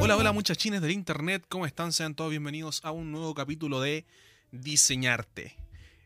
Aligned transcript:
Hola, 0.00 0.16
hola 0.16 0.32
muchachines 0.32 0.80
del 0.80 0.90
internet, 0.90 1.44
¿cómo 1.48 1.64
están? 1.64 1.92
Sean 1.92 2.16
todos 2.16 2.30
bienvenidos 2.30 2.80
a 2.84 2.90
un 2.90 3.12
nuevo 3.12 3.34
capítulo 3.34 3.80
de 3.80 4.04
Diseñarte. 4.50 5.54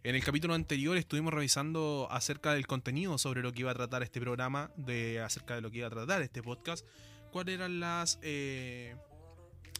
En 0.05 0.17
el 0.17 0.23
capítulo 0.23 0.53
anterior 0.53 0.99
estuvimos 0.99 1.33
revisando 1.33 2.09
acerca 2.11 2.53
del 2.53 2.67
contenido 2.67 3.17
sobre 3.17 3.41
lo 3.41 3.53
que 3.53 3.61
iba 3.61 3.71
a 3.71 3.75
tratar 3.75 4.03
este 4.03 4.21
programa, 4.21 4.71
de 4.77 5.21
acerca 5.21 5.55
de 5.55 5.63
lo 5.63 5.71
que 5.71 5.79
iba 5.79 5.87
a 5.87 5.91
tratar 5.91 6.21
este 6.21 6.43
podcast, 6.43 6.85
cuáles 7.31 7.55
eran 7.55 7.81
las, 7.81 8.19
eh, 8.21 8.97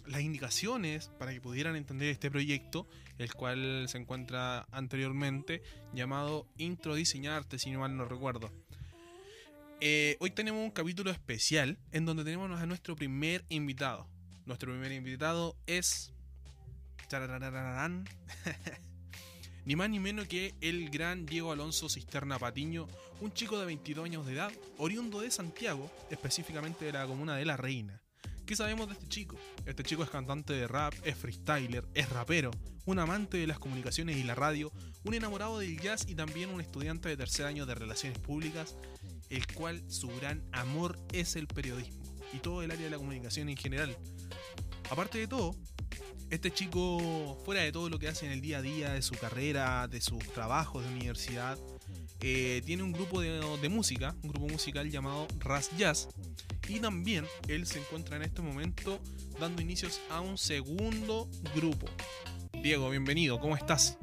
las 0.07 0.23
indicaciones 0.23 1.11
para 1.19 1.33
que 1.33 1.41
pudieran 1.41 1.77
entender 1.77 2.09
este 2.09 2.31
proyecto, 2.31 2.87
el 3.19 3.33
cual 3.35 3.87
se 3.89 3.99
encuentra 3.99 4.67
anteriormente 4.71 5.63
llamado 5.93 6.47
Intro 6.59 6.95
Diseñarte, 6.95 7.59
si 7.59 7.71
no 7.71 7.81
mal 7.81 7.97
no 7.97 8.05
recuerdo. 8.05 8.51
Eh, 9.81 10.17
hoy 10.21 10.31
tenemos 10.31 10.63
un 10.63 10.71
capítulo 10.71 11.11
especial 11.11 11.77
en 11.91 12.05
donde 12.05 12.25
tenemos 12.25 12.61
a 12.61 12.67
nuestro 12.67 12.95
primer 12.95 13.45
invitado. 13.49 14.07
Nuestro 14.47 14.71
primer 14.71 14.93
invitado 14.93 15.57
es. 15.67 16.13
ni 19.65 19.77
más 19.77 19.91
ni 19.91 19.99
menos 19.99 20.27
que 20.29 20.55
el 20.61 20.89
gran 20.89 21.27
Diego 21.27 21.53
Alonso 21.53 21.89
Cisterna 21.89 22.39
Patiño, 22.39 22.87
un 23.21 23.33
chico 23.33 23.59
de 23.59 23.67
22 23.67 24.05
años 24.05 24.27
de 24.27 24.35
edad, 24.35 24.53
oriundo 24.79 25.21
de 25.21 25.31
Santiago, 25.31 25.91
específicamente 26.11 26.85
de 26.85 26.93
la 26.93 27.07
comuna 27.07 27.37
de 27.37 27.45
La 27.45 27.57
Reina. 27.57 28.02
¿Qué 28.47 28.57
sabemos 28.57 28.89
de 28.89 28.95
este 28.95 29.07
chico? 29.07 29.37
Este 29.67 29.85
chico 29.85 30.03
es 30.03 30.11
cantante 30.11 30.53
de 30.53 30.67
rap, 30.67 30.93
es 31.05 31.17
freestyler, 31.17 31.87
es 31.95 32.09
rapero, 32.11 32.51
un 32.85 32.99
amante 32.99 33.37
de 33.37 33.47
las 33.47 33.59
comunicaciones 33.59 34.17
y 34.17 34.25
la 34.25 34.35
radio, 34.35 34.73
un 35.05 35.15
enamorado 35.15 35.61
del 35.61 35.81
jazz 35.81 36.07
y 36.09 36.17
también 36.17 36.51
un 36.51 36.61
estudiante 36.61 37.09
de 37.09 37.17
tercer 37.17 37.47
año 37.47 37.67
de 37.67 37.77
relaciones 37.77 38.19
públicas, 38.19 38.77
el 39.31 39.47
cual 39.47 39.83
su 39.89 40.09
gran 40.09 40.43
amor 40.53 40.99
es 41.13 41.37
el 41.37 41.47
periodismo 41.47 42.03
y 42.33 42.39
todo 42.39 42.63
el 42.63 42.73
área 42.73 42.85
de 42.85 42.91
la 42.91 42.99
comunicación 42.99 43.49
en 43.49 43.57
general. 43.57 43.97
Aparte 44.91 45.19
de 45.19 45.29
todo, 45.29 45.55
este 46.31 46.51
chico, 46.51 47.39
fuera 47.45 47.63
de 47.63 47.71
todo 47.71 47.89
lo 47.89 47.99
que 47.99 48.09
hace 48.09 48.27
en 48.27 48.33
el 48.33 48.41
día 48.41 48.59
a 48.59 48.63
día, 48.63 48.93
de 48.93 49.03
su 49.03 49.15
carrera, 49.15 49.87
de 49.87 50.01
sus 50.01 50.19
trabajos 50.33 50.83
de 50.83 50.91
universidad, 50.91 51.59
eh, 52.23 52.63
tiene 52.65 52.85
un 52.85 52.93
grupo 52.93 53.21
de, 53.21 53.69
música, 53.69 54.15
un 54.23 54.31
grupo 54.31 54.49
musical 54.49 54.89
llamado 54.89 55.27
Ras 55.41 55.77
Jazz, 55.77 56.09
y 56.69 56.79
también 56.79 57.25
él 57.49 57.67
se 57.67 57.81
encuentra 57.81 58.17
en 58.17 58.23
este 58.23 58.43
momento 58.43 59.01
dando 59.41 59.61
inicios 59.61 60.01
a 60.09 60.21
un 60.21 60.39
segundo 60.39 61.29
grupo. 61.55 61.87
Diego, 62.63 62.91
bienvenido, 62.91 63.41
¿cómo 63.41 63.57
estás? 63.57 63.99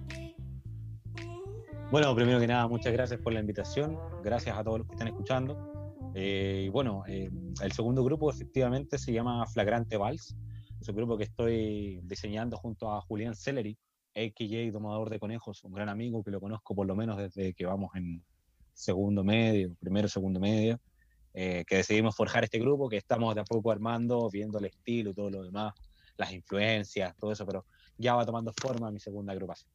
Bueno, 1.92 2.14
primero 2.14 2.40
que 2.40 2.48
nada, 2.48 2.68
muchas 2.68 2.92
gracias 2.92 3.22
por 3.22 3.32
la 3.32 3.40
invitación, 3.40 3.98
gracias 4.22 4.58
a 4.58 4.64
todos 4.64 4.80
los 4.80 4.88
que 4.88 4.94
están 4.96 5.08
escuchando. 5.08 6.12
Eh, 6.14 6.64
y 6.66 6.70
bueno, 6.70 7.04
eh, 7.08 7.32
el 7.62 7.72
segundo 7.72 8.04
grupo 8.04 8.30
efectivamente 8.30 8.98
se 8.98 9.14
llama 9.14 9.48
Flagrante 9.48 9.96
Vals, 9.96 10.36
es 10.82 10.90
un 10.90 10.96
grupo 10.96 11.18
que 11.18 11.24
estoy 11.24 12.02
diseñando 12.04 12.58
junto 12.58 12.92
a 12.92 13.02
Julián 13.02 13.36
Celery, 13.36 13.78
a.k.a. 14.16 14.72
Domador 14.72 15.10
de 15.10 15.20
Conejos, 15.20 15.64
un 15.64 15.74
gran 15.74 15.90
amigo 15.90 16.24
que 16.24 16.32
lo 16.32 16.40
conozco 16.40 16.76
por 16.76 16.88
lo 16.88 16.96
menos 16.96 17.18
desde 17.18 17.54
que 17.54 17.66
vamos 17.66 17.96
en 17.96 18.24
segundo 18.74 19.24
medio, 19.24 19.76
primero, 19.80 20.08
segundo 20.08 20.40
medio, 20.40 20.80
eh, 21.34 21.64
que 21.68 21.78
decidimos 21.78 22.16
forjar 22.16 22.44
este 22.44 22.60
grupo, 22.60 22.90
que 22.90 22.98
estamos 22.98 23.36
de 23.36 23.42
a 23.42 23.44
poco 23.44 23.72
armando, 23.72 24.30
viendo 24.32 24.58
el 24.58 24.66
estilo 24.66 25.12
y 25.12 25.14
todo 25.14 25.30
lo 25.30 25.44
demás, 25.44 25.74
las 26.18 26.32
influencias, 26.34 27.16
todo 27.18 27.32
eso, 27.32 27.46
pero 27.46 27.66
ya 27.98 28.16
va 28.16 28.26
tomando 28.26 28.54
forma 28.54 28.92
mi 28.92 29.00
segunda 29.00 29.34
agrupación. 29.34 29.72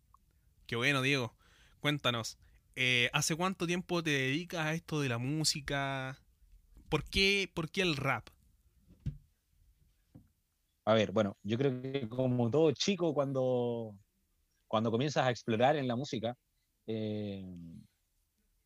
Qué 0.67 0.77
bueno, 0.77 1.03
Diego. 1.03 1.35
Cuéntanos, 1.81 2.39
eh, 2.77 3.11
¿hace 3.13 3.37
cuánto 3.37 3.67
tiempo 3.67 4.03
te 4.03 4.11
dedicas 4.11 4.67
a 4.67 4.75
esto 4.75 5.01
de 5.01 5.09
la 5.09 5.19
música? 5.19 6.19
¿Por 6.89 7.05
qué, 7.05 7.51
¿Por 7.53 7.71
qué 7.71 7.83
el 7.83 7.97
rap? 7.97 8.29
A 10.87 10.95
ver, 10.95 11.13
bueno, 11.13 11.37
yo 11.43 11.57
creo 11.57 11.81
que 11.81 12.09
como 12.09 12.51
todo 12.51 12.73
chico, 12.73 13.15
cuando, 13.15 13.95
cuando 14.75 14.91
comienzas 14.91 15.25
a 15.25 15.31
explorar 15.31 15.77
en 15.77 15.87
la 15.87 15.95
música, 15.95 16.37
eh, 16.89 17.47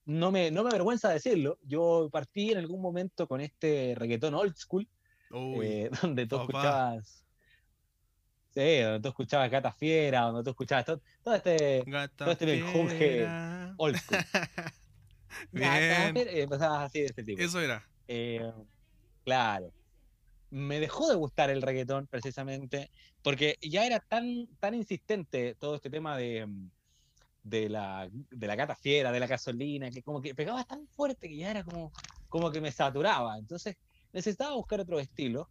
no, 0.07 0.33
me, 0.33 0.51
no 0.51 0.63
me 0.63 0.71
avergüenza 0.71 1.11
decirlo, 1.11 1.59
yo 1.65 2.09
partí 2.11 2.51
en 2.51 2.57
algún 2.57 2.81
momento 2.81 3.29
con 3.29 3.43
este 3.43 3.95
reggaetón 3.95 4.33
old 4.35 4.57
school, 4.57 4.89
Uy, 5.31 5.67
eh, 5.67 5.91
donde 6.03 6.27
tú 6.27 6.39
papá. 6.39 6.47
escuchabas... 6.47 7.25
Sí, 8.55 8.79
donde 8.79 9.01
tú 9.01 9.09
escuchabas 9.09 9.51
Gata 9.51 9.71
Fiera, 9.71 10.23
donde 10.23 10.45
tú 10.45 10.49
escuchabas 10.49 10.87
todo, 10.87 11.03
todo 11.23 11.35
este 11.35 11.85
gata 11.87 12.17
todo 12.17 12.31
este 12.31 12.47
menjunje 12.47 13.27
old 13.77 13.97
school. 13.99 14.19
Gata 15.53 16.13
Bien, 16.13 16.27
y 16.35 16.41
empezabas 16.41 16.85
así 16.87 17.01
de 17.01 17.05
este 17.05 17.23
tipo. 17.23 17.43
eso 17.43 17.61
era. 17.61 17.87
Eh, 18.07 18.51
claro. 19.25 19.71
Me 20.51 20.81
dejó 20.81 21.09
de 21.09 21.15
gustar 21.17 21.51
el 21.51 21.63
reggaetón 21.63 22.07
precisamente 22.07 22.91
porque 23.23 23.57
ya 23.61 23.85
era 23.87 24.01
tan, 24.01 24.47
tan 24.59 24.75
insistente 24.75 25.55
todo 25.57 25.77
este 25.77 25.91
tema 25.91 26.17
de, 26.17 26.47
mm, 26.47 26.71
de, 27.43 27.69
la, 27.69 28.09
de 28.11 28.47
la 28.47 28.57
gata 28.57 28.75
fiera, 28.75 29.13
de 29.13 29.21
la 29.21 29.27
gasolina, 29.27 29.91
que 29.91 30.03
como 30.03 30.21
que 30.21 30.35
pegaba 30.35 30.65
tan 30.65 30.87
fuerte 30.89 31.29
que 31.29 31.37
ya 31.37 31.51
era 31.51 31.65
como, 31.65 31.93
como 32.29 32.51
que 32.51 32.61
me 32.61 32.73
saturaba. 32.73 33.39
Entonces 33.39 33.77
necesitaba 34.13 34.55
buscar 34.55 34.81
otro 34.81 34.99
estilo. 34.99 35.51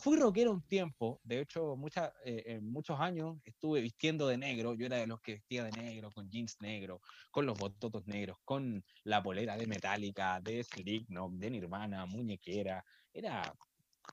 Fui 0.00 0.16
rockero 0.16 0.52
un 0.52 0.62
tiempo, 0.62 1.20
de 1.24 1.40
hecho 1.40 1.74
mucha, 1.74 2.12
eh, 2.24 2.44
en 2.46 2.70
muchos 2.70 3.00
años 3.00 3.36
estuve 3.44 3.80
vistiendo 3.80 4.28
de 4.28 4.38
negro, 4.38 4.74
yo 4.74 4.86
era 4.86 4.96
de 4.98 5.08
los 5.08 5.20
que 5.20 5.32
vestía 5.32 5.64
de 5.64 5.72
negro, 5.72 6.12
con 6.12 6.30
jeans 6.30 6.56
negros, 6.60 7.00
con 7.32 7.46
los 7.46 7.58
bototos 7.58 8.06
negros, 8.06 8.38
con 8.44 8.84
la 9.02 9.20
polera 9.20 9.56
de 9.56 9.66
Metallica, 9.66 10.40
de 10.40 10.62
Slipknot, 10.62 11.32
de 11.32 11.50
Nirvana, 11.50 12.06
muñequera. 12.06 12.84
Era 13.18 13.52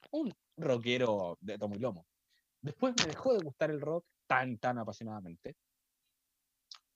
un 0.10 0.34
rockero 0.58 1.38
de 1.40 1.60
tomo 1.60 1.76
y 1.76 1.80
lomo. 1.80 2.08
Después 2.60 2.96
me 2.98 3.06
dejó 3.06 3.34
de 3.34 3.44
gustar 3.44 3.70
el 3.70 3.80
rock 3.80 4.04
tan, 4.26 4.58
tan 4.58 4.80
apasionadamente. 4.80 5.56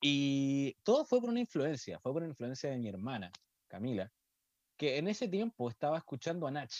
Y 0.00 0.72
todo 0.82 1.04
fue 1.04 1.20
por 1.20 1.30
una 1.30 1.38
influencia, 1.38 2.00
fue 2.00 2.12
por 2.12 2.22
una 2.22 2.30
influencia 2.30 2.68
de 2.68 2.78
mi 2.78 2.88
hermana, 2.88 3.30
Camila, 3.68 4.10
que 4.76 4.98
en 4.98 5.06
ese 5.06 5.28
tiempo 5.28 5.68
estaba 5.70 5.98
escuchando 5.98 6.48
a 6.48 6.50
Nach, 6.50 6.72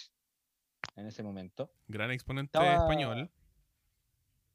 en 0.97 1.05
ese 1.05 1.23
momento. 1.23 1.71
Gran 1.87 2.11
exponente 2.11 2.57
Estaba- 2.57 2.83
español. 2.83 3.31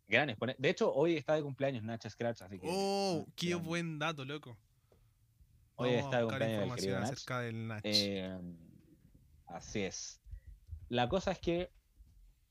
Gran 0.09 0.29
exponente. 0.29 0.61
De 0.61 0.69
hecho, 0.69 0.93
hoy 0.93 1.17
está 1.17 1.37
de 1.37 1.43
cumpleaños 1.43 1.83
Nach 1.85 2.07
Scratch, 2.07 2.43
así 2.43 2.59
que... 2.59 2.67
Oh, 2.71 3.25
qué 3.35 3.55
buen 3.55 3.99
dato, 3.99 4.27
loco. 4.27 4.59
Hoy 5.77 5.91
Vamos 5.97 6.05
está 6.05 6.19
de 6.19 6.25
cumpleaños 6.27 6.49
el 6.59 6.63
información 6.65 6.77
querido 6.77 7.01
Nach. 7.01 7.11
acerca 7.13 7.41
del 7.41 7.67
Nach. 7.67 7.81
Eh, 7.83 8.39
así 9.47 9.81
es. 9.83 10.21
La 10.89 11.09
cosa 11.09 11.33
es 11.33 11.41
que 11.41 11.71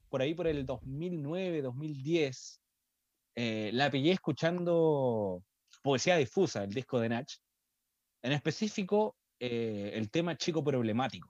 por 0.10 0.22
ahí, 0.22 0.34
por 0.34 0.48
el 0.48 0.66
2009, 0.66 1.62
2010, 1.62 2.62
eh, 3.36 3.70
la 3.74 3.90
pillé 3.92 4.14
escuchando 4.14 5.44
Poesía 5.82 6.18
Difusa, 6.18 6.64
el 6.64 6.74
disco 6.74 7.00
de 7.00 7.10
Nach. 7.10 7.30
En 8.22 8.32
específico, 8.32 9.18
eh, 9.40 9.92
el 9.94 10.10
tema 10.10 10.38
Chico 10.38 10.64
Problemático. 10.64 11.30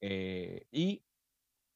Eh, 0.00 0.66
y 0.70 1.02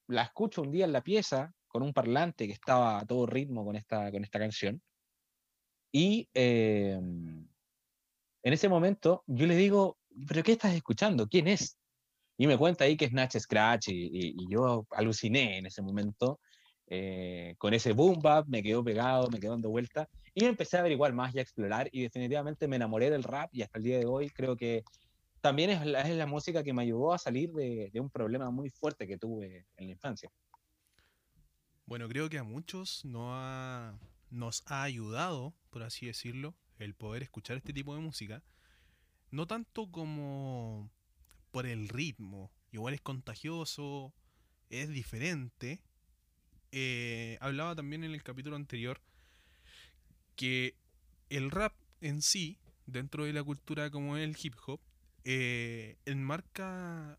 la 0.08 0.22
escucho 0.22 0.62
un 0.62 0.72
día 0.72 0.84
en 0.84 0.92
la 0.92 1.02
pieza 1.02 1.52
con 1.68 1.82
un 1.82 1.92
parlante 1.92 2.46
que 2.46 2.52
estaba 2.52 2.98
a 2.98 3.06
todo 3.06 3.26
ritmo 3.26 3.64
con 3.64 3.76
esta, 3.76 4.10
con 4.10 4.24
esta 4.24 4.38
canción. 4.38 4.82
Y 5.92 6.28
en 6.34 7.48
ese 8.42 8.68
momento 8.68 9.24
yo 9.26 9.46
le 9.46 9.56
digo, 9.56 9.98
¿pero 10.28 10.42
qué 10.42 10.52
estás 10.52 10.74
escuchando? 10.74 11.28
¿Quién 11.28 11.48
es? 11.48 11.79
Y 12.40 12.46
me 12.46 12.56
cuenta 12.56 12.84
ahí 12.84 12.96
que 12.96 13.04
es 13.04 13.12
Nach 13.12 13.30
Scratch 13.38 13.88
y 13.90 14.34
yo 14.48 14.86
aluciné 14.92 15.58
en 15.58 15.66
ese 15.66 15.82
momento 15.82 16.40
eh, 16.86 17.54
con 17.58 17.74
ese 17.74 17.92
boom 17.92 18.18
bap, 18.22 18.48
me 18.48 18.62
quedó 18.62 18.82
pegado, 18.82 19.28
me 19.30 19.38
quedó 19.38 19.52
dando 19.52 19.68
vuelta 19.68 20.08
y 20.32 20.46
empecé 20.46 20.78
a 20.78 20.80
averiguar 20.80 21.12
más 21.12 21.34
y 21.34 21.38
a 21.38 21.42
explorar 21.42 21.90
y 21.92 22.02
definitivamente 22.02 22.66
me 22.66 22.76
enamoré 22.76 23.10
del 23.10 23.24
rap 23.24 23.50
y 23.52 23.60
hasta 23.60 23.76
el 23.76 23.84
día 23.84 23.98
de 23.98 24.06
hoy 24.06 24.30
creo 24.30 24.56
que 24.56 24.82
también 25.42 25.68
es 25.68 25.84
la, 25.84 26.00
es 26.00 26.16
la 26.16 26.24
música 26.24 26.64
que 26.64 26.72
me 26.72 26.82
ayudó 26.82 27.12
a 27.12 27.18
salir 27.18 27.50
de, 27.52 27.90
de 27.92 28.00
un 28.00 28.08
problema 28.08 28.50
muy 28.50 28.70
fuerte 28.70 29.06
que 29.06 29.18
tuve 29.18 29.66
en 29.76 29.86
la 29.86 29.92
infancia. 29.92 30.30
Bueno, 31.84 32.08
creo 32.08 32.30
que 32.30 32.38
a 32.38 32.42
muchos 32.42 33.04
no 33.04 33.34
ha- 33.34 33.98
nos 34.30 34.62
ha 34.66 34.82
ayudado, 34.82 35.52
por 35.68 35.82
así 35.82 36.06
decirlo, 36.06 36.54
el 36.78 36.94
poder 36.94 37.22
escuchar 37.22 37.58
este 37.58 37.74
tipo 37.74 37.94
de 37.94 38.00
música. 38.00 38.42
No 39.30 39.46
tanto 39.46 39.90
como 39.92 40.90
por 41.50 41.66
el 41.66 41.88
ritmo, 41.88 42.50
igual 42.72 42.94
es 42.94 43.00
contagioso, 43.00 44.12
es 44.68 44.88
diferente. 44.88 45.80
Eh, 46.72 47.36
hablaba 47.40 47.74
también 47.74 48.04
en 48.04 48.12
el 48.12 48.22
capítulo 48.22 48.56
anterior 48.56 49.00
que 50.36 50.74
el 51.28 51.50
rap 51.50 51.74
en 52.00 52.22
sí, 52.22 52.58
dentro 52.86 53.24
de 53.24 53.32
la 53.32 53.42
cultura 53.42 53.90
como 53.90 54.16
el 54.16 54.36
hip 54.40 54.54
hop, 54.66 54.80
eh, 55.24 55.96
enmarca 56.06 57.18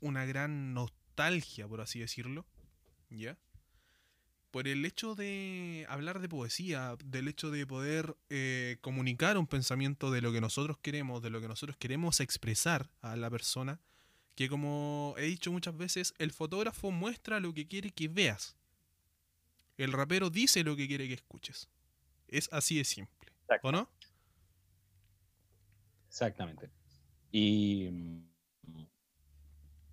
una 0.00 0.24
gran 0.24 0.74
nostalgia, 0.74 1.68
por 1.68 1.80
así 1.80 2.00
decirlo, 2.00 2.46
¿ya? 3.10 3.38
Por 4.50 4.66
el 4.66 4.84
hecho 4.84 5.14
de 5.14 5.86
hablar 5.88 6.20
de 6.20 6.28
poesía, 6.28 6.96
del 7.04 7.28
hecho 7.28 7.50
de 7.50 7.66
poder 7.66 8.16
eh, 8.30 8.78
comunicar 8.80 9.36
un 9.36 9.46
pensamiento 9.46 10.10
de 10.10 10.20
lo 10.20 10.32
que 10.32 10.40
nosotros 10.40 10.78
queremos, 10.78 11.22
de 11.22 11.30
lo 11.30 11.40
que 11.40 11.48
nosotros 11.48 11.76
queremos 11.76 12.20
expresar 12.20 12.90
a 13.02 13.16
la 13.16 13.30
persona, 13.30 13.80
que 14.34 14.48
como 14.48 15.14
he 15.18 15.24
dicho 15.24 15.52
muchas 15.52 15.76
veces, 15.76 16.14
el 16.18 16.32
fotógrafo 16.32 16.90
muestra 16.90 17.40
lo 17.40 17.52
que 17.52 17.66
quiere 17.66 17.90
que 17.90 18.08
veas. 18.08 18.56
El 19.76 19.92
rapero 19.92 20.30
dice 20.30 20.64
lo 20.64 20.76
que 20.76 20.88
quiere 20.88 21.06
que 21.08 21.14
escuches. 21.14 21.68
Es 22.28 22.48
así 22.52 22.78
de 22.78 22.84
simple. 22.84 23.32
¿O 23.62 23.72
no? 23.72 23.88
Exactamente. 26.08 26.70
Y 27.30 27.90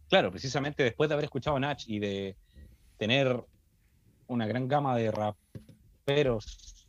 claro, 0.09 0.31
precisamente 0.31 0.83
después 0.83 1.09
de 1.09 1.13
haber 1.13 1.25
escuchado 1.25 1.57
a 1.57 1.59
Nach 1.59 1.83
y 1.87 1.99
de 1.99 2.37
tener 2.97 3.43
una 4.27 4.47
gran 4.47 4.67
gama 4.67 4.95
de 4.95 5.11
raperos 5.11 6.87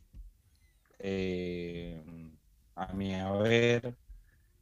eh, 0.99 2.01
a 2.75 2.93
mi 2.93 3.15
haber, 3.15 3.95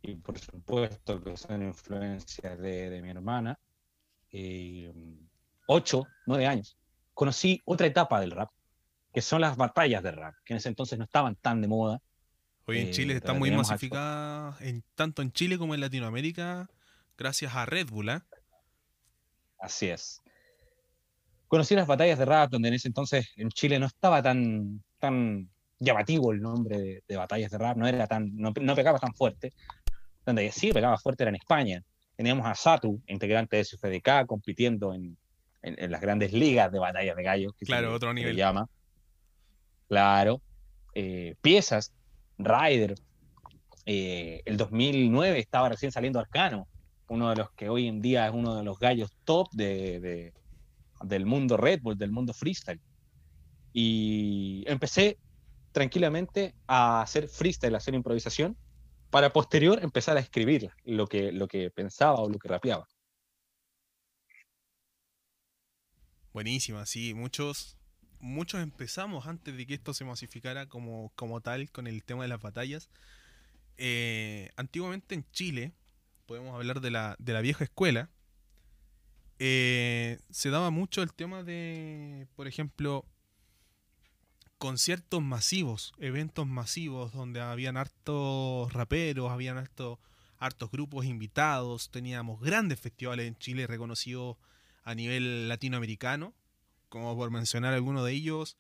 y 0.02 0.16
por 0.16 0.40
supuesto 0.40 1.24
que 1.24 1.38
son 1.38 1.64
influencias 1.64 2.60
de, 2.60 3.02
mi 3.02 3.10
hermana, 3.10 3.58
eh, 4.32 4.94
ocho, 5.68 6.08
nueve 6.26 6.48
años, 6.48 6.78
conocí 7.14 7.62
otra 7.66 7.88
etapa 7.88 8.20
del 8.20 8.32
rap, 8.32 8.52
que 9.14 9.22
son 9.22 9.42
las 9.42 9.58
batallas 9.58 10.04
de 10.04 10.12
rap, 10.12 10.36
que 10.44 10.54
en 10.54 10.58
ese 10.58 10.70
entonces 10.70 10.98
no 10.98 11.06
estaban 11.06 11.36
tan 11.36 11.62
de 11.62 11.68
moda. 11.68 12.02
Hoy 12.66 12.80
en 12.80 12.92
Chile 12.92 13.14
eh, 13.14 13.18
está 13.18 13.34
muy 13.34 13.52
masificada, 13.52 14.58
en, 14.60 14.84
tanto 14.96 15.22
en 15.22 15.32
Chile 15.32 15.58
como 15.58 15.74
en 15.74 15.82
Latinoamérica, 15.82 16.70
gracias 17.18 17.56
a 17.56 17.66
Red 17.66 17.88
Bull. 17.88 18.10
¿eh? 18.10 18.22
Así 19.60 19.88
es. 19.88 20.22
Conocí 21.48 21.76
las 21.76 21.88
batallas 21.88 22.18
de 22.18 22.26
rap, 22.26 22.52
donde 22.52 22.70
en 22.70 22.74
ese 22.74 22.88
entonces 22.88 23.30
en 23.38 23.50
Chile 23.50 23.80
no 23.80 23.86
estaba 23.86 24.22
tan, 24.22 24.84
tan 25.00 25.50
llamativo 25.80 26.32
el 26.32 26.42
nombre 26.42 27.04
de, 27.08 27.18
batallas 27.18 27.52
de 27.52 27.58
rap, 27.58 27.78
no 27.78 27.88
era 27.88 28.08
tan, 28.08 28.36
no, 28.36 28.54
pegaba 28.54 29.00
tan 29.00 29.14
fuerte. 29.14 29.54
Donde 30.26 30.52
sí 30.52 30.72
pegaba 30.74 30.98
fuerte 30.98 31.24
era 31.24 31.30
en 31.30 31.36
España. 31.36 31.84
Teníamos 32.16 32.46
a 32.46 32.56
Satu, 32.56 33.02
integrante 33.08 33.58
de 33.58 33.66
SFDK, 33.66 34.26
compitiendo 34.26 34.94
en, 34.94 35.18
en, 35.62 35.92
las 35.92 36.02
grandes 36.02 36.34
ligas 36.34 36.72
de 36.72 36.80
batallas 36.80 37.16
de 37.16 37.24
gallos. 37.24 37.54
Que 37.58 37.66
claro, 37.66 37.94
otro 37.94 38.14
nivel. 38.14 38.36
llama. 38.36 38.68
Claro. 39.88 40.42
Eh, 40.94 41.36
piezas, 41.42 41.94
Ryder. 42.38 42.96
Eh, 43.86 44.42
el 44.46 44.58
2009 44.58 45.40
estaba 45.40 45.70
recién 45.70 45.92
saliendo 45.92 46.20
Arcano, 46.20 46.68
uno 47.08 47.30
de 47.30 47.36
los 47.36 47.52
que 47.52 47.70
hoy 47.70 47.88
en 47.88 48.02
día 48.02 48.26
es 48.26 48.34
uno 48.34 48.56
de 48.56 48.64
los 48.64 48.80
gallos 48.80 49.16
top 49.26 49.48
de, 49.52 50.34
del 51.04 51.26
mundo 51.26 51.58
Red 51.58 51.82
Bull, 51.82 51.98
del 51.98 52.12
mundo 52.12 52.34
freestyle. 52.34 52.82
Y 53.74 54.64
empecé 54.68 55.18
tranquilamente 55.72 56.56
a 56.68 57.02
hacer 57.02 57.28
freestyle, 57.28 57.76
a 57.76 57.78
hacer 57.78 57.94
improvisación, 57.94 58.58
para 59.10 59.32
posterior 59.32 59.80
empezar 59.82 60.18
a 60.18 60.20
escribir 60.20 60.70
lo 60.84 61.08
que, 61.08 61.32
lo 61.32 61.48
que 61.48 61.70
pensaba 61.70 62.16
o 62.16 62.30
lo 62.30 62.40
que 62.40 62.48
rapeaba. 62.48 62.88
Buenísima, 66.34 66.86
sí, 66.86 67.14
muchos, 67.14 67.78
muchos 68.20 68.62
empezamos 68.62 69.26
antes 69.26 69.56
de 69.56 69.66
que 69.66 69.74
esto 69.74 69.94
se 69.94 70.04
masificara 70.04 70.68
como, 70.68 71.14
como 71.16 71.40
tal 71.40 71.72
con 71.72 71.88
el 71.88 72.04
tema 72.04 72.24
de 72.24 72.28
las 72.28 72.42
batallas. 72.42 72.90
Eh, 73.78 74.52
antiguamente 74.58 75.16
en 75.16 75.26
Chile, 75.32 75.74
podemos 76.26 76.54
hablar 76.54 76.82
de 76.82 76.92
la, 76.92 77.16
de 77.20 77.32
la 77.32 77.40
vieja 77.40 77.64
escuela, 77.64 78.10
eh, 79.40 80.20
se 80.30 80.50
daba 80.50 80.70
mucho 80.70 81.02
el 81.02 81.14
tema 81.14 81.44
de, 81.44 82.28
por 82.36 82.48
ejemplo, 82.48 83.06
conciertos 84.58 85.22
masivos, 85.22 85.94
eventos 86.00 86.48
masivos 86.48 87.14
donde 87.14 87.42
habían 87.42 87.78
hartos 87.78 88.72
raperos, 88.74 89.32
habían 89.32 89.58
hartos, 89.58 90.00
hartos 90.38 90.72
grupos 90.72 91.06
invitados, 91.06 91.90
teníamos 91.92 92.42
grandes 92.42 92.80
festivales 92.80 93.28
en 93.28 93.36
Chile 93.38 93.68
reconocidos 93.68 94.38
a 94.84 94.96
nivel 94.96 95.50
latinoamericano, 95.50 96.34
como 96.90 97.16
por 97.16 97.32
mencionar 97.32 97.74
alguno 97.74 98.04
de 98.04 98.14
ellos, 98.14 98.58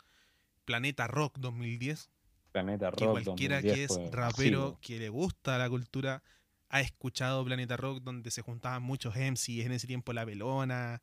Planeta 0.65 1.07
Rock 1.07 1.37
2010. 1.39 2.09
Planeta 2.51 2.89
Rock. 2.89 2.99
Que 2.99 3.05
cualquiera 3.05 3.61
que 3.61 3.83
es 3.83 3.99
rapero, 4.11 4.77
que 4.81 4.99
le 4.99 5.09
gusta 5.09 5.57
la 5.57 5.69
cultura, 5.69 6.23
ha 6.69 6.81
escuchado 6.81 7.43
Planeta 7.45 7.77
Rock 7.77 8.01
donde 8.03 8.31
se 8.31 8.41
juntaban 8.41 8.83
muchos 8.83 9.15
MCs 9.15 9.65
en 9.65 9.71
ese 9.71 9.87
tiempo 9.87 10.13
La 10.13 10.25
Velona, 10.25 11.01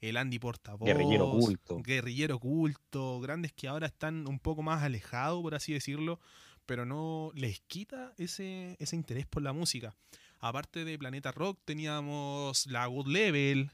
el 0.00 0.16
Andy 0.16 0.38
Portavoz, 0.38 0.86
Guerrillero 0.86 1.28
Oculto. 1.28 1.82
Guerrillero 1.82 2.36
Oculto, 2.36 3.20
grandes 3.20 3.52
que 3.52 3.68
ahora 3.68 3.86
están 3.86 4.26
un 4.26 4.38
poco 4.38 4.62
más 4.62 4.82
alejados, 4.82 5.42
por 5.42 5.54
así 5.54 5.72
decirlo, 5.72 6.20
pero 6.66 6.86
no 6.86 7.32
les 7.34 7.60
quita 7.60 8.14
ese, 8.16 8.76
ese 8.78 8.96
interés 8.96 9.26
por 9.26 9.42
la 9.42 9.52
música. 9.52 9.94
Aparte 10.38 10.84
de 10.84 10.98
Planeta 10.98 11.32
Rock 11.32 11.58
teníamos 11.64 12.66
la 12.66 12.86
Good 12.86 13.08
Level, 13.08 13.70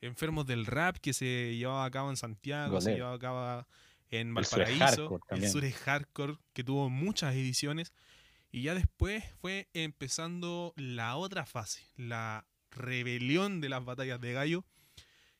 Enfermos 0.00 0.46
del 0.46 0.64
Rap 0.64 0.96
que 0.98 1.12
se 1.12 1.56
llevaba 1.56 1.84
a 1.84 1.90
cabo 1.90 2.10
en 2.10 2.16
Santiago, 2.16 2.80
se 2.80 2.94
llevaba 2.94 3.14
a 3.14 3.18
cabo 3.18 3.66
en 4.10 4.32
Valparaíso, 4.32 5.20
el 5.30 5.48
Sur 5.48 5.64
es 5.64 5.74
Hardcore, 5.76 6.38
que 6.52 6.62
tuvo 6.62 6.88
muchas 6.88 7.34
ediciones. 7.34 7.92
Y 8.50 8.62
ya 8.62 8.74
después 8.74 9.24
fue 9.40 9.68
empezando 9.74 10.72
la 10.76 11.16
otra 11.16 11.44
fase, 11.44 11.86
la 11.96 12.46
rebelión 12.70 13.60
de 13.60 13.68
las 13.68 13.84
batallas 13.84 14.20
de 14.20 14.32
gallo, 14.32 14.64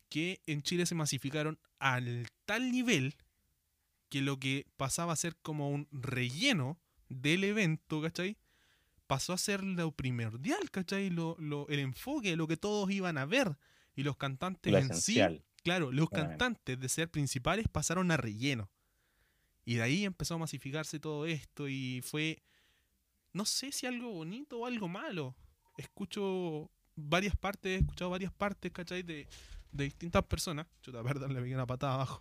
que 0.09 0.41
en 0.47 0.63
Chile 0.63 0.87
se 0.87 0.95
masificaron 0.95 1.59
al 1.79 2.27
tal 2.45 2.71
nivel 2.71 3.17
que 4.09 4.23
lo 4.23 4.39
que 4.39 4.67
pasaba 4.77 5.13
a 5.13 5.17
ser 5.17 5.37
como 5.37 5.71
un 5.71 5.87
relleno 5.91 6.79
del 7.09 7.45
evento, 7.45 8.01
¿cachai? 8.01 8.37
Pasó 9.07 9.33
a 9.33 9.39
ser 9.39 9.65
lo 9.65 9.93
primordial, 9.93 10.71
¿cachai? 10.71 11.11
Lo, 11.11 11.37
el 11.69 11.79
enfoque, 11.79 12.37
lo 12.37 12.47
que 12.47 12.57
todos 12.57 12.91
iban 12.91 13.19
a 13.19 13.27
ver. 13.27 13.57
Y 13.95 14.03
los 14.03 14.17
cantantes 14.17 14.75
en 14.75 14.95
sí, 14.95 15.21
claro, 15.63 15.93
los 15.93 16.09
cantantes 16.11 16.79
de 16.79 16.89
ser 16.89 17.11
principales 17.11 17.69
pasaron 17.69 18.11
a 18.11 18.17
relleno. 18.17 18.71
Y 19.65 19.75
de 19.75 19.83
ahí 19.83 20.05
empezó 20.05 20.35
a 20.35 20.39
masificarse 20.39 20.99
todo 21.01 21.27
esto 21.27 21.69
y 21.69 22.01
fue 22.03 22.43
no 23.39 23.45
sé 23.45 23.71
si 23.71 23.87
algo 23.87 24.11
bonito 24.11 24.59
o 24.59 24.67
algo 24.67 24.89
malo. 24.89 25.37
Escucho 25.77 26.69
varias 26.97 27.37
partes, 27.37 27.71
he 27.71 27.77
escuchado 27.77 28.11
varias 28.11 28.33
partes, 28.33 28.73
¿cachai? 28.73 29.05
De, 29.05 29.29
de 29.71 29.85
distintas 29.85 30.25
personas. 30.25 30.67
Chuta, 30.83 31.05
perdón, 31.05 31.35
le 31.35 31.41
pegué 31.41 31.55
una 31.55 31.65
patada 31.65 31.95
abajo. 31.95 32.21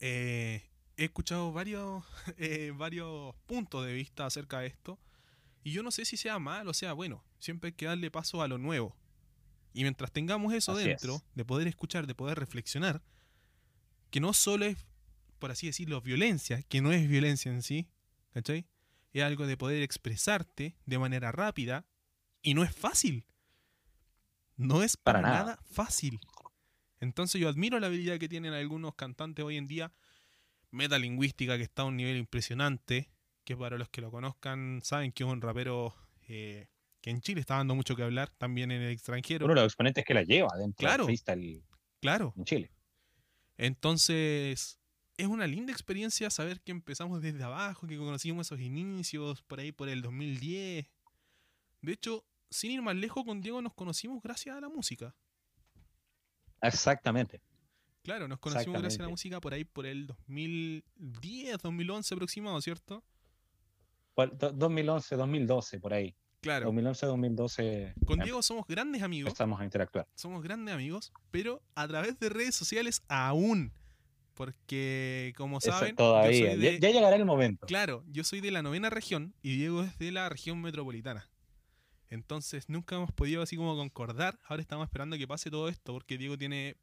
Eh, 0.00 0.68
he 0.96 1.04
escuchado 1.04 1.52
varios, 1.52 2.02
eh, 2.36 2.72
varios 2.76 3.36
puntos 3.46 3.86
de 3.86 3.92
vista 3.92 4.26
acerca 4.26 4.58
de 4.58 4.66
esto. 4.66 4.98
Y 5.62 5.70
yo 5.70 5.84
no 5.84 5.92
sé 5.92 6.04
si 6.04 6.16
sea 6.16 6.40
malo 6.40 6.72
o 6.72 6.74
sea 6.74 6.92
bueno. 6.92 7.22
Siempre 7.38 7.68
hay 7.68 7.74
que 7.74 7.86
darle 7.86 8.10
paso 8.10 8.42
a 8.42 8.48
lo 8.48 8.58
nuevo. 8.58 8.96
Y 9.72 9.82
mientras 9.82 10.10
tengamos 10.10 10.52
eso 10.52 10.74
dentro, 10.74 11.22
de 11.36 11.44
poder 11.44 11.68
escuchar, 11.68 12.08
de 12.08 12.16
poder 12.16 12.40
reflexionar, 12.40 13.04
que 14.10 14.18
no 14.18 14.32
solo 14.32 14.64
es, 14.64 14.84
por 15.38 15.52
así 15.52 15.68
decirlo, 15.68 16.00
violencia, 16.00 16.60
que 16.64 16.80
no 16.80 16.90
es 16.90 17.08
violencia 17.08 17.52
en 17.52 17.62
sí, 17.62 17.86
¿cachai? 18.32 18.66
Es 19.12 19.22
algo 19.22 19.46
de 19.46 19.56
poder 19.56 19.82
expresarte 19.82 20.76
de 20.86 20.98
manera 20.98 21.32
rápida 21.32 21.86
y 22.42 22.54
no 22.54 22.62
es 22.62 22.74
fácil. 22.74 23.26
No 24.56 24.82
es 24.82 24.96
para, 24.96 25.22
nada. 25.22 25.58
fácil. 25.64 26.20
Entonces 27.00 27.40
yo 27.40 27.48
admiro 27.48 27.80
la 27.80 27.86
habilidad 27.86 28.18
que 28.18 28.28
tienen 28.28 28.52
algunos 28.52 28.94
cantantes 28.94 29.44
hoy 29.44 29.56
en 29.56 29.66
día, 29.66 29.92
metalingüística 30.70 31.56
que 31.56 31.62
está 31.62 31.82
a 31.82 31.86
un 31.86 31.96
nivel 31.96 32.18
impresionante, 32.18 33.10
que 33.44 33.56
para 33.56 33.78
los 33.78 33.88
que 33.88 34.02
lo 34.02 34.10
conozcan 34.10 34.80
saben 34.82 35.12
que 35.12 35.24
es 35.24 35.28
un 35.30 35.40
rapero 35.40 35.94
eh, 36.28 36.68
que 37.00 37.10
en 37.10 37.20
Chile 37.20 37.40
está 37.40 37.56
dando 37.56 37.74
mucho 37.74 37.96
que 37.96 38.02
hablar, 38.02 38.30
también 38.36 38.70
en 38.70 38.82
el 38.82 38.92
extranjero. 38.92 39.46
Uno 39.46 39.54
de 39.54 39.62
los 39.62 39.72
exponentes 39.72 40.04
que 40.04 40.14
la 40.14 40.22
lleva 40.22 40.50
dentro 40.58 40.86
claro, 40.86 41.04
freestyle 41.04 41.64
claro. 42.00 42.34
en 42.36 42.44
Chile. 42.44 42.70
Entonces, 43.56 44.79
es 45.20 45.26
una 45.26 45.46
linda 45.46 45.70
experiencia 45.70 46.30
saber 46.30 46.62
que 46.62 46.72
empezamos 46.72 47.20
desde 47.20 47.42
abajo, 47.42 47.86
que 47.86 47.98
conocimos 47.98 48.46
esos 48.46 48.58
inicios 48.60 49.42
por 49.42 49.60
ahí 49.60 49.70
por 49.70 49.90
el 49.90 50.00
2010. 50.00 50.86
De 51.82 51.92
hecho, 51.92 52.24
sin 52.48 52.70
ir 52.70 52.80
más 52.80 52.96
lejos, 52.96 53.24
con 53.24 53.42
Diego 53.42 53.60
nos 53.60 53.74
conocimos 53.74 54.22
gracias 54.22 54.56
a 54.56 54.60
la 54.62 54.70
música. 54.70 55.14
Exactamente. 56.62 57.42
Claro, 58.02 58.28
nos 58.28 58.38
conocimos 58.38 58.80
gracias 58.80 59.00
a 59.00 59.02
la 59.04 59.08
música 59.10 59.40
por 59.42 59.52
ahí 59.52 59.64
por 59.64 59.84
el 59.84 60.06
2010, 60.06 61.58
2011 61.58 62.14
aproximado, 62.14 62.60
¿cierto? 62.62 63.04
2011, 64.16 65.16
2012, 65.16 65.80
por 65.80 65.92
ahí. 65.92 66.16
Claro. 66.40 66.66
2011, 66.66 67.06
2012. 67.06 67.94
Con 68.06 68.20
Diego 68.20 68.42
somos 68.42 68.66
grandes 68.66 69.02
amigos. 69.02 69.28
Empezamos 69.28 69.60
a 69.60 69.64
interactuar. 69.64 70.08
Somos 70.14 70.42
grandes 70.42 70.74
amigos, 70.74 71.12
pero 71.30 71.62
a 71.74 71.86
través 71.86 72.18
de 72.18 72.30
redes 72.30 72.54
sociales 72.54 73.02
aún. 73.08 73.74
Porque, 74.40 75.34
como 75.36 75.60
saben. 75.60 75.94
todavía. 75.94 76.54
ya, 76.54 76.90
llegará 76.90 77.14
el 77.14 77.26
momento. 77.26 77.66
Claro, 77.66 78.02
yo 78.08 78.24
soy 78.24 78.40
de 78.40 78.50
la 78.50 78.62
novena 78.62 78.88
región 78.88 79.34
y 79.42 79.54
Diego 79.54 79.82
es 79.82 79.98
de 79.98 80.12
la 80.12 80.30
región 80.30 80.62
metropolitana. 80.62 81.28
Entonces 82.08 82.70
nunca 82.70 82.96
hemos 82.96 83.12
podido 83.12 83.42
así 83.42 83.58
como 83.58 83.76
concordar. 83.76 84.38
Ahora 84.46 84.62
estamos 84.62 84.86
esperando 84.86 85.18
que 85.18 85.28
pase 85.28 85.50
todo 85.50 85.68
esto 85.68 85.92
porque 85.92 86.16
Diego 86.16 86.38
tiene 86.38 86.74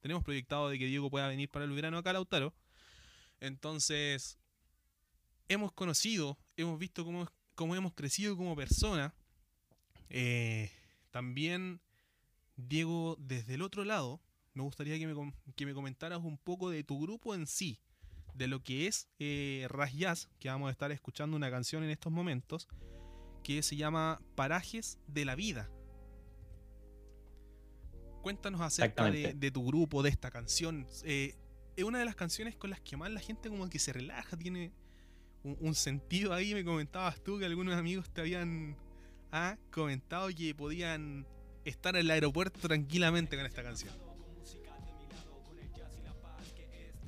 tenemos 0.00 0.22
proyectado 0.22 0.68
de 0.68 0.78
que 0.78 0.84
Diego 0.84 1.08
pueda 1.08 1.28
venir 1.28 1.48
para 1.48 1.64
el 1.64 1.70
verano 1.70 1.96
acá 1.96 2.10
a 2.10 2.12
Lautaro. 2.12 2.52
Entonces, 3.40 4.36
hemos 5.48 5.72
conocido, 5.72 6.36
hemos 6.58 6.78
visto 6.78 7.06
cómo, 7.06 7.26
cómo 7.54 7.74
hemos 7.74 7.94
crecido 7.94 8.36
como 8.36 8.54
persona. 8.54 9.14
Eh, 10.10 10.70
también, 11.10 11.80
Diego, 12.56 13.16
desde 13.18 13.54
el 13.54 13.62
otro 13.62 13.86
lado, 13.86 14.20
me 14.60 14.66
gustaría 14.66 14.98
que 14.98 15.06
me, 15.06 15.32
que 15.56 15.66
me 15.66 15.74
comentaras 15.74 16.18
un 16.18 16.36
poco 16.38 16.70
de 16.70 16.84
tu 16.84 17.00
grupo 17.00 17.34
en 17.34 17.46
sí, 17.46 17.80
de 18.34 18.46
lo 18.46 18.62
que 18.62 18.86
es 18.86 19.08
eh, 19.18 19.66
Ras 19.70 19.94
Jazz, 19.94 20.28
que 20.38 20.48
vamos 20.48 20.68
a 20.68 20.72
estar 20.72 20.92
escuchando 20.92 21.36
una 21.36 21.50
canción 21.50 21.82
en 21.82 21.90
estos 21.90 22.12
momentos, 22.12 22.68
que 23.42 23.62
se 23.62 23.76
llama 23.76 24.20
Parajes 24.34 24.98
de 25.06 25.24
la 25.24 25.34
Vida. 25.34 25.70
Cuéntanos 28.22 28.60
acerca 28.60 29.10
de, 29.10 29.50
tu 29.50 29.66
grupo, 29.66 30.02
de 30.02 30.10
esta 30.10 30.30
canción. 30.30 30.86
Eh, 31.04 31.34
es 31.74 31.84
una 31.84 31.98
de 31.98 32.04
las 32.04 32.16
canciones 32.16 32.54
con 32.54 32.68
las 32.68 32.80
que 32.80 32.98
más 32.98 33.10
la 33.10 33.20
gente 33.20 33.48
como 33.48 33.70
que 33.70 33.78
se 33.78 33.94
relaja, 33.94 34.36
tiene 34.36 34.72
un, 35.42 35.74
sentido 35.74 36.34
ahí. 36.34 36.52
Me 36.52 36.64
comentabas 36.64 37.22
tú 37.22 37.38
que 37.38 37.46
algunos 37.46 37.76
amigos 37.76 38.10
te 38.10 38.20
habían 38.20 38.76
ah, 39.32 39.56
comentado 39.70 40.28
que 40.36 40.54
podían 40.54 41.26
estar 41.64 41.96
en 41.96 42.02
el 42.02 42.10
aeropuerto 42.10 42.60
tranquilamente 42.60 43.38
con 43.38 43.46
esta 43.46 43.62
canción. 43.62 44.09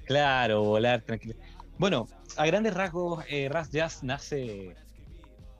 Claro, 0.04 0.62
volar 0.62 1.02
tranquilo. 1.02 1.34
Bueno, 1.78 2.08
a 2.36 2.46
grandes 2.46 2.74
rasgos, 2.74 3.24
eh, 3.28 3.48
Ras 3.48 3.70
Jazz 3.70 4.02
nace 4.02 4.74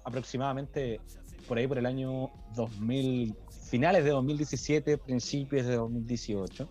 aproximadamente 0.05 1.01
por 1.49 1.59
ahí 1.59 1.67
por 1.67 1.79
el 1.79 1.87
año 1.87 2.31
2000, 2.55 3.35
finales 3.69 4.05
de 4.05 4.11
2017, 4.11 4.99
principios 4.99 5.67
de 5.67 5.77
2018, 5.77 6.69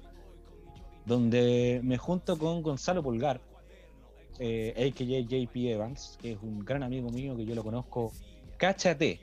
donde 1.05 1.81
me 1.83 1.97
junto 1.97 2.37
con 2.37 2.61
Gonzalo 2.61 3.03
Pulgar, 3.03 3.41
eh, 4.39 4.73
AKJ 4.77 5.27
JP 5.27 5.55
Evans, 5.71 6.17
que 6.21 6.33
es 6.33 6.37
un 6.41 6.59
gran 6.59 6.83
amigo 6.83 7.09
mío 7.09 7.35
que 7.35 7.45
yo 7.45 7.55
lo 7.55 7.63
conozco. 7.63 8.11
Cáchate, 8.57 9.19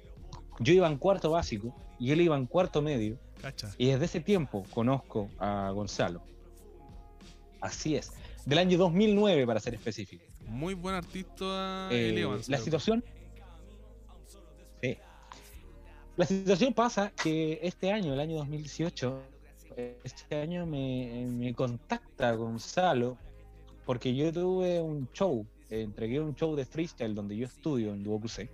yo 0.61 0.73
iba 0.73 0.87
en 0.87 0.99
cuarto 0.99 1.31
básico 1.31 1.75
y 1.99 2.13
él 2.13 2.21
iba 2.21 2.37
en 2.37 2.47
cuarto 2.47 2.83
medio. 2.83 3.19
Y 3.79 3.87
desde 3.87 4.05
ese 4.05 4.21
tiempo 4.21 4.65
conozco 4.71 5.29
a 5.39 5.71
Gonzalo. 5.71 6.23
Así 7.61 7.97
es. 7.97 8.13
Del 8.49 8.61
año 8.61 8.79
2009, 8.79 9.47
para 9.47 9.61
ser 9.61 9.75
específico. 9.75 10.25
Muy 10.47 10.73
buen 10.73 10.95
artista, 10.95 11.91
eh, 11.93 12.19
Evans. 12.19 12.49
La 12.49 12.57
situación. 12.57 13.05
Sí. 14.83 14.97
La 16.17 16.25
situación 16.25 16.73
pasa 16.73 17.13
que 17.23 17.61
este 17.63 17.93
año, 17.93 18.15
el 18.15 18.21
año 18.21 18.37
2018, 18.37 19.21
este 20.03 20.41
año 20.41 20.65
me, 20.65 21.53
contacta 21.55 22.33
Gonzalo 22.33 23.19
porque 23.85 24.17
yo 24.17 24.33
tuve 24.33 24.81
un 24.81 25.11
show, 25.13 25.45
entregué 25.69 26.19
un 26.19 26.35
show 26.35 26.57
de 26.57 26.65
freestyle 26.65 27.15
donde 27.15 27.37
yo 27.37 27.45
estudio 27.45 27.93
en 27.93 28.03
Duokusei 28.03 28.49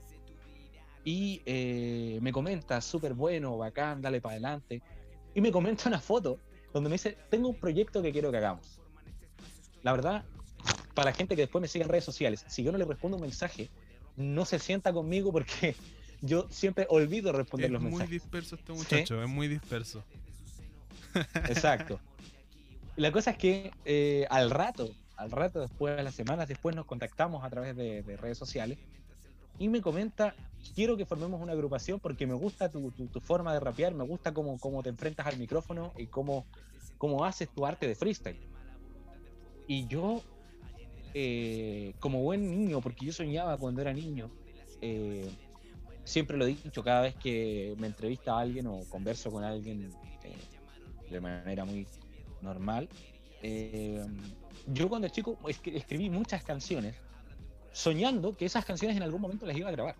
y 1.04 1.40
eh, 1.46 2.18
me 2.20 2.32
comenta, 2.32 2.80
súper 2.80 3.14
bueno, 3.14 3.56
bacán, 3.58 4.02
dale 4.02 4.20
para 4.20 4.32
adelante. 4.32 4.82
Y 5.36 5.40
me 5.40 5.52
comenta 5.52 5.88
una 5.88 6.00
foto 6.00 6.40
donde 6.72 6.90
me 6.90 6.94
dice, 6.94 7.16
tengo 7.30 7.48
un 7.48 7.60
proyecto 7.60 8.02
que 8.02 8.10
quiero 8.10 8.32
que 8.32 8.38
hagamos. 8.38 8.73
La 9.84 9.92
verdad, 9.92 10.24
para 10.94 11.10
la 11.10 11.16
gente 11.16 11.36
que 11.36 11.42
después 11.42 11.62
me 11.62 11.68
sigue 11.68 11.84
en 11.84 11.90
redes 11.90 12.04
sociales, 12.04 12.44
si 12.48 12.64
yo 12.64 12.72
no 12.72 12.78
le 12.78 12.86
respondo 12.86 13.18
un 13.18 13.22
mensaje, 13.22 13.70
no 14.16 14.46
se 14.46 14.58
sienta 14.58 14.92
conmigo 14.92 15.30
porque 15.30 15.76
yo 16.22 16.48
siempre 16.50 16.86
olvido 16.88 17.30
responder 17.32 17.70
los 17.70 17.82
mensajes. 17.82 18.04
Es 18.04 18.08
muy 18.08 18.18
disperso 18.18 18.56
este 18.56 18.72
muchacho, 18.72 19.22
es 19.22 19.28
muy 19.28 19.46
disperso. 19.46 20.02
Exacto. 21.48 22.00
La 22.96 23.12
cosa 23.12 23.32
es 23.32 23.36
que 23.36 23.72
eh, 23.84 24.26
al 24.30 24.50
rato, 24.50 24.90
al 25.16 25.30
rato 25.30 25.60
después, 25.60 26.02
las 26.02 26.14
semanas 26.14 26.48
después, 26.48 26.74
nos 26.74 26.86
contactamos 26.86 27.44
a 27.44 27.50
través 27.50 27.76
de, 27.76 28.02
redes 28.16 28.38
sociales 28.38 28.78
y 29.58 29.68
me 29.68 29.82
comenta, 29.82 30.34
quiero 30.74 30.96
que 30.96 31.04
formemos 31.04 31.42
una 31.42 31.52
agrupación 31.52 32.00
porque 32.00 32.26
me 32.26 32.34
gusta 32.34 32.70
tu, 32.70 32.90
forma 33.20 33.52
de 33.52 33.60
rapear, 33.60 33.92
me 33.92 34.04
gusta 34.04 34.32
cómo, 34.32 34.58
cómo, 34.58 34.82
te 34.82 34.88
enfrentas 34.88 35.26
al 35.26 35.36
micrófono 35.36 35.92
y 35.98 36.06
cómo, 36.06 36.46
cómo 36.96 37.24
haces 37.26 37.50
tu 37.50 37.66
arte 37.66 37.86
de 37.86 37.94
freestyle. 37.94 38.53
Y 39.66 39.86
yo, 39.86 40.22
eh, 41.14 41.94
como 42.00 42.22
buen 42.22 42.50
niño, 42.50 42.80
porque 42.80 43.06
yo 43.06 43.12
soñaba 43.12 43.56
cuando 43.56 43.80
era 43.80 43.92
niño, 43.92 44.30
eh, 44.80 45.30
siempre 46.04 46.36
lo 46.36 46.44
he 46.44 46.48
dicho, 46.48 46.82
cada 46.82 47.02
vez 47.02 47.14
que 47.16 47.74
me 47.78 47.86
entrevista 47.86 48.34
a 48.34 48.40
alguien 48.40 48.66
o 48.66 48.80
converso 48.88 49.30
con 49.30 49.42
alguien 49.42 49.90
eh, 50.22 51.10
de 51.10 51.20
manera 51.20 51.64
muy 51.64 51.86
normal, 52.42 52.88
eh, 53.42 54.04
yo 54.66 54.88
cuando 54.88 55.08
chico 55.08 55.38
escribí 55.48 56.08
muchas 56.08 56.44
canciones 56.44 56.96
soñando 57.72 58.36
que 58.36 58.44
esas 58.44 58.64
canciones 58.64 58.96
en 58.96 59.02
algún 59.02 59.20
momento 59.20 59.46
las 59.46 59.56
iba 59.56 59.68
a 59.68 59.72
grabar. 59.72 59.96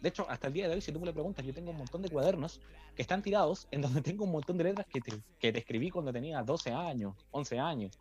De 0.00 0.08
hecho, 0.08 0.28
hasta 0.28 0.48
el 0.48 0.52
día 0.52 0.68
de 0.68 0.74
hoy, 0.74 0.80
si 0.80 0.90
tú 0.90 0.98
me 0.98 1.06
le 1.06 1.12
preguntas, 1.12 1.46
yo 1.46 1.54
tengo 1.54 1.70
un 1.70 1.76
montón 1.76 2.02
de 2.02 2.08
cuadernos 2.08 2.60
que 2.96 3.02
están 3.02 3.22
tirados 3.22 3.68
en 3.70 3.82
donde 3.82 4.02
tengo 4.02 4.24
un 4.24 4.32
montón 4.32 4.58
de 4.58 4.64
letras 4.64 4.86
que 4.88 5.00
te, 5.00 5.12
que 5.38 5.52
te 5.52 5.58
escribí 5.60 5.90
cuando 5.90 6.12
tenía 6.12 6.42
12 6.42 6.72
años, 6.72 7.14
11 7.30 7.58
años. 7.58 7.98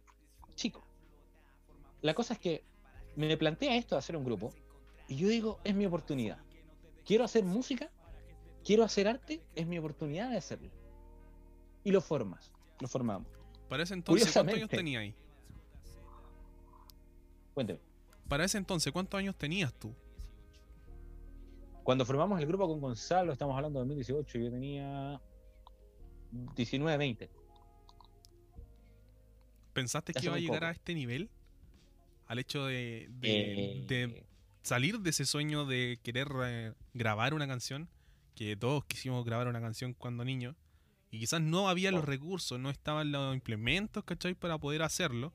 Chico. 0.56 0.84
La 2.01 2.13
cosa 2.13 2.34
es 2.34 2.39
que 2.39 2.63
me 3.15 3.36
plantea 3.38 3.75
esto 3.75 3.96
de 3.96 4.00
hacer 4.00 4.15
un 4.15 4.24
grupo 4.24 4.53
y 5.08 5.15
yo 5.15 5.27
digo, 5.27 5.60
es 5.63 5.75
mi 5.75 5.86
oportunidad 5.86 6.39
quiero 7.05 7.24
hacer 7.24 7.43
música, 7.43 7.89
quiero 8.63 8.84
hacer 8.84 9.08
arte, 9.08 9.41
es 9.55 9.67
mi 9.67 9.77
oportunidad 9.77 10.29
de 10.29 10.38
hacerlo. 10.38 10.70
Y 11.84 11.91
lo 11.91 12.01
formas, 12.01 12.51
lo 12.79 12.88
formamos. 12.88 13.27
Para 13.67 13.84
ese 13.84 13.93
entonces, 13.93 14.31
¿cuántos 14.31 14.55
años 14.55 14.70
tenías 14.70 15.01
ahí? 15.01 15.15
Cuénteme. 17.53 17.79
Para 18.27 18.46
ese 18.46 18.58
entonces, 18.58 18.93
¿cuántos 18.93 19.17
años 19.17 19.36
tenías 19.36 19.74
tú? 19.74 19.93
Cuando 21.84 22.05
formamos 22.05 22.39
el 22.39 22.46
grupo 22.46 22.67
con 22.67 22.79
Gonzalo, 22.79 23.34
estamos 23.34 23.55
hablando 23.55 23.79
de 23.79 23.86
2018, 23.88 24.39
yo 24.39 24.51
tenía 24.51 25.20
19, 26.55 26.98
20. 26.98 27.29
¿Pensaste 29.74 30.13
que 30.13 30.25
iba 30.25 30.36
a 30.36 30.39
llegar 30.39 30.63
a 30.65 30.72
este 30.72 30.93
nivel? 30.93 31.29
Al 32.31 32.39
hecho 32.39 32.65
de, 32.65 33.09
de, 33.19 33.83
eh, 33.89 34.23
salir 34.61 35.01
de 35.01 35.09
ese 35.09 35.25
sueño 35.25 35.65
de 35.65 36.00
querer 36.01 36.29
eh, 36.45 36.71
grabar 36.93 37.33
una 37.33 37.45
canción, 37.45 37.89
que 38.35 38.55
todos 38.55 38.85
quisimos 38.85 39.25
grabar 39.25 39.50
una 39.50 39.59
canción 39.59 39.93
cuando 39.93 40.23
niños, 40.23 40.55
y 41.09 41.19
quizás 41.19 41.41
no 41.41 41.67
había 41.67 41.91
los 41.91 42.05
recursos, 42.05 42.57
no 42.57 42.69
estaban 42.69 43.11
los 43.11 43.33
implementos, 43.35 44.05
¿cachai? 44.05 44.33
Para 44.33 44.57
poder 44.57 44.81
hacerlo. 44.81 45.33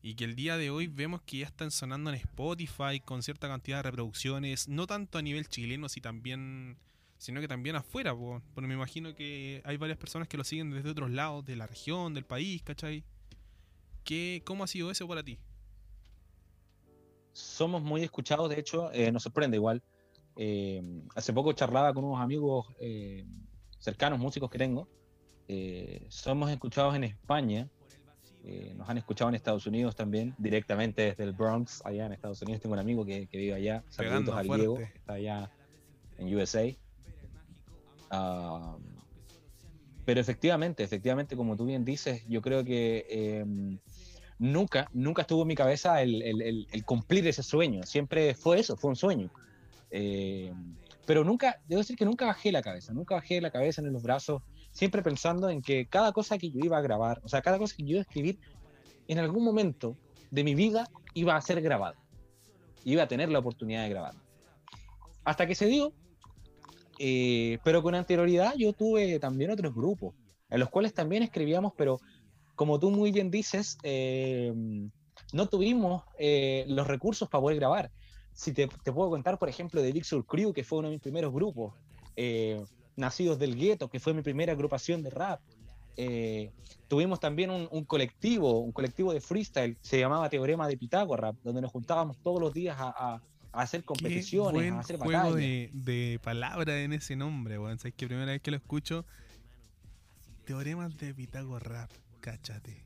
Y 0.00 0.14
que 0.14 0.22
el 0.22 0.36
día 0.36 0.56
de 0.56 0.70
hoy 0.70 0.86
vemos 0.86 1.22
que 1.22 1.38
ya 1.38 1.46
están 1.46 1.72
sonando 1.72 2.10
en 2.10 2.16
Spotify 2.18 3.00
con 3.04 3.24
cierta 3.24 3.48
cantidad 3.48 3.78
de 3.78 3.82
reproducciones, 3.82 4.68
no 4.68 4.86
tanto 4.86 5.18
a 5.18 5.22
nivel 5.22 5.48
chileno, 5.48 5.88
sino 5.88 6.04
también, 6.04 6.78
sino 7.18 7.40
que 7.40 7.48
también 7.48 7.74
afuera, 7.74 8.14
porque 8.14 8.68
me 8.68 8.74
imagino 8.74 9.16
que 9.16 9.60
hay 9.64 9.76
varias 9.76 9.98
personas 9.98 10.28
que 10.28 10.36
lo 10.36 10.44
siguen 10.44 10.70
desde 10.70 10.90
otros 10.90 11.10
lados, 11.10 11.44
de 11.44 11.56
la 11.56 11.66
región, 11.66 12.14
del 12.14 12.26
país, 12.26 12.62
¿cachai? 12.62 13.02
¿Qué, 14.04 14.42
¿Cómo 14.44 14.62
ha 14.62 14.68
sido 14.68 14.88
eso 14.92 15.08
para 15.08 15.24
ti? 15.24 15.40
Somos 17.32 17.82
muy 17.82 18.02
escuchados, 18.02 18.48
de 18.50 18.58
hecho, 18.58 18.92
eh, 18.92 19.10
nos 19.10 19.22
sorprende 19.22 19.56
igual. 19.56 19.82
Eh, 20.36 20.82
hace 21.14 21.32
poco 21.32 21.52
charlaba 21.52 21.92
con 21.92 22.04
unos 22.04 22.20
amigos 22.20 22.66
eh, 22.78 23.24
cercanos, 23.78 24.18
músicos 24.18 24.50
que 24.50 24.58
tengo. 24.58 24.88
somos 26.08 26.50
escuchados 26.50 26.94
en 26.94 27.04
España, 27.04 27.68
nos 28.74 28.88
han 28.88 28.98
escuchado 28.98 29.28
en 29.28 29.36
Estados 29.36 29.66
Unidos 29.66 29.94
también, 29.94 30.34
directamente 30.38 31.02
desde 31.02 31.24
el 31.24 31.32
Bronx, 31.32 31.82
allá 31.84 32.06
en 32.06 32.12
Estados 32.12 32.40
Unidos. 32.42 32.60
Tengo 32.60 32.74
un 32.74 32.80
amigo 32.80 33.04
que, 33.04 33.28
vive 33.30 33.54
allá, 33.54 33.84
saludos 33.88 34.34
al 34.34 34.46
Diego, 34.48 34.78
está 34.78 35.14
allá 35.14 35.50
en 36.18 36.34
USA. 36.34 36.64
Ah, 38.10 38.76
pero 40.04 40.20
efectivamente, 40.20 40.82
efectivamente, 40.82 41.36
como 41.36 41.56
tú 41.56 41.66
bien 41.66 41.84
dices, 41.84 42.26
yo 42.28 42.42
creo 42.42 42.64
que 42.64 43.44
nunca, 44.42 44.88
nunca 44.92 45.22
estuvo 45.22 45.42
en 45.42 45.48
mi 45.48 45.54
cabeza 45.54 46.02
el, 46.02 46.66
cumplir 46.84 47.26
ese 47.28 47.44
sueño. 47.44 47.84
Siempre 47.84 48.34
fue 48.34 48.58
eso, 48.58 48.76
fue 48.76 48.90
un 48.90 48.96
sueño. 48.96 49.30
Eh, 49.90 50.52
pero 51.06 51.22
nunca, 51.22 51.60
debo 51.68 51.80
decir 51.80 51.96
que 51.96 52.04
nunca 52.04 52.26
bajé 52.26 52.50
la 52.50 52.60
cabeza, 52.60 52.92
nunca 52.92 53.14
bajé 53.14 53.40
la 53.40 53.50
cabeza 53.50 53.80
en 53.82 53.92
los 53.92 54.02
brazos, 54.02 54.42
siempre 54.72 55.02
pensando 55.02 55.48
en 55.48 55.62
que 55.62 55.86
cada 55.86 56.12
cosa 56.12 56.38
que 56.38 56.50
yo 56.50 56.58
iba 56.62 56.76
a 56.76 56.80
grabar, 56.80 57.20
o 57.24 57.28
sea, 57.28 57.40
cada 57.40 57.58
cosa 57.58 57.76
que 57.76 57.84
yo 57.84 57.90
iba 57.90 58.00
a 58.00 58.02
escribir, 58.02 58.38
en 59.06 59.18
algún 59.18 59.44
momento 59.44 59.96
de 60.30 60.44
mi 60.44 60.54
vida 60.54 60.88
iba 61.14 61.36
a 61.36 61.40
ser 61.40 61.60
grabado. 61.60 61.96
Iba 62.84 63.04
a 63.04 63.08
tener 63.08 63.28
la 63.28 63.38
oportunidad 63.38 63.84
de 63.84 63.90
grabar. 63.90 64.14
Hasta 65.24 65.46
que 65.46 65.54
se 65.54 65.66
dio, 65.66 65.92
eh, 66.98 67.58
pero 67.62 67.82
con 67.82 67.94
anterioridad 67.94 68.54
yo 68.56 68.72
tuve 68.72 69.20
también 69.20 69.52
otros 69.52 69.72
grupos, 69.72 70.14
en 70.50 70.58
los 70.58 70.68
cuales 70.68 70.94
también 70.94 71.22
escribíamos, 71.22 71.72
pero 71.76 72.00
como 72.54 72.78
tú 72.78 72.90
muy 72.90 73.12
bien 73.12 73.30
dices, 73.30 73.78
eh, 73.82 74.52
no 75.32 75.46
tuvimos 75.48 76.04
eh, 76.18 76.64
los 76.68 76.86
recursos 76.86 77.28
para 77.28 77.42
poder 77.42 77.58
grabar. 77.58 77.90
Si 78.34 78.52
te, 78.52 78.68
puedo 78.68 79.10
contar, 79.10 79.38
por 79.38 79.48
ejemplo, 79.48 79.82
de 79.82 79.92
Big 79.92 80.04
Soul 80.04 80.26
Crew, 80.26 80.52
que 80.52 80.64
fue 80.64 80.78
uno 80.78 80.88
de 80.88 80.94
mis 80.94 81.02
primeros 81.02 81.32
grupos, 81.32 81.74
eh, 82.16 82.62
Nacidos 82.96 83.38
del 83.38 83.56
Gueto, 83.56 83.88
que 83.88 84.00
fue 84.00 84.12
mi 84.14 84.22
primera 84.22 84.52
agrupación 84.52 85.02
de 85.02 85.10
rap, 85.10 85.40
tuvimos 86.88 87.20
también 87.20 87.50
un, 87.50 87.84
colectivo, 87.84 88.60
un 88.60 88.72
colectivo 88.72 89.12
de 89.12 89.20
freestyle, 89.20 89.76
se 89.80 89.98
llamaba 89.98 90.28
Teorema 90.28 90.68
de 90.68 90.76
Pitágoras, 90.76 91.34
donde 91.42 91.62
nos 91.62 91.70
juntábamos 91.70 92.18
todos 92.18 92.40
los 92.40 92.52
días 92.52 92.76
a, 92.78 93.20
hacer 93.52 93.84
competiciones, 93.84 94.72
a 94.72 94.78
hacer 94.78 94.96
juego 94.98 95.34
de, 95.34 95.70
de 95.72 96.18
palabras 96.22 96.76
en 96.76 96.92
ese 96.94 97.16
nombre, 97.16 97.58
weón. 97.58 97.78
Sabes 97.78 97.94
que 97.94 98.06
primera 98.06 98.32
vez 98.32 98.40
que 98.40 98.50
lo 98.50 98.56
escucho, 98.56 99.04
Teoremas 100.44 100.96
de 100.98 101.14
Pitágoras, 101.14 101.88
cáchate. 102.22 102.82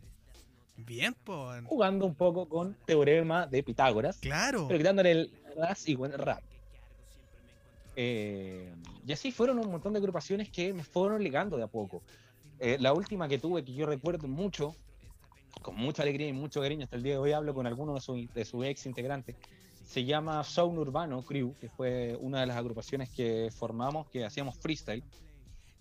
Bien, 0.76 1.14
pues. 1.24 1.64
Jugando 1.64 2.04
un 2.04 2.14
poco 2.14 2.48
con 2.48 2.74
Teorema 2.86 3.46
de 3.46 3.62
Pitágoras. 3.62 4.18
Claro. 4.18 4.66
Pero 4.66 4.78
quitándole 4.78 5.12
el 5.12 5.32
ras 5.56 5.88
y 5.88 5.94
buen 5.94 6.12
rap. 6.12 6.42
Eh, 7.94 8.74
y 9.06 9.12
así 9.12 9.30
fueron 9.32 9.58
un 9.58 9.70
montón 9.70 9.92
de 9.92 9.98
agrupaciones 9.98 10.50
que 10.50 10.72
me 10.74 10.82
fueron 10.82 11.22
ligando 11.22 11.56
de 11.56 11.62
a 11.62 11.68
poco. 11.68 12.02
Eh, 12.58 12.76
la 12.80 12.92
última 12.92 13.28
que 13.28 13.38
tuve, 13.38 13.64
que 13.64 13.72
yo 13.72 13.86
recuerdo 13.86 14.28
mucho, 14.28 14.74
con 15.62 15.76
mucha 15.76 16.02
alegría 16.02 16.28
y 16.28 16.32
mucho 16.32 16.60
cariño, 16.60 16.84
hasta 16.84 16.96
el 16.96 17.02
día 17.02 17.12
de 17.14 17.18
hoy 17.18 17.32
hablo 17.32 17.54
con 17.54 17.66
alguno 17.66 17.94
de 17.94 18.00
sus 18.00 18.32
de 18.34 18.44
su 18.44 18.64
ex 18.64 18.84
integrantes, 18.86 19.36
se 19.86 20.04
llama 20.04 20.42
Sound 20.44 20.78
Urbano 20.78 21.22
Crew, 21.22 21.54
que 21.60 21.68
fue 21.68 22.18
una 22.20 22.40
de 22.40 22.46
las 22.46 22.56
agrupaciones 22.56 23.08
que 23.10 23.50
formamos, 23.56 24.08
que 24.08 24.24
hacíamos 24.24 24.56
freestyle. 24.56 25.02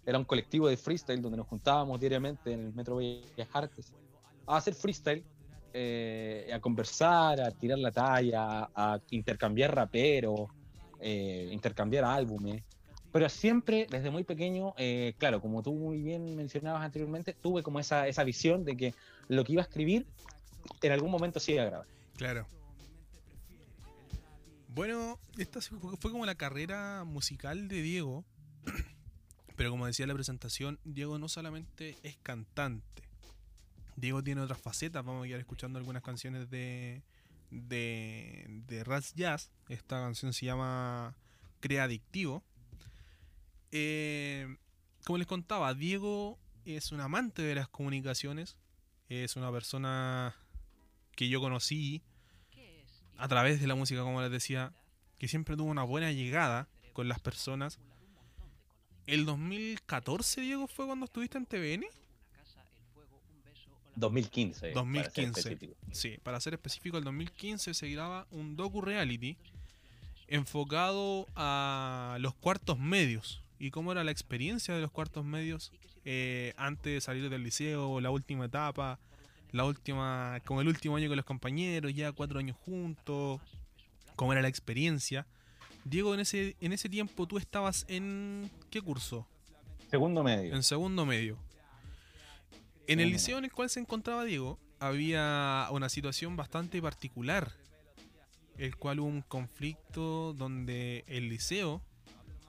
Era 0.06 0.18
un 0.18 0.26
colectivo 0.26 0.68
de 0.68 0.78
freestyle 0.78 1.22
donde 1.22 1.38
nos 1.38 1.48
juntábamos 1.48 2.00
diariamente 2.00 2.54
en 2.54 2.60
el 2.66 2.74
Metro 2.74 2.98
Bellas 2.98 3.50
Artes 3.54 3.92
a 4.48 4.58
hacer 4.58 4.76
freestyle, 4.76 5.24
eh, 5.74 6.52
a 6.54 6.60
conversar, 6.60 7.42
a 7.42 7.52
tirar 7.52 7.80
la 7.80 7.92
talla, 7.92 8.70
a 8.76 9.00
intercambiar 9.10 9.76
raperos, 9.76 10.50
eh, 11.00 11.50
intercambiar 11.52 12.06
álbumes. 12.06 12.64
Pero 13.12 13.30
siempre, 13.30 13.88
desde 13.90 14.12
muy 14.12 14.24
pequeño, 14.24 14.74
eh, 14.78 15.16
claro, 15.18 15.42
como 15.42 15.64
tú 15.64 15.74
muy 15.74 16.02
bien 16.02 16.36
mencionabas 16.36 16.84
anteriormente, 16.84 17.34
tuve 17.34 17.64
como 17.64 17.80
esa, 17.80 18.08
esa 18.08 18.24
visión 18.24 18.66
de 18.66 18.76
que 18.76 18.94
lo 19.30 19.44
que 19.44 19.54
iba 19.54 19.62
a 19.62 19.66
escribir 19.66 20.06
en 20.82 20.92
algún 20.92 21.12
momento 21.12 21.40
sí 21.40 21.54
iba 21.54 21.64
a 21.64 21.66
grabar. 21.66 21.88
Claro. 22.18 22.46
Bueno, 24.68 25.18
esta 25.38 25.62
fue 25.62 26.12
como 26.12 26.26
la 26.26 26.36
carrera 26.36 27.06
musical 27.06 27.70
de 27.70 27.82
Diego. 27.82 28.26
Pero 29.56 29.72
como 29.72 29.86
decía 29.86 30.08
la 30.08 30.14
presentación, 30.14 30.80
Diego 30.84 31.18
no 31.18 31.30
solamente 31.30 31.98
es 32.04 32.18
cantante. 32.18 33.04
Diego 33.96 34.24
tiene 34.24 34.42
otras 34.42 34.60
facetas. 34.60 35.06
Vamos 35.06 35.24
a 35.24 35.28
ir 35.28 35.36
escuchando 35.36 35.80
algunas 35.80 36.04
canciones 36.04 36.50
de, 36.50 37.02
de, 37.52 38.46
de 38.68 39.02
Jazz. 39.16 39.52
Esta 39.70 40.02
canción 40.02 40.34
se 40.34 40.46
llama 40.46 41.16
Crea 41.62 41.86
Adictivo. 41.86 42.44
Eh, 43.72 44.58
como 45.06 45.18
les 45.18 45.28
contaba, 45.28 45.74
Diego 45.74 46.38
es 46.66 46.92
un 46.92 47.00
amante 47.00 47.42
de 47.42 47.56
las 47.56 47.70
comunicaciones. 47.70 48.58
Es 49.08 49.36
una 49.36 49.52
persona 49.52 50.36
que 51.16 51.30
yo 51.30 51.40
conocí 51.40 52.02
a 53.18 53.28
través 53.28 53.62
de 53.62 53.68
la 53.68 53.76
música, 53.76 54.02
como 54.02 54.22
les 54.22 54.32
decía, 54.32 54.74
que 55.18 55.28
siempre 55.28 55.56
tuvo 55.56 55.70
una 55.70 55.84
buena 55.84 56.12
llegada 56.12 56.68
con 56.94 57.08
las 57.08 57.20
personas. 57.20 57.80
¿El 59.08 59.26
2014, 59.26 60.42
Diego, 60.42 60.68
fue 60.68 60.86
cuando 60.86 61.06
estuviste 61.06 61.38
en 61.38 61.46
TVN? 61.46 61.86
2015. 63.96 64.72
2015. 64.72 65.58
sí, 65.92 66.18
para 66.24 66.40
ser 66.40 66.54
específico, 66.54 66.98
el 66.98 67.04
2015 67.04 67.74
se 67.74 67.90
graba 67.90 68.28
un 68.32 68.56
docu 68.56 68.82
reality 68.82 69.38
enfocado 70.28 71.28
a 71.36 72.18
los 72.20 72.34
cuartos 72.34 72.80
medios 72.80 73.42
y 73.60 73.72
cómo 73.72 73.92
era 73.92 74.04
la 74.04 74.12
experiencia 74.12 74.74
de 74.74 74.82
los 74.82 74.92
cuartos 74.92 75.24
medios 75.24 75.72
eh, 76.04 76.54
antes 76.58 76.94
de 76.94 77.02
salir 77.02 77.30
del 77.30 77.44
liceo, 77.44 78.02
la 78.02 78.10
última 78.10 78.46
etapa, 78.46 79.00
la 79.52 79.66
última, 79.66 80.40
como 80.46 80.62
el 80.62 80.68
último 80.68 80.98
año 80.98 81.08
con 81.08 81.16
los 81.16 81.26
compañeros, 81.26 81.94
ya 81.94 82.12
cuatro 82.12 82.40
años 82.40 82.58
juntos, 82.58 83.40
cómo 84.16 84.34
era 84.34 84.42
la 84.42 84.50
experiencia. 84.50 85.26
Diego, 85.86 86.16
en 86.16 86.20
ese, 86.20 86.58
en 86.60 86.74
ese 86.74 86.90
tiempo 86.90 87.28
tú 87.28 87.38
estabas 87.38 87.86
en 87.88 88.50
qué 88.72 88.82
curso? 88.82 89.28
Segundo 89.90 90.24
medio. 90.24 90.56
En 90.56 90.64
segundo 90.64 91.06
medio. 91.06 91.38
En 92.88 93.00
el 93.00 93.12
liceo 93.12 93.38
en 93.38 93.46
el 93.46 93.52
cual 93.52 93.70
se 93.70 93.80
encontraba 93.80 94.26
Diego, 94.26 94.60
había 94.80 95.68
una 95.72 95.90
situación 95.90 96.36
bastante 96.36 96.82
particular, 96.82 97.52
el 98.58 98.76
cual 98.78 99.00
hubo 99.00 99.08
un 99.08 99.22
conflicto 99.22 100.34
donde 100.34 101.04
el 101.08 101.30
liceo 101.30 101.82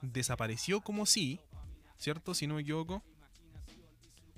desapareció 0.01 0.81
como 0.81 1.05
si, 1.05 1.39
¿cierto? 1.97 2.33
Si 2.33 2.47
no 2.47 2.55
me 2.55 2.61
equivoco. 2.61 3.03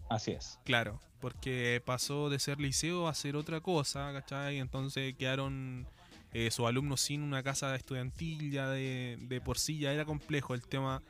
Así 0.09 0.31
es. 0.31 0.59
Claro, 0.65 0.99
porque 1.21 1.81
pasó 1.85 2.29
de 2.29 2.39
ser 2.39 2.59
liceo 2.59 3.07
a 3.07 3.13
ser 3.13 3.37
otra 3.37 3.61
cosa, 3.61 4.11
¿cachai? 4.11 4.57
Entonces 4.59 5.15
quedaron 5.15 5.87
eh, 6.33 6.51
sus 6.51 6.65
alumnos 6.65 7.01
sin 7.01 7.21
una 7.21 7.43
casa 7.43 7.75
estudiantil 7.75 8.51
ya 8.51 8.69
de, 8.69 9.17
de 9.21 9.41
por 9.41 9.57
sí, 9.57 9.79
ya 9.79 9.93
era 9.93 10.05
complejo 10.05 10.53
el 10.53 10.61
tema 10.61 11.01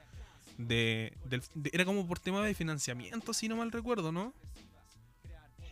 de, 0.59 1.13
Era 1.71 1.85
como 1.85 2.05
por 2.05 2.19
tema 2.19 2.45
de 2.45 2.53
financiamiento, 2.53 3.33
si 3.33 3.47
no 3.47 3.55
mal 3.55 3.71
recuerdo, 3.71 4.11
¿no? 4.11 4.33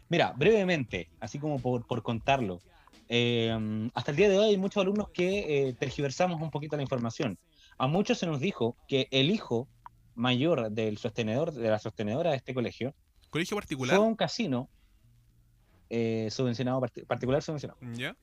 Mira, 0.10 0.34
brevemente, 0.36 1.10
así 1.20 1.38
como 1.40 1.60
por, 1.60 2.02
contarlo, 2.02 2.62
eh, 3.10 3.90
hasta 3.94 4.12
el 4.12 4.18
día 4.18 4.30
de 4.30 4.38
hoy 4.38 4.50
hay 4.52 4.58
muchos 4.58 4.82
alumnos 4.82 5.10
que 5.10 5.68
eh, 5.68 5.74
tergiversamos 5.74 6.42
un 6.42 6.50
poquito 6.50 6.78
la 6.78 6.84
información. 6.84 7.38
A 7.78 7.88
muchos 7.88 8.18
se 8.18 8.26
nos 8.26 8.40
dijo 8.40 8.78
que 8.88 9.10
el 9.12 9.30
hijo 9.30 9.68
mayor 10.16 10.72
del 10.72 10.98
sostenedor, 10.98 11.52
de 11.52 11.70
la 11.70 11.80
sostenedora 11.80 12.32
de 12.32 12.38
este 12.38 12.54
colegio, 12.54 12.96
colegio 13.30 13.58
particular, 13.58 13.98
fue 13.98 14.06
un 14.06 14.16
casino 14.16 14.70
eh, 15.90 16.30
subvencionado, 16.32 16.82
particular 17.06 17.44
subvencionado. 17.44 17.80
¿Ya? 17.94 18.16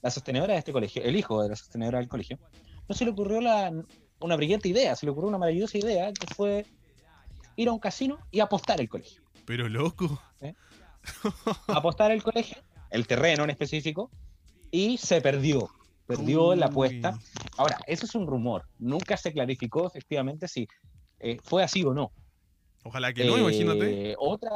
La 0.00 0.10
sostenedora 0.10 0.52
de 0.52 0.60
este 0.60 0.72
colegio, 0.72 1.02
el 1.02 1.16
hijo 1.16 1.42
de 1.42 1.48
la 1.48 1.56
sostenedora 1.56 1.98
del 1.98 2.08
colegio, 2.08 2.38
no 2.88 2.94
se 2.94 3.04
le 3.04 3.10
ocurrió 3.10 3.40
la, 3.40 3.72
una 4.20 4.36
brillante 4.36 4.68
idea, 4.68 4.94
se 4.96 5.06
le 5.06 5.12
ocurrió 5.12 5.28
una 5.28 5.38
maravillosa 5.38 5.78
idea 5.78 6.12
que 6.12 6.32
fue 6.34 6.66
ir 7.56 7.68
a 7.68 7.72
un 7.72 7.78
casino 7.78 8.18
y 8.30 8.40
apostar 8.40 8.80
el 8.80 8.88
colegio. 8.88 9.22
Pero 9.44 9.68
loco. 9.68 10.20
¿Eh? 10.40 10.54
Apostar 11.68 12.12
el 12.12 12.22
colegio, 12.22 12.58
el 12.90 13.06
terreno 13.06 13.44
en 13.44 13.50
específico, 13.50 14.10
y 14.70 14.98
se 14.98 15.20
perdió. 15.20 15.68
Perdió 16.06 16.54
la 16.54 16.66
apuesta. 16.66 17.18
Ahora, 17.58 17.78
eso 17.86 18.06
es 18.06 18.14
un 18.14 18.26
rumor. 18.26 18.66
Nunca 18.78 19.16
se 19.16 19.32
clarificó 19.32 19.86
efectivamente 19.86 20.48
si 20.48 20.66
eh, 21.18 21.38
fue 21.42 21.62
así 21.62 21.84
o 21.84 21.92
no. 21.92 22.12
Ojalá 22.84 23.12
que 23.12 23.24
no, 23.26 23.36
imagínate. 23.36 24.12
Eh, 24.12 24.16
otra. 24.18 24.50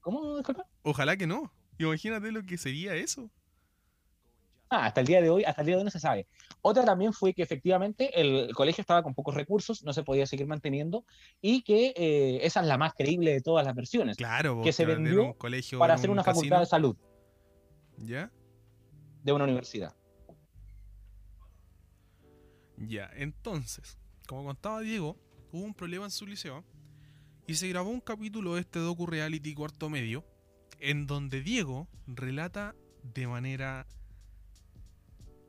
¿Cómo? 0.00 0.42
Ojalá 0.82 1.16
que 1.16 1.26
no. 1.26 1.50
Imagínate 1.78 2.32
lo 2.32 2.42
que 2.42 2.58
sería 2.58 2.94
eso. 2.94 3.30
Ah, 4.70 4.86
hasta 4.86 5.00
el 5.00 5.06
día 5.06 5.22
de 5.22 5.30
hoy, 5.30 5.44
hasta 5.44 5.62
el 5.62 5.66
día 5.66 5.76
de 5.76 5.80
hoy 5.80 5.84
no 5.84 5.90
se 5.90 6.00
sabe. 6.00 6.26
Otra 6.60 6.84
también 6.84 7.14
fue 7.14 7.32
que 7.32 7.42
efectivamente 7.42 8.20
el 8.20 8.52
colegio 8.54 8.82
estaba 8.82 9.02
con 9.02 9.14
pocos 9.14 9.34
recursos, 9.34 9.82
no 9.82 9.94
se 9.94 10.02
podía 10.02 10.26
seguir 10.26 10.46
manteniendo 10.46 11.06
y 11.40 11.62
que 11.62 11.94
eh, 11.96 12.40
esa 12.42 12.60
es 12.60 12.66
la 12.66 12.76
más 12.76 12.92
creíble 12.92 13.32
de 13.32 13.40
todas 13.40 13.64
las 13.64 13.74
versiones. 13.74 14.16
Claro, 14.18 14.60
que 14.62 14.72
se 14.72 14.84
vendió 14.84 15.34
para 15.78 15.94
hacer 15.94 16.10
una 16.10 16.22
facultad 16.22 16.60
de 16.60 16.66
salud. 16.66 16.96
¿Ya? 17.96 18.30
De 19.22 19.32
una 19.32 19.44
universidad. 19.44 19.94
Ya, 22.76 23.10
entonces, 23.14 23.98
como 24.26 24.44
contaba 24.44 24.80
Diego, 24.80 25.16
hubo 25.50 25.64
un 25.64 25.74
problema 25.74 26.04
en 26.04 26.10
su 26.10 26.26
liceo 26.26 26.62
y 27.46 27.54
se 27.54 27.68
grabó 27.68 27.88
un 27.90 28.00
capítulo 28.00 28.54
de 28.54 28.60
este 28.60 28.78
docu 28.78 29.06
reality 29.06 29.54
cuarto 29.54 29.88
medio 29.88 30.24
en 30.80 31.06
donde 31.06 31.42
Diego 31.42 31.88
relata 32.06 32.74
de 33.02 33.26
manera 33.26 33.86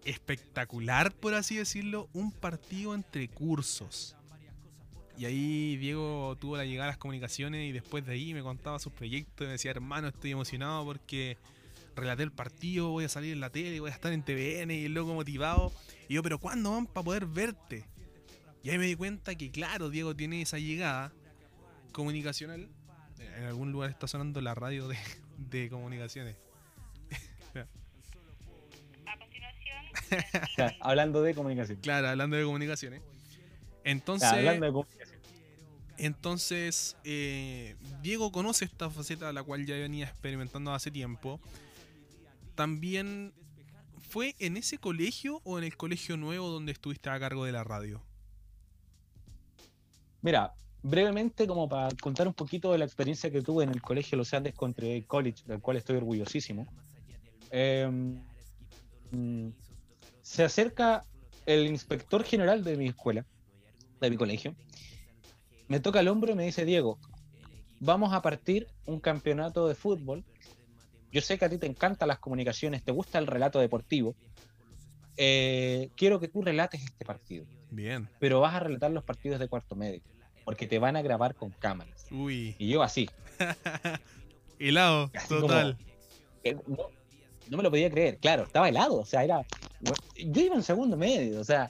espectacular, 0.06 1.14
por 1.14 1.34
así 1.34 1.58
decirlo, 1.58 2.10
un 2.14 2.32
partido 2.32 2.96
entre 2.96 3.28
cursos. 3.28 4.16
Y 5.18 5.26
ahí 5.26 5.76
Diego 5.76 6.38
tuvo 6.40 6.56
la 6.56 6.66
llegada 6.66 6.86
a 6.86 6.92
las 6.92 6.98
comunicaciones 6.98 7.70
y 7.70 7.74
después 7.74 8.06
de 8.06 8.14
ahí 8.14 8.34
me 8.34 8.42
contaba 8.42 8.80
sus 8.80 8.94
proyectos 8.94 9.44
y 9.44 9.48
me 9.48 9.52
decía, 9.54 9.72
hermano, 9.72 10.08
estoy 10.08 10.32
emocionado 10.32 10.86
porque 10.86 11.38
relaté 11.94 12.24
el 12.24 12.32
partido, 12.32 12.90
voy 12.90 13.04
a 13.04 13.10
salir 13.10 13.34
en 13.34 13.42
la 13.42 13.50
tele, 13.50 13.82
voy 13.82 13.92
a 13.92 13.94
estar 13.94 14.14
en 14.14 14.24
TVN 14.24 14.72
y 14.72 14.86
el 14.86 14.94
loco 14.94 15.14
motivado. 15.14 15.74
Y 16.08 16.14
yo, 16.14 16.24
pero 16.24 16.40
¿cuándo 16.40 16.72
van 16.72 16.88
para 16.88 17.04
poder 17.04 17.26
verte? 17.26 17.86
Y 18.64 18.70
ahí 18.70 18.78
me 18.78 18.86
di 18.86 18.96
cuenta 18.96 19.36
que, 19.36 19.52
claro, 19.52 19.90
Diego 19.90 20.16
tiene 20.16 20.42
esa 20.42 20.58
llegada 20.58 21.12
comunicacional. 21.92 22.70
En 23.40 23.46
algún 23.46 23.72
lugar 23.72 23.90
está 23.90 24.06
sonando 24.06 24.42
la 24.42 24.54
radio 24.54 24.90
de, 24.90 24.98
de 25.38 25.70
comunicaciones. 25.70 26.36
hablando 30.82 31.22
de 31.22 31.34
comunicación. 31.34 31.80
Claro, 31.80 32.10
hablando 32.10 32.36
de 32.36 32.44
comunicaciones. 32.44 33.02
Entonces, 33.86 34.28
hablando 34.28 34.66
de 34.66 34.72
comunicación. 34.74 35.20
Entonces, 35.98 36.98
eh, 37.06 37.78
Diego 38.02 38.34
conoce 38.34 38.66
esta 38.66 38.90
faceta, 38.90 39.32
la 39.32 39.42
cual 39.42 39.66
ya 39.66 39.76
venía 39.76 40.08
experimentando 40.08 40.74
hace 40.74 40.92
tiempo. 40.92 41.40
También, 42.56 43.34
¿fue 44.10 44.36
en 44.40 44.58
ese 44.58 44.80
colegio 44.80 45.40
o 45.46 45.58
en 45.60 45.64
el 45.64 45.78
colegio 45.78 46.18
nuevo 46.18 46.50
donde 46.50 46.74
estuviste 46.74 47.10
a 47.10 47.18
cargo 47.22 47.46
de 47.46 47.54
la 47.54 47.64
radio? 47.64 48.04
Mira, 50.22 50.54
brevemente, 50.82 51.48
como 51.48 51.68
para 51.68 51.90
contar 52.02 52.28
un 52.28 52.34
poquito 52.34 52.72
de 52.72 52.78
la 52.78 52.86
experiencia 52.86 53.30
que 53.32 53.42
tuve 53.42 53.64
en 53.64 53.72
el 53.72 53.82
colegio 53.82 54.18
Los 54.18 54.34
Andes 54.34 54.54
Country 54.56 55.04
College, 55.04 55.44
del 55.46 55.60
cual 55.60 55.78
estoy 55.78 55.98
orgullosísimo. 55.98 56.68
Em, 57.52 58.22
mm, 59.12 59.50
se 60.22 60.44
acerca 60.44 61.04
el 61.46 61.68
inspector 61.68 62.24
general 62.24 62.64
de 62.64 62.78
mi 62.78 62.88
escuela, 62.88 63.26
de 64.00 64.10
mi 64.10 64.18
colegio, 64.18 64.56
me 65.68 65.80
toca 65.80 66.00
el 66.00 66.08
hombro 66.08 66.32
y 66.32 66.36
me 66.36 66.46
dice, 66.46 66.66
Diego, 66.66 67.00
vamos 67.80 68.14
a 68.14 68.22
partir 68.22 68.68
un 68.86 69.00
campeonato 69.00 69.68
de 69.68 69.76
fútbol. 69.76 70.24
Yo 71.12 71.22
sé 71.22 71.38
que 71.38 71.46
a 71.46 71.50
ti 71.50 71.58
te 71.58 71.68
encantan 71.68 72.08
las 72.08 72.20
comunicaciones, 72.20 72.84
te 72.84 72.92
gusta 72.92 73.20
el 73.20 73.28
relato 73.28 73.60
deportivo. 73.60 74.16
Eh, 75.18 75.90
quiero 75.96 76.20
que 76.20 76.28
tú 76.28 76.42
relates 76.42 76.84
este 76.84 77.06
partido. 77.06 77.46
Bien. 77.72 78.08
Pero 78.20 78.40
vas 78.40 78.56
a 78.56 78.60
relatar 78.62 78.92
los 78.92 79.04
partidos 79.04 79.40
de 79.40 79.48
cuarto 79.48 79.76
medio, 79.76 80.02
porque 80.50 80.66
te 80.66 80.80
van 80.80 80.96
a 80.96 81.04
grabar 81.04 81.36
con 81.36 81.52
cámaras. 81.52 82.08
Uy. 82.10 82.56
Y 82.58 82.70
yo 82.70 82.82
así. 82.82 83.08
helado, 84.60 85.12
total. 85.28 85.78
no, 86.66 87.58
me 87.58 87.62
lo 87.62 87.70
podía 87.70 87.92
creer, 87.92 88.18
claro, 88.18 88.46
estaba 88.46 88.68
helado, 88.68 88.96
o 88.96 89.06
sea, 89.06 89.24
era... 89.24 89.46
Yo 90.18 90.42
iba 90.42 90.56
en 90.56 90.64
segundo 90.64 90.98
medio, 90.98 91.40
o 91.40 91.44
sea, 91.44 91.70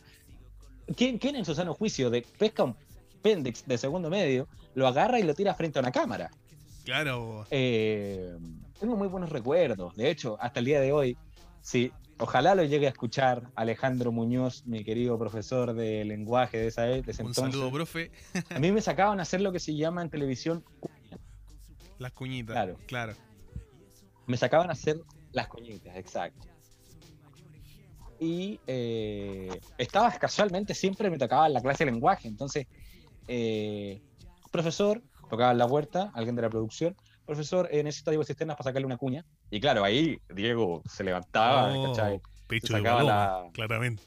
¿quién, 0.96 1.18
quién 1.18 1.36
en 1.36 1.44
su 1.44 1.54
sano 1.54 1.74
juicio 1.74 2.10
de 2.10 2.22
pesca 2.22 2.64
un 2.64 2.78
pendex 3.22 3.68
de 3.68 3.78
segundo 3.78 4.10
medio, 4.10 4.48
lo 4.76 4.88
agarra 4.88 5.20
y 5.20 5.24
lo 5.24 5.34
tira 5.34 5.54
frente 5.56 5.78
a 5.78 5.82
una 5.82 5.92
cámara? 5.92 6.32
Claro. 6.86 7.46
Eh, 7.52 8.34
tengo 8.80 8.96
muy 8.96 9.10
buenos 9.10 9.30
recuerdos, 9.30 9.94
de 9.98 10.10
hecho, 10.10 10.38
hasta 10.40 10.60
el 10.60 10.66
día 10.68 10.80
de 10.80 10.94
hoy, 10.94 11.18
sí, 11.62 11.92
Ojalá 12.22 12.54
lo 12.54 12.66
llegue 12.66 12.86
a 12.86 12.90
escuchar 12.90 13.50
Alejandro 13.56 14.12
Muñoz, 14.12 14.66
mi 14.66 14.84
querido 14.84 15.18
profesor 15.18 15.74
de 15.74 16.04
lenguaje 16.04 16.58
de 16.58 16.68
esa 16.68 16.84
vez. 16.84 17.18
Un 17.20 17.34
saludo, 17.34 17.72
profe. 17.72 18.12
a 18.50 18.60
mí 18.60 18.74
me 18.74 18.82
sacaban 18.82 19.20
a 19.20 19.22
hacer 19.22 19.40
lo 19.40 19.54
que 19.54 19.60
se 19.62 19.74
llama 19.74 20.02
en 20.02 20.10
televisión 20.10 20.66
Las 21.98 22.12
cuñitas. 22.12 22.54
Claro. 22.54 22.78
Claro. 22.88 23.14
Me 24.28 24.36
sacaban 24.36 24.70
a 24.70 24.74
hacer 24.74 25.02
las 25.32 25.48
cuñitas, 25.48 25.96
exacto. 25.96 26.46
Y 28.20 28.60
eh, 28.68 29.62
estaba 29.78 30.12
casualmente, 30.12 30.74
siempre 30.74 31.10
me 31.10 31.18
tocaba 31.18 31.48
la 31.48 31.62
clase 31.62 31.86
de 31.86 31.92
lenguaje. 31.92 32.28
Entonces, 32.28 32.68
eh, 33.30 34.02
profesor, 34.52 35.02
tocaba 35.30 35.54
en 35.54 35.58
la 35.58 35.70
puerta, 35.70 36.12
alguien 36.14 36.36
de 36.36 36.42
la 36.42 36.50
producción, 36.50 36.98
profesor, 37.26 37.70
eh, 37.72 37.82
necesito 37.82 38.12
Diego 38.12 38.26
Cisternas 38.26 38.58
para 38.58 38.72
sacarle 38.72 38.86
una 38.86 38.98
cuña. 38.98 39.26
Y 39.52 39.60
claro, 39.60 39.84
ahí 39.84 40.20
Diego 40.34 40.84
se 40.88 41.04
levantaba, 41.04 41.74
Oh, 41.74 41.84
¿cachai? 41.94 42.22
Pecho 42.48 42.68
Se 42.68 42.74
de 42.74 42.80
sacaba 42.80 43.04
la- 43.04 43.50
claramente. 43.54 44.04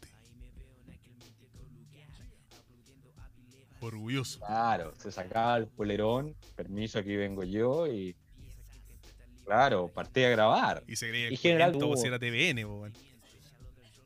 Orgulloso. 3.80 4.38
Claro, 4.38 4.94
se 4.96 5.10
sacaba 5.10 5.56
el 5.56 5.66
polerón, 5.66 6.36
permiso, 6.54 7.00
aquí 7.00 7.16
vengo 7.16 7.42
yo, 7.42 7.88
y 7.88 8.14
claro, 9.44 9.88
partí 9.88 10.22
a 10.22 10.30
grabar. 10.30 10.84
Y 10.86 10.94
se 10.94 11.08
creía 11.08 11.30
Y 11.32 11.36
general 11.36 11.74
hubo- 11.74 11.88
pues, 11.88 12.04
era 12.04 12.18
TVN, 12.18 12.64
weón. 12.64 12.92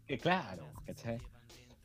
Eh, 0.08 0.18
claro, 0.18 0.66
¿cachai? 0.86 1.18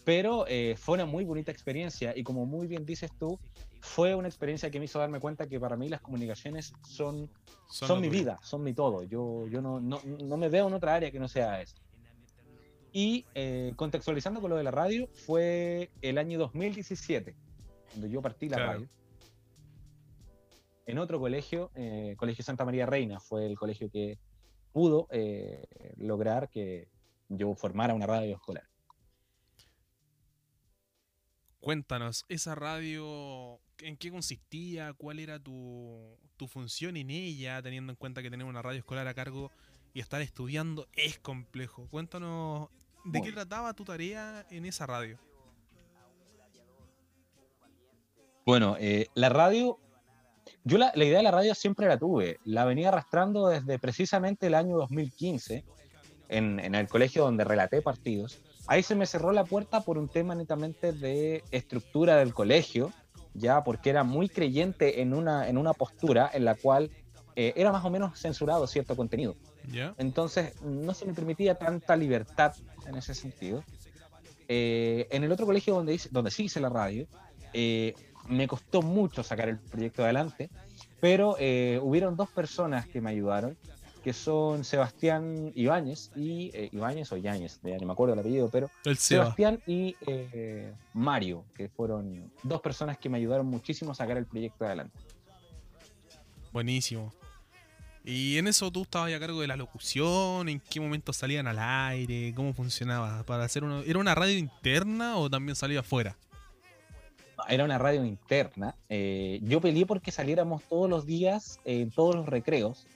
Pero 0.05 0.45
eh, 0.47 0.75
fue 0.77 0.95
una 0.95 1.05
muy 1.05 1.25
bonita 1.25 1.51
experiencia 1.51 2.13
y 2.15 2.23
como 2.23 2.45
muy 2.45 2.67
bien 2.67 2.85
dices 2.85 3.11
tú, 3.19 3.37
fue 3.81 4.13
una 4.15 4.27
experiencia 4.27 4.69
que 4.69 4.79
me 4.79 4.85
hizo 4.85 4.99
darme 4.99 5.19
cuenta 5.19 5.47
que 5.47 5.59
para 5.59 5.75
mí 5.75 5.89
las 5.89 6.01
comunicaciones 6.01 6.71
son, 6.87 7.29
son, 7.67 7.99
mi 7.99 8.07
tuyo. 8.07 8.19
vida, 8.21 8.39
son 8.43 8.63
mi 8.63 8.73
todo. 8.73 9.03
Yo, 9.03 9.47
yo 9.47 9.61
no, 9.61 9.79
no, 9.79 9.99
no 10.03 10.37
me 10.37 10.49
veo 10.49 10.67
en 10.67 10.73
otra 10.73 10.95
área 10.95 11.11
que 11.11 11.19
no 11.19 11.27
sea 11.27 11.61
esa. 11.61 11.75
Y 12.93 13.25
eh, 13.33 13.73
contextualizando 13.75 14.39
con 14.39 14.49
lo 14.51 14.55
de 14.57 14.63
la 14.63 14.71
radio, 14.71 15.07
fue 15.25 15.89
el 16.01 16.17
año 16.17 16.37
2017, 16.39 17.35
cuando 17.89 18.07
yo 18.07 18.21
partí 18.21 18.49
la 18.49 18.57
Claro. 18.57 18.71
radio. 18.73 18.89
En 20.85 20.97
otro 20.99 21.19
colegio, 21.19 21.71
eh, 21.75 22.15
Colegio 22.17 22.43
Santa 22.43 22.65
María 22.65 22.85
Reina, 22.85 23.19
fue 23.19 23.45
el 23.45 23.57
colegio 23.57 23.89
que 23.89 24.19
pudo 24.73 25.07
eh, 25.11 25.65
lograr 25.97 26.49
que 26.49 26.87
yo 27.29 27.55
formara 27.55 27.93
una 27.93 28.05
radio 28.07 28.35
escolar. 28.35 28.67
Cuéntanos, 31.59 32.25
esa 32.27 32.55
radio, 32.55 33.59
¿en 33.81 33.97
qué 33.97 34.11
consistía? 34.11 34.93
¿Cuál 34.93 35.19
era 35.19 35.39
tu, 35.39 36.17
tu 36.37 36.47
función 36.47 36.97
en 36.97 37.09
ella? 37.09 37.61
Teniendo 37.61 37.91
en 37.91 37.97
cuenta 37.97 38.21
que 38.21 38.29
tener 38.29 38.45
una 38.45 38.61
radio 38.61 38.79
escolar 38.79 39.07
a 39.07 39.13
cargo 39.13 39.51
y 39.93 39.99
estar 39.99 40.21
estudiando 40.21 40.87
es 40.93 41.19
complejo. 41.19 41.87
Cuéntanos, 41.89 42.69
¿de 43.05 43.21
qué 43.21 43.31
trataba 43.31 43.73
tu 43.73 43.83
tarea 43.83 44.45
en 44.49 44.65
esa 44.65 44.85
radio? 44.85 45.19
Bueno, 48.45 48.75
eh, 48.79 49.07
la 49.13 49.29
radio, 49.29 49.77
yo 50.63 50.77
la, 50.77 50.91
la 50.95 51.05
idea 51.05 51.17
de 51.17 51.23
la 51.23 51.31
radio 51.31 51.53
siempre 51.53 51.87
la 51.87 51.97
tuve, 51.97 52.39
la 52.43 52.65
venía 52.65 52.89
arrastrando 52.89 53.47
desde 53.47 53.77
precisamente 53.77 54.47
el 54.47 54.55
año 54.55 54.77
2015, 54.77 55.63
en, 56.29 56.59
en 56.59 56.75
el 56.75 56.87
colegio 56.87 57.23
donde 57.23 57.43
relaté 57.43 57.81
partidos. 57.81 58.41
Ahí 58.67 58.83
se 58.83 58.95
me 58.95 59.05
cerró 59.05 59.31
la 59.31 59.43
puerta 59.43 59.81
por 59.81 59.97
un 59.97 60.07
tema 60.07 60.33
netamente 60.33 60.91
de 60.91 61.43
estructura 61.51 62.15
del 62.15 62.33
colegio, 62.33 62.91
ya 63.33 63.63
porque 63.63 63.89
era 63.89 64.03
muy 64.03 64.29
creyente 64.29 65.01
en 65.01 65.13
una, 65.13 65.47
en 65.47 65.57
una 65.57 65.73
postura 65.73 66.29
en 66.33 66.45
la 66.45 66.55
cual 66.55 66.91
eh, 67.35 67.53
era 67.55 67.71
más 67.71 67.83
o 67.85 67.89
menos 67.89 68.19
censurado 68.19 68.67
cierto 68.67 68.95
contenido. 68.95 69.35
Entonces 69.97 70.61
no 70.61 70.93
se 70.93 71.05
me 71.05 71.13
permitía 71.13 71.55
tanta 71.55 71.95
libertad 71.95 72.53
en 72.87 72.95
ese 72.95 73.13
sentido. 73.15 73.63
Eh, 74.47 75.07
en 75.11 75.23
el 75.23 75.31
otro 75.31 75.45
colegio 75.45 75.75
donde, 75.75 75.93
hice- 75.93 76.09
donde 76.11 76.29
sí 76.31 76.43
hice 76.45 76.59
la 76.59 76.69
radio, 76.69 77.07
eh, 77.53 77.93
me 78.27 78.47
costó 78.47 78.81
mucho 78.81 79.23
sacar 79.23 79.49
el 79.49 79.59
proyecto 79.59 80.03
adelante, 80.03 80.49
pero 80.99 81.35
eh, 81.39 81.79
hubieron 81.81 82.15
dos 82.15 82.29
personas 82.29 82.85
que 82.87 83.01
me 83.01 83.09
ayudaron, 83.11 83.57
que 84.03 84.13
son 84.13 84.63
Sebastián 84.63 85.51
Ibáñez 85.55 86.11
y 86.15 86.49
eh, 86.53 86.69
Ibáñez 86.71 87.11
o 87.11 87.17
Yáñez, 87.17 87.59
ya 87.63 87.77
no 87.77 87.85
me 87.85 87.93
acuerdo 87.93 88.13
el 88.13 88.19
apellido, 88.19 88.49
pero 88.49 88.69
El. 88.83 88.97
Sebastián 88.97 89.61
y 89.67 89.95
eh, 90.07 90.73
Mario, 90.93 91.45
que 91.55 91.69
fueron 91.69 92.31
dos 92.43 92.61
personas 92.61 92.97
que 92.97 93.09
me 93.09 93.17
ayudaron 93.17 93.45
muchísimo 93.45 93.91
a 93.91 93.95
sacar 93.95 94.17
el 94.17 94.25
proyecto 94.25 94.65
adelante. 94.65 94.97
Buenísimo. 96.51 97.13
Y 98.03 98.37
en 98.37 98.47
eso 98.47 98.71
tú 98.71 98.81
estabas 98.81 99.13
a 99.13 99.19
cargo 99.19 99.41
de 99.41 99.47
la 99.47 99.55
locución, 99.55 100.49
en 100.49 100.59
qué 100.59 100.79
momento 100.79 101.13
salían 101.13 101.45
al 101.47 101.59
aire, 101.59 102.33
cómo 102.35 102.53
funcionaba. 102.53 103.23
Para 103.23 103.43
hacer 103.43 103.63
una, 103.63 103.81
¿Era 103.81 103.99
una 103.99 104.15
radio 104.15 104.37
interna 104.37 105.17
o 105.17 105.29
también 105.29 105.55
salía 105.55 105.81
afuera? 105.81 106.17
Era 107.47 107.63
una 107.63 107.77
radio 107.77 108.03
interna. 108.03 108.75
eh, 108.89 109.39
yo 109.43 109.61
peleé 109.61 109.85
porque 109.85 110.11
saliéramos 110.11 110.63
todos 110.63 110.89
los 110.89 111.05
días, 111.05 111.59
en 111.63 111.91
todos 111.91 112.15
los 112.15 112.25
recreos, 112.27 112.87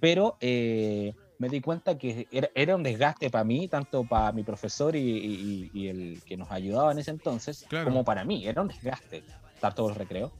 pero 0.00 0.36
eh, 0.40 1.14
me 1.38 1.48
di 1.48 1.60
cuenta 1.60 1.96
que 1.96 2.26
era, 2.30 2.50
era 2.54 2.76
un 2.76 2.82
desgaste 2.82 3.30
para 3.30 3.44
mí, 3.44 3.68
tanto 3.68 4.04
para 4.04 4.32
mi 4.32 4.42
profesor 4.42 4.96
y, 4.96 5.00
y- 5.00 5.70
y 5.72 5.88
el 5.88 6.22
que 6.24 6.36
nos 6.36 6.50
ayudaba 6.50 6.92
en 6.92 6.98
ese 6.98 7.10
entonces, 7.10 7.64
Claro. 7.68 7.86
como 7.86 8.04
para 8.04 8.24
mí. 8.24 8.46
Era 8.46 8.62
un 8.62 8.68
desgaste 8.68 9.22
estar 9.54 9.74
todos 9.74 9.90
los 9.90 9.98
recreos. 9.98 10.32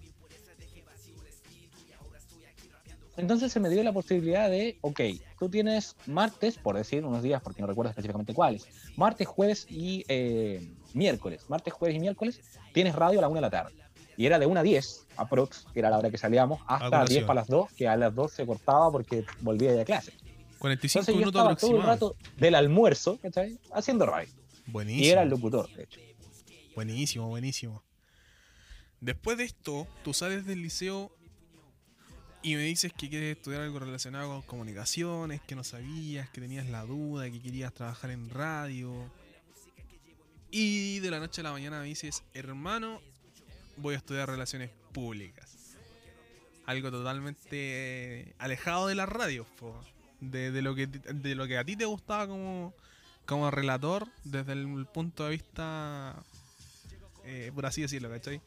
Entonces 3.16 3.52
se 3.52 3.60
me 3.60 3.68
dio 3.68 3.82
la 3.82 3.92
posibilidad 3.92 4.48
de, 4.48 4.78
ok, 4.80 5.00
tú 5.38 5.50
tienes 5.50 5.94
martes, 6.06 6.56
por 6.56 6.76
decir 6.76 7.04
unos 7.04 7.22
días, 7.22 7.42
porque 7.42 7.60
no 7.60 7.66
recuerdo 7.66 7.90
específicamente 7.90 8.32
cuáles, 8.32 8.66
martes, 8.96 9.26
jueves 9.26 9.66
y 9.68 10.04
eh, 10.08 10.66
miércoles. 10.94 11.42
Martes, 11.48 11.74
jueves 11.74 11.96
y 11.96 12.00
miércoles 12.00 12.40
tienes 12.72 12.94
radio 12.94 13.18
a 13.18 13.22
la 13.22 13.28
1 13.28 13.34
de 13.36 13.40
la 13.42 13.50
tarde. 13.50 13.74
Y 14.20 14.26
era 14.26 14.38
de 14.38 14.44
1 14.44 14.60
a 14.60 14.62
10, 14.62 15.06
aprox, 15.16 15.64
que 15.72 15.78
era 15.80 15.88
la 15.88 15.96
hora 15.96 16.10
que 16.10 16.18
salíamos, 16.18 16.60
hasta 16.66 16.90
colación. 16.90 17.08
10 17.08 17.24
para 17.24 17.40
las 17.40 17.48
2, 17.48 17.72
que 17.72 17.88
a 17.88 17.96
las 17.96 18.14
2 18.14 18.30
se 18.30 18.44
cortaba 18.44 18.92
porque 18.92 19.24
volvía 19.40 19.72
de 19.72 19.82
clase. 19.86 20.12
45 20.58 21.00
Entonces 21.00 21.14
yo 21.14 21.18
minutos 21.20 21.40
estaba 21.40 21.56
todo 21.56 21.76
el 21.80 21.82
rato 21.86 22.16
del 22.36 22.54
almuerzo, 22.54 23.18
¿cachai? 23.22 23.58
Haciendo 23.72 24.04
radio. 24.04 24.28
Buenísimo. 24.66 25.06
Y 25.06 25.08
era 25.08 25.22
el 25.22 25.30
locutor, 25.30 25.72
de 25.72 25.84
hecho. 25.84 26.00
Buenísimo, 26.74 27.28
buenísimo. 27.28 27.82
Después 29.00 29.38
de 29.38 29.44
esto, 29.44 29.86
tú 30.04 30.12
sales 30.12 30.44
del 30.44 30.60
liceo 30.60 31.10
y 32.42 32.56
me 32.56 32.64
dices 32.64 32.92
que 32.92 33.08
quieres 33.08 33.38
estudiar 33.38 33.62
algo 33.62 33.78
relacionado 33.78 34.28
con 34.28 34.42
comunicaciones, 34.42 35.40
que 35.40 35.56
no 35.56 35.64
sabías, 35.64 36.28
que 36.28 36.42
tenías 36.42 36.68
la 36.68 36.84
duda, 36.84 37.30
que 37.30 37.40
querías 37.40 37.72
trabajar 37.72 38.10
en 38.10 38.28
radio. 38.28 38.92
Y 40.50 40.98
de 40.98 41.10
la 41.10 41.20
noche 41.20 41.40
a 41.40 41.44
la 41.44 41.52
mañana 41.52 41.80
me 41.80 41.86
dices, 41.86 42.22
hermano, 42.34 43.00
voy 43.80 43.94
a 43.94 43.98
estudiar 43.98 44.28
relaciones 44.28 44.70
públicas. 44.92 45.76
Algo 46.66 46.90
totalmente 46.90 48.34
alejado 48.38 48.86
de 48.86 48.94
la 48.94 49.06
radio, 49.06 49.44
po. 49.58 49.74
de, 50.20 50.50
de 50.52 50.62
lo 50.62 50.74
que, 50.74 50.86
de 50.86 51.34
lo 51.34 51.46
que 51.46 51.58
a 51.58 51.64
ti 51.64 51.76
te 51.76 51.84
gustaba 51.84 52.28
como, 52.28 52.74
como 53.26 53.50
relator 53.50 54.06
desde 54.24 54.52
el 54.52 54.86
punto 54.92 55.24
de 55.24 55.30
vista, 55.30 56.14
eh, 57.24 57.50
por 57.54 57.66
así 57.66 57.82
decirlo, 57.82 58.08
¿cachai? 58.10 58.40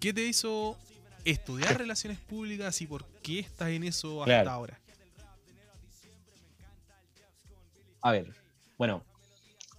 ¿Qué 0.00 0.12
te 0.12 0.22
hizo 0.22 0.76
estudiar 1.24 1.78
relaciones 1.78 2.18
públicas 2.20 2.80
y 2.82 2.86
por 2.86 3.04
qué 3.22 3.40
estás 3.40 3.70
en 3.70 3.84
eso 3.84 4.22
hasta 4.22 4.42
Claro. 4.42 4.50
ahora? 4.50 4.78
A 8.02 8.12
ver, 8.12 8.34
bueno, 8.76 9.02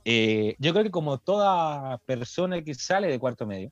eh, 0.04 0.56
yo 0.58 0.72
creo 0.74 0.84
que 0.84 0.92
como 0.92 1.20
toda 1.20 2.00
persona 2.00 2.62
que 2.64 2.74
sale 2.74 3.08
de 3.08 3.20
cuarto 3.20 3.46
medio, 3.46 3.72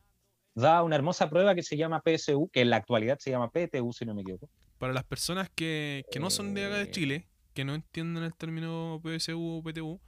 da 0.55 0.83
una 0.83 0.95
hermosa 0.95 1.29
prueba 1.29 1.55
que 1.55 1.63
se 1.63 1.77
llama 1.77 2.01
PSU, 2.01 2.49
que 2.51 2.61
en 2.61 2.69
la 2.69 2.77
actualidad 2.77 3.17
se 3.19 3.31
llama 3.31 3.49
PTU, 3.49 3.91
si 3.93 4.05
no 4.05 4.13
me 4.13 4.21
equivoco. 4.21 4.49
Para 4.77 4.93
las 4.93 5.03
personas 5.03 5.49
que, 5.53 6.05
que 6.11 6.19
no 6.19 6.29
son 6.29 6.53
de 6.53 6.65
acá 6.65 6.77
de 6.77 6.83
Eh. 6.83 6.91
Chile, 6.91 7.27
que 7.53 7.65
no 7.65 7.73
entienden 7.75 8.23
el 8.23 8.33
término 8.35 9.01
PSU 9.03 9.39
o 9.59 9.63
PTU, 9.63 9.99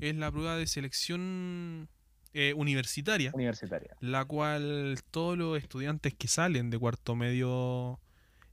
es 0.00 0.14
la 0.16 0.30
prueba 0.30 0.56
de 0.56 0.66
selección 0.66 1.88
eh, 2.34 2.54
universitaria, 2.56 3.30
Universitaria. 3.34 3.94
la 4.00 4.24
cual 4.24 4.98
todos 5.10 5.36
los 5.36 5.58
estudiantes 5.58 6.14
que 6.14 6.28
salen 6.28 6.70
de 6.70 6.78
cuarto 6.78 7.14
medio 7.14 8.00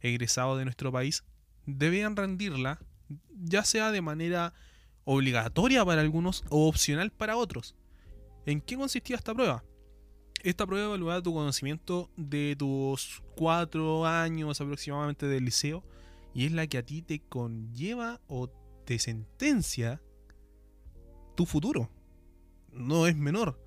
egresados 0.01 0.57
de 0.57 0.65
nuestro 0.65 0.91
país 0.91 1.23
debían 1.65 2.15
rendirla, 2.15 2.79
ya 3.31 3.63
sea 3.63 3.91
de 3.91 4.01
manera 4.01 4.53
obligatoria 5.05 5.85
para 5.85 6.01
algunos 6.01 6.43
o 6.49 6.67
opcional 6.67 7.11
para 7.11 7.37
otros. 7.37 7.75
¿En 8.45 8.59
qué 8.61 8.75
consistía 8.75 9.15
esta 9.15 9.33
prueba? 9.33 9.63
Esta 10.41 10.65
prueba 10.65 10.85
evaluaba 10.85 11.21
tu 11.21 11.33
conocimiento 11.33 12.09
de 12.15 12.55
tus 12.57 13.21
cuatro 13.35 14.05
años 14.05 14.61
aproximadamente 14.61 15.25
del 15.27 15.45
liceo 15.45 15.83
y 16.33 16.45
es 16.45 16.53
la 16.53 16.65
que 16.67 16.77
a 16.77 16.85
ti 16.85 17.01
te 17.01 17.19
conlleva 17.19 18.21
o 18.27 18.49
te 18.85 18.99
sentencia 18.99 20.01
tu 21.35 21.45
futuro. 21.45 21.89
No 22.71 23.05
es 23.05 23.17
menor. 23.17 23.59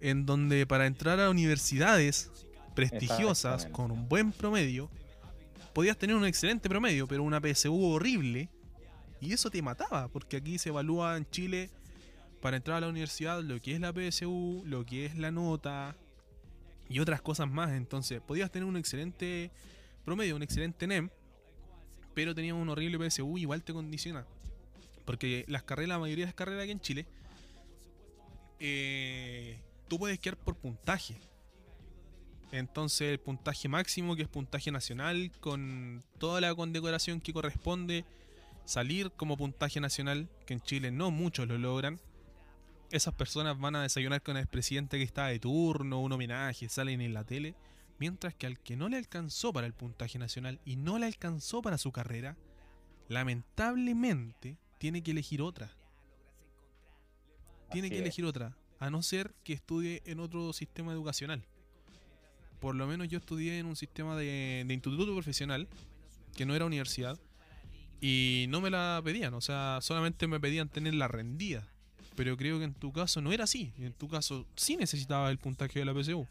En 0.00 0.24
donde 0.24 0.66
para 0.66 0.86
entrar 0.86 1.18
a 1.18 1.30
universidades 1.30 2.30
prestigiosas 2.74 3.66
con 3.66 3.90
un 3.90 4.08
buen 4.08 4.30
promedio, 4.32 4.88
podías 5.74 5.98
tener 5.98 6.14
un 6.14 6.24
excelente 6.24 6.68
promedio, 6.68 7.08
pero 7.08 7.24
una 7.24 7.40
PSU 7.40 7.74
horrible 7.74 8.48
y 9.20 9.32
eso 9.32 9.50
te 9.50 9.60
mataba, 9.60 10.08
porque 10.08 10.36
aquí 10.36 10.58
se 10.58 10.70
evalúa 10.70 11.16
en 11.16 11.28
Chile 11.28 11.70
para 12.40 12.56
entrar 12.56 12.78
a 12.78 12.80
la 12.80 12.88
universidad 12.88 13.42
lo 13.42 13.60
que 13.60 13.74
es 13.74 13.80
la 13.80 13.92
PSU, 13.92 14.62
lo 14.66 14.84
que 14.84 15.06
es 15.06 15.16
la 15.16 15.30
nota 15.30 15.96
y 16.88 16.98
otras 16.98 17.20
cosas 17.22 17.50
más. 17.50 17.70
Entonces, 17.72 18.20
podías 18.20 18.50
tener 18.50 18.66
un 18.66 18.76
excelente 18.76 19.50
promedio, 20.04 20.36
un 20.36 20.42
excelente 20.42 20.86
NEM, 20.86 21.10
pero 22.14 22.34
tenías 22.34 22.54
un 22.54 22.68
horrible 22.68 23.10
PSU, 23.10 23.38
igual 23.38 23.62
te 23.62 23.72
condiciona. 23.72 24.26
Porque 25.04 25.44
las 25.48 25.62
carreras, 25.62 25.90
la 25.90 25.98
mayoría 25.98 26.24
de 26.24 26.28
las 26.28 26.34
carreras 26.34 26.62
aquí 26.62 26.72
en 26.72 26.80
Chile, 26.80 27.06
eh, 28.58 29.58
tú 29.88 29.98
puedes 29.98 30.18
quedar 30.18 30.36
por 30.36 30.56
puntaje. 30.56 31.16
Entonces, 32.52 33.12
el 33.12 33.20
puntaje 33.20 33.68
máximo, 33.68 34.16
que 34.16 34.22
es 34.22 34.28
puntaje 34.28 34.72
nacional, 34.72 35.30
con 35.40 36.02
toda 36.18 36.40
la 36.40 36.54
condecoración 36.54 37.20
que 37.20 37.32
corresponde, 37.32 38.04
salir 38.64 39.12
como 39.12 39.36
puntaje 39.36 39.80
nacional, 39.80 40.28
que 40.46 40.54
en 40.54 40.60
Chile 40.60 40.90
no 40.90 41.10
muchos 41.10 41.46
lo 41.46 41.58
logran. 41.58 42.00
Esas 42.90 43.14
personas 43.14 43.58
van 43.58 43.76
a 43.76 43.82
desayunar 43.82 44.20
con 44.20 44.36
el 44.36 44.48
presidente 44.48 44.98
que 44.98 45.04
está 45.04 45.26
de 45.26 45.38
turno, 45.38 46.00
un 46.00 46.12
homenaje, 46.12 46.68
salen 46.68 47.00
en 47.00 47.14
la 47.14 47.24
tele. 47.24 47.54
Mientras 47.98 48.34
que 48.34 48.46
al 48.46 48.58
que 48.58 48.76
no 48.76 48.88
le 48.88 48.96
alcanzó 48.96 49.52
para 49.52 49.66
el 49.66 49.74
puntaje 49.74 50.18
nacional 50.18 50.58
y 50.64 50.76
no 50.76 50.98
le 50.98 51.06
alcanzó 51.06 51.62
para 51.62 51.78
su 51.78 51.92
carrera, 51.92 52.36
lamentablemente 53.08 54.56
tiene 54.78 55.02
que 55.02 55.12
elegir 55.12 55.42
otra. 55.42 55.70
Tiene 57.70 57.86
Así 57.86 57.94
que 57.94 57.98
es. 57.98 58.02
elegir 58.02 58.24
otra, 58.24 58.56
a 58.80 58.90
no 58.90 59.02
ser 59.02 59.34
que 59.44 59.52
estudie 59.52 60.02
en 60.06 60.18
otro 60.18 60.52
sistema 60.52 60.92
educacional. 60.92 61.44
Por 62.58 62.74
lo 62.74 62.86
menos 62.86 63.08
yo 63.08 63.18
estudié 63.18 63.58
en 63.58 63.66
un 63.66 63.76
sistema 63.76 64.16
de, 64.16 64.64
de 64.66 64.74
instituto 64.74 65.12
profesional, 65.12 65.68
que 66.34 66.46
no 66.46 66.56
era 66.56 66.64
universidad, 66.64 67.18
y 68.00 68.46
no 68.48 68.60
me 68.60 68.70
la 68.70 69.00
pedían, 69.04 69.34
o 69.34 69.40
sea, 69.40 69.78
solamente 69.82 70.26
me 70.26 70.40
pedían 70.40 70.68
tener 70.68 70.94
la 70.94 71.06
rendida. 71.06 71.69
Pero 72.20 72.36
creo 72.36 72.58
que 72.58 72.66
en 72.66 72.74
tu 72.74 72.92
caso 72.92 73.22
no 73.22 73.32
era 73.32 73.44
así, 73.44 73.72
en 73.78 73.94
tu 73.94 74.06
caso 74.06 74.44
sí 74.54 74.76
necesitaba 74.76 75.30
el 75.30 75.38
puntaje 75.38 75.78
de 75.78 75.86
la 75.86 75.94
PSU. 75.94 76.26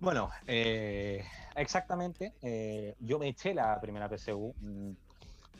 Bueno, 0.00 0.30
eh, 0.48 1.24
exactamente. 1.54 2.32
eh, 2.42 2.96
yo 2.98 3.20
me 3.20 3.28
eché 3.28 3.54
la 3.54 3.80
primera 3.80 4.08
PSU. 4.08 4.52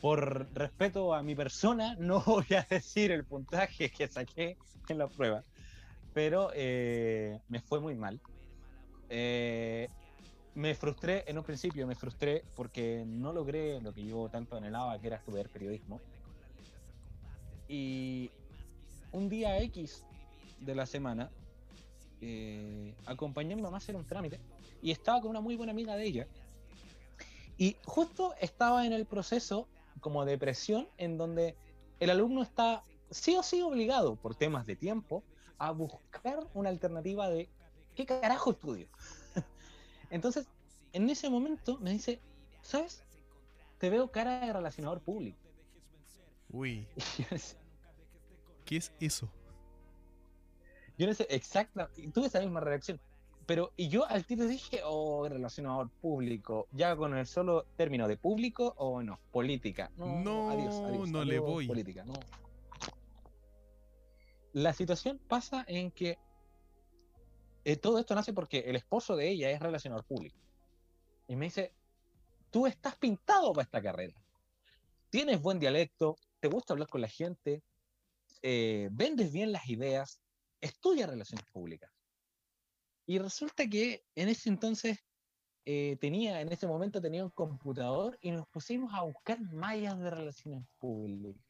Por 0.01 0.53
respeto 0.53 1.13
a 1.13 1.23
mi 1.23 1.33
persona, 1.33 1.95
no 1.97 2.19
voy 2.19 2.47
a 2.57 2.67
decir 2.69 3.13
el 3.13 3.23
puntaje 3.23 3.89
que 3.89 4.09
saqué 4.09 4.57
en 4.89 4.97
la 4.97 5.07
prueba, 5.07 5.45
pero 6.13 6.51
eh, 6.53 7.39
me 7.47 7.61
fue 7.61 7.79
muy 7.79 7.95
mal. 7.95 8.19
Eh, 9.07 9.87
me 10.55 10.75
frustré, 10.75 11.23
en 11.27 11.37
un 11.37 11.45
principio 11.45 11.87
me 11.87 11.95
frustré 11.95 12.43
porque 12.53 13.05
no 13.07 13.31
logré 13.31 13.79
lo 13.79 13.93
que 13.93 14.05
yo 14.05 14.27
tanto 14.27 14.57
anhelaba, 14.57 14.99
que 14.99 15.07
era 15.07 15.15
estudiar 15.15 15.47
periodismo. 15.47 16.01
Y 17.73 18.29
un 19.11 19.29
día 19.29 19.57
X 19.57 20.03
de 20.59 20.75
la 20.75 20.85
semana, 20.85 21.31
eh, 22.21 22.93
acompañé 23.07 23.53
a 23.53 23.55
mi 23.55 23.63
mamá 23.63 23.77
a 23.77 23.79
hacer 23.79 23.95
un 23.95 24.05
trámite 24.05 24.39
y 24.83 24.91
estaba 24.91 25.19
con 25.21 25.31
una 25.31 25.41
muy 25.41 25.55
buena 25.55 25.71
amiga 25.71 25.95
de 25.95 26.05
ella. 26.05 26.27
Y 27.57 27.75
justo 27.83 28.35
estaba 28.39 28.85
en 28.85 28.93
el 28.93 29.07
proceso 29.07 29.67
como 30.01 30.23
de 30.23 30.37
presión 30.37 30.87
en 30.99 31.17
donde 31.17 31.55
el 31.99 32.11
alumno 32.11 32.43
está 32.43 32.83
sí 33.09 33.35
o 33.35 33.41
sí 33.41 33.63
obligado 33.63 34.17
por 34.17 34.35
temas 34.35 34.67
de 34.67 34.75
tiempo 34.75 35.23
a 35.57 35.71
buscar 35.71 36.47
una 36.53 36.69
alternativa 36.69 37.27
de 37.27 37.49
qué 37.95 38.05
carajo 38.05 38.51
estudio. 38.51 38.87
Entonces, 40.11 40.45
en 40.91 41.09
ese 41.09 41.27
momento 41.27 41.79
me 41.79 41.89
dice, 41.89 42.19
¿sabes? 42.61 43.01
Te 43.79 43.89
veo 43.89 44.11
cara 44.11 44.45
de 44.45 44.53
relacionador 44.53 45.01
público. 45.01 45.39
Uy, 46.51 46.87
Y 46.97 47.23
yo 47.23 47.27
decía, 47.31 47.62
¿qué 48.65 48.77
es 48.77 48.93
eso? 48.99 49.31
Yo 50.97 51.07
no 51.07 51.13
sé 51.13 51.27
exacta, 51.29 51.89
tuve 52.13 52.27
esa 52.27 52.39
misma 52.39 52.59
reacción. 52.59 52.99
Pero, 53.45 53.73
y 53.75 53.89
yo 53.89 54.05
al 54.05 54.25
tiro 54.25 54.45
dije, 54.45 54.81
oh, 54.85 55.27
relacionador 55.27 55.89
público, 55.89 56.67
ya 56.71 56.95
con 56.95 57.17
el 57.17 57.27
solo 57.27 57.65
término 57.75 58.07
de 58.07 58.15
público 58.15 58.73
o 58.77 59.03
no, 59.03 59.19
política. 59.31 59.91
No, 59.97 60.21
No, 60.21 60.49
adiós, 60.49 60.75
adiós, 60.75 61.09
no 61.09 61.25
le 61.25 61.35
adiós, 61.35 61.45
voy. 61.45 61.67
Política, 61.67 62.05
no. 62.05 62.13
La 64.53 64.71
situación 64.71 65.19
pasa 65.27 65.65
en 65.67 65.91
que 65.91 66.17
eh, 67.65 67.75
todo 67.75 67.99
esto 67.99 68.15
nace 68.15 68.33
porque 68.33 68.59
el 68.59 68.75
esposo 68.75 69.15
de 69.15 69.29
ella 69.29 69.49
es 69.49 69.59
relacionador 69.59 70.05
público. 70.05 70.37
Y 71.27 71.35
me 71.35 71.45
dice, 71.45 71.73
tú 72.49 72.67
estás 72.67 72.95
pintado 72.95 73.51
para 73.51 73.63
esta 73.63 73.81
carrera. 73.81 74.13
Tienes 75.09 75.41
buen 75.41 75.59
dialecto, 75.59 76.15
te 76.39 76.47
gusta 76.47 76.73
hablar 76.73 76.87
con 76.87 77.01
la 77.01 77.07
gente, 77.07 77.61
eh, 78.43 78.89
vendes 78.91 79.31
bien 79.31 79.53
las 79.53 79.67
ideas, 79.69 80.19
estudia 80.61 81.07
relaciones 81.07 81.45
públicas. 81.51 81.89
Y 83.05 83.17
resulta 83.17 83.67
que 83.67 84.03
en 84.15 84.29
ese 84.29 84.49
entonces 84.49 84.99
eh, 85.65 85.97
tenía, 86.01 86.41
en 86.41 86.51
ese 86.51 86.67
momento 86.67 87.01
tenía 87.01 87.23
un 87.23 87.31
computador 87.31 88.17
y 88.21 88.31
nos 88.31 88.47
pusimos 88.49 88.93
a 88.93 89.03
buscar 89.03 89.39
mallas 89.53 89.97
de 89.97 90.09
relaciones 90.09 90.65
públicas. 90.77 91.41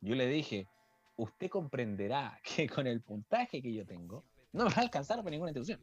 Yo 0.00 0.14
le 0.14 0.28
dije, 0.28 0.68
usted 1.16 1.50
comprenderá 1.50 2.40
que 2.56 2.68
con 2.68 2.86
el 2.86 3.02
puntaje 3.02 3.60
que 3.60 3.74
yo 3.74 3.84
tengo, 3.84 4.24
no 4.52 4.64
me 4.64 4.70
va 4.70 4.76
a 4.76 4.82
alcanzar 4.82 5.18
para 5.18 5.30
ninguna 5.30 5.50
institución. 5.50 5.80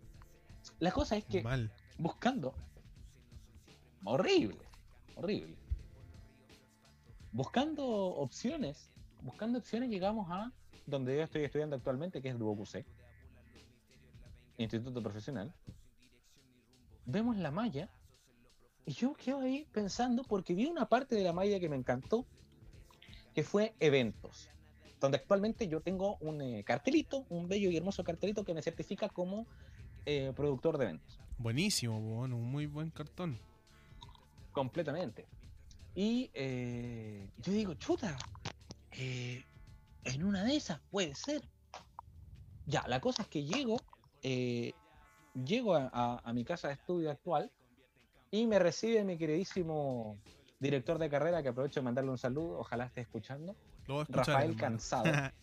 La 0.79 0.91
cosa 0.91 1.17
es 1.17 1.25
que 1.25 1.43
Mal. 1.43 1.69
buscando, 1.97 2.55
horrible, 4.05 4.65
horrible. 5.15 5.57
Buscando 7.33 7.85
opciones, 7.85 8.92
buscando 9.23 9.57
opciones 9.57 9.89
llegamos 9.89 10.29
a 10.29 10.51
donde 10.85 11.15
yo 11.15 11.23
estoy 11.23 11.43
estudiando 11.43 11.75
actualmente, 11.75 12.21
que 12.21 12.29
es 12.29 12.37
DuoQC, 12.37 12.85
Instituto 14.57 15.01
Profesional. 15.01 15.53
Vemos 17.05 17.37
la 17.37 17.51
malla 17.51 17.89
y 18.85 18.91
yo 18.91 19.13
quedo 19.13 19.39
ahí 19.39 19.65
pensando 19.71 20.23
porque 20.23 20.53
vi 20.53 20.65
una 20.65 20.87
parte 20.87 21.15
de 21.15 21.23
la 21.23 21.33
malla 21.33 21.59
que 21.59 21.69
me 21.69 21.77
encantó, 21.77 22.25
que 23.33 23.43
fue 23.43 23.73
eventos, 23.79 24.49
donde 24.99 25.17
actualmente 25.17 25.67
yo 25.67 25.81
tengo 25.81 26.17
un 26.17 26.41
eh, 26.41 26.63
cartelito, 26.65 27.25
un 27.29 27.47
bello 27.47 27.71
y 27.71 27.77
hermoso 27.77 28.03
cartelito 28.03 28.43
que 28.43 28.53
me 28.53 28.61
certifica 28.61 29.09
como 29.09 29.47
eh, 30.05 30.33
productor 30.35 30.77
de 30.77 30.85
eventos. 30.85 31.19
Buenísimo, 31.37 31.99
bueno, 31.99 32.37
un 32.37 32.51
muy 32.51 32.67
buen 32.67 32.89
cartón. 32.89 33.39
completamente. 34.51 35.25
Y 35.95 36.29
eh, 36.33 37.27
yo 37.37 37.53
digo, 37.53 37.73
chuta, 37.75 38.17
eh, 38.97 39.43
en 40.05 40.23
una 40.23 40.43
de 40.43 40.55
esas 40.55 40.79
puede 40.89 41.15
ser. 41.15 41.41
Ya, 42.65 42.83
la 42.87 42.99
cosa 43.01 43.23
es 43.23 43.27
que 43.27 43.43
llego, 43.43 43.77
eh, 44.21 44.73
llego 45.33 45.75
a, 45.75 45.89
a- 45.91 46.21
a 46.23 46.33
mi 46.33 46.43
casa 46.45 46.67
de 46.69 46.75
estudio 46.75 47.11
actual 47.11 47.51
y 48.31 48.47
me 48.47 48.57
recibe 48.59 49.03
mi 49.03 49.17
queridísimo 49.17 50.17
director 50.59 50.97
de 50.97 51.09
carrera, 51.09 51.43
que 51.43 51.49
aprovecho 51.49 51.81
de 51.81 51.83
mandarle 51.85 52.11
un 52.11 52.17
saludo, 52.17 52.59
ojalá 52.59 52.85
esté 52.85 53.01
escuchando, 53.01 53.55
Lo 53.87 53.95
voy 53.95 53.99
a 54.01 54.03
escuchar. 54.03 54.27
Rafael 54.27 54.51
hermano. 54.51 54.69
Cansado. 54.71 55.03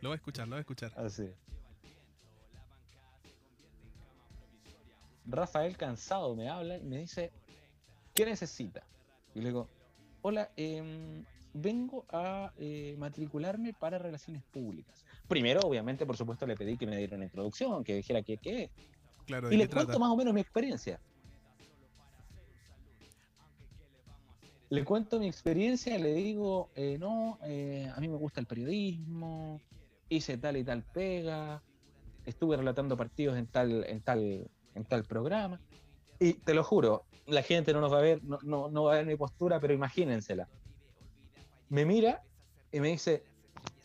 lo 0.00 0.08
voy 0.08 0.14
a 0.14 0.16
escuchar, 0.16 0.48
lo 0.48 0.52
voy 0.54 0.58
a 0.58 0.60
escuchar. 0.60 0.92
Así. 0.96 1.30
Rafael 5.26 5.76
Cansado 5.76 6.34
me 6.34 6.48
habla 6.48 6.76
y 6.78 6.82
me 6.84 6.98
dice, 6.98 7.30
¿qué 8.14 8.24
necesita? 8.24 8.82
Y 9.34 9.40
le 9.40 9.46
digo, 9.48 9.68
hola, 10.22 10.50
em, 10.56 11.24
vengo 11.54 12.06
a 12.10 12.52
eh, 12.56 12.94
matricularme 12.98 13.74
para 13.74 13.98
relaciones 13.98 14.42
públicas. 14.44 15.04
Primero, 15.28 15.60
obviamente, 15.60 16.06
por 16.06 16.16
supuesto, 16.16 16.46
le 16.46 16.56
pedí 16.56 16.76
que 16.76 16.86
me 16.86 16.96
diera 16.96 17.16
una 17.16 17.24
introducción, 17.26 17.84
que 17.84 17.96
dijera 17.96 18.22
qué 18.22 18.38
qué 18.38 18.64
es. 18.64 18.70
Claro, 19.26 19.48
Y 19.48 19.52
¿de 19.52 19.56
le 19.58 19.68
trata? 19.68 19.84
cuento 19.86 20.00
más 20.00 20.10
o 20.10 20.16
menos 20.16 20.32
mi 20.34 20.40
experiencia. 20.40 21.00
Le 24.70 24.84
cuento 24.84 25.20
mi 25.20 25.26
experiencia, 25.28 25.98
le 25.98 26.14
digo, 26.14 26.70
eh, 26.74 26.96
no, 26.98 27.38
eh, 27.44 27.90
a 27.94 28.00
mí 28.00 28.08
me 28.08 28.16
gusta 28.16 28.40
el 28.40 28.46
periodismo, 28.46 29.60
hice 30.08 30.38
tal 30.38 30.56
y 30.56 30.64
tal 30.64 30.82
pega, 30.82 31.62
estuve 32.24 32.56
relatando 32.56 32.96
partidos 32.96 33.36
en 33.36 33.46
tal, 33.48 33.84
en 33.84 34.00
tal, 34.00 34.50
en 34.74 34.84
tal 34.84 35.04
programa. 35.04 35.60
Y 36.22 36.34
te 36.34 36.54
lo 36.54 36.62
juro, 36.62 37.04
la 37.26 37.42
gente 37.42 37.72
no 37.72 37.80
nos 37.80 37.92
va 37.92 37.98
a 37.98 38.02
ver, 38.02 38.22
no, 38.22 38.38
no, 38.42 38.68
no 38.68 38.84
va 38.84 38.92
a 38.92 38.96
ver 38.98 39.06
mi 39.06 39.16
postura, 39.16 39.58
pero 39.58 39.74
imagínensela. 39.74 40.48
Me 41.68 41.84
mira 41.84 42.22
y 42.70 42.78
me 42.78 42.88
dice, 42.88 43.24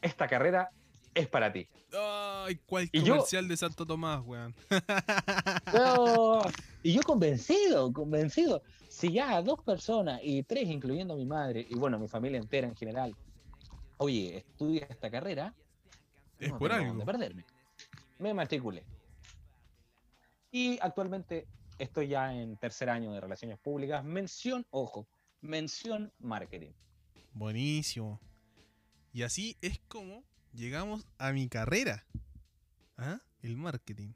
esta 0.02 0.28
carrera 0.28 0.70
es 1.16 1.28
para 1.28 1.52
ti. 1.52 1.68
Ay, 2.00 2.60
¿cuál 2.68 2.90
Y 2.92 3.02
yo- 3.02 3.14
comercial 3.16 3.48
de 3.48 3.58
Santo 3.58 3.86
Tomás, 3.88 4.22
weón? 4.24 4.54
No. 5.74 6.42
Y 6.84 6.94
yo 6.94 7.02
convencido, 7.02 7.92
convencido. 7.92 8.62
Si 8.88 9.12
ya 9.12 9.42
dos 9.42 9.64
personas 9.64 10.20
y 10.24 10.44
tres, 10.44 10.70
incluyendo 10.70 11.16
mi 11.16 11.26
madre, 11.26 11.66
y 11.68 11.76
bueno, 11.76 11.98
mi 11.98 12.08
familia 12.08 12.38
entera 12.40 12.68
en 12.68 12.76
general, 12.76 13.16
oye, 13.98 14.38
estudia 14.38 14.86
esta 14.88 15.10
carrera, 15.10 15.56
Es 16.40 16.50
no 16.52 16.60
por 16.60 16.72
algo. 16.72 17.04
perderme. 17.04 17.44
Me 18.20 18.32
matriculé. 18.34 18.84
Y 20.52 20.78
actualmente 20.82 21.48
estoy 21.78 22.10
ya 22.10 22.34
en 22.34 22.58
tercer 22.58 22.90
año 22.90 23.12
de 23.14 23.22
Relaciones 23.22 23.58
Públicas. 23.60 24.04
Mención, 24.04 24.66
ojo, 24.70 25.08
mención 25.42 26.12
marketing. 26.20 26.72
Buenísimo. 27.34 28.20
Y 29.14 29.24
así 29.24 29.58
es 29.62 29.80
como 29.88 30.24
llegamos 30.54 31.08
a 31.18 31.32
mi 31.32 31.48
carrera. 31.48 32.06
¿Ah? 32.98 33.20
El 33.42 33.58
marketing. 33.58 34.14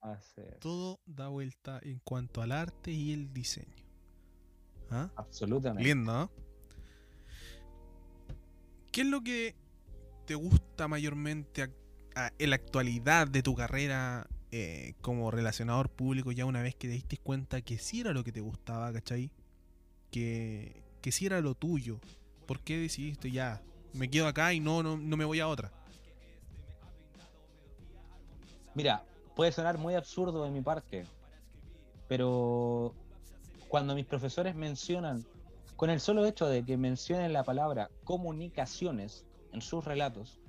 Así 0.00 0.40
es. 0.40 0.60
Todo 0.60 1.00
da 1.06 1.28
vuelta 1.28 1.80
en 1.82 1.98
cuanto 2.00 2.42
al 2.42 2.52
arte 2.52 2.92
y 2.92 3.12
el 3.12 3.32
diseño. 3.32 3.74
¿Ah? 4.90 5.10
Absolutamente. 5.16 5.88
Lindo, 5.88 6.12
¿no? 6.12 6.30
¿Qué 8.92 9.02
es 9.02 9.06
lo 9.08 9.22
que 9.22 9.54
te 10.26 10.34
gusta 10.34 10.88
mayormente 10.88 11.70
en 12.38 12.50
la 12.50 12.56
actualidad 12.56 13.28
de 13.28 13.42
tu 13.42 13.54
carrera 13.54 14.26
eh, 14.58 14.94
como 15.02 15.30
relacionador 15.30 15.90
público 15.90 16.32
ya 16.32 16.46
una 16.46 16.62
vez 16.62 16.74
que 16.74 16.88
te 16.88 16.94
diste 16.94 17.18
cuenta 17.18 17.60
que 17.60 17.76
sí 17.76 18.00
era 18.00 18.14
lo 18.14 18.24
que 18.24 18.32
te 18.32 18.40
gustaba, 18.40 18.90
¿cachai? 18.90 19.30
Que, 20.10 20.82
que 21.02 21.12
era 21.26 21.42
lo 21.42 21.54
tuyo. 21.54 22.00
¿Por 22.46 22.60
qué 22.60 22.78
decidiste 22.78 23.30
ya? 23.30 23.60
Me 23.92 24.08
quedo 24.08 24.26
acá 24.26 24.54
y 24.54 24.60
no, 24.60 24.82
no, 24.82 24.96
no 24.96 25.16
me 25.18 25.26
voy 25.26 25.40
a 25.40 25.48
otra. 25.48 25.70
Mira, 28.74 29.04
puede 29.34 29.52
sonar 29.52 29.76
muy 29.76 29.94
absurdo 29.94 30.44
de 30.44 30.50
mi 30.50 30.62
parte, 30.62 31.04
pero 32.08 32.94
cuando 33.68 33.94
mis 33.94 34.06
profesores 34.06 34.54
mencionan, 34.54 35.26
con 35.76 35.90
el 35.90 36.00
solo 36.00 36.24
hecho 36.24 36.46
de 36.46 36.64
que 36.64 36.78
mencionen 36.78 37.34
la 37.34 37.44
palabra 37.44 37.90
comunicaciones 38.04 39.26
en 39.52 39.60
sus 39.60 39.84
relatos, 39.84 40.40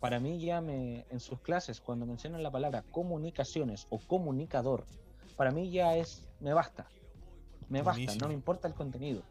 para 0.00 0.20
mí 0.20 0.38
ya 0.40 0.60
me, 0.60 1.06
en 1.10 1.20
sus 1.20 1.40
clases, 1.40 1.80
cuando 1.80 2.06
mencionan 2.06 2.42
la 2.42 2.50
palabra 2.50 2.84
comunicaciones 2.90 3.86
o 3.90 3.98
comunicador, 3.98 4.86
para 5.36 5.50
mí 5.50 5.70
ya 5.70 5.96
es, 5.96 6.28
me 6.40 6.52
basta, 6.52 6.88
me 7.68 7.80
basta, 7.82 8.12
no 8.20 8.28
me 8.28 8.34
importa 8.34 8.68
el 8.68 8.74
contenido, 8.74 9.22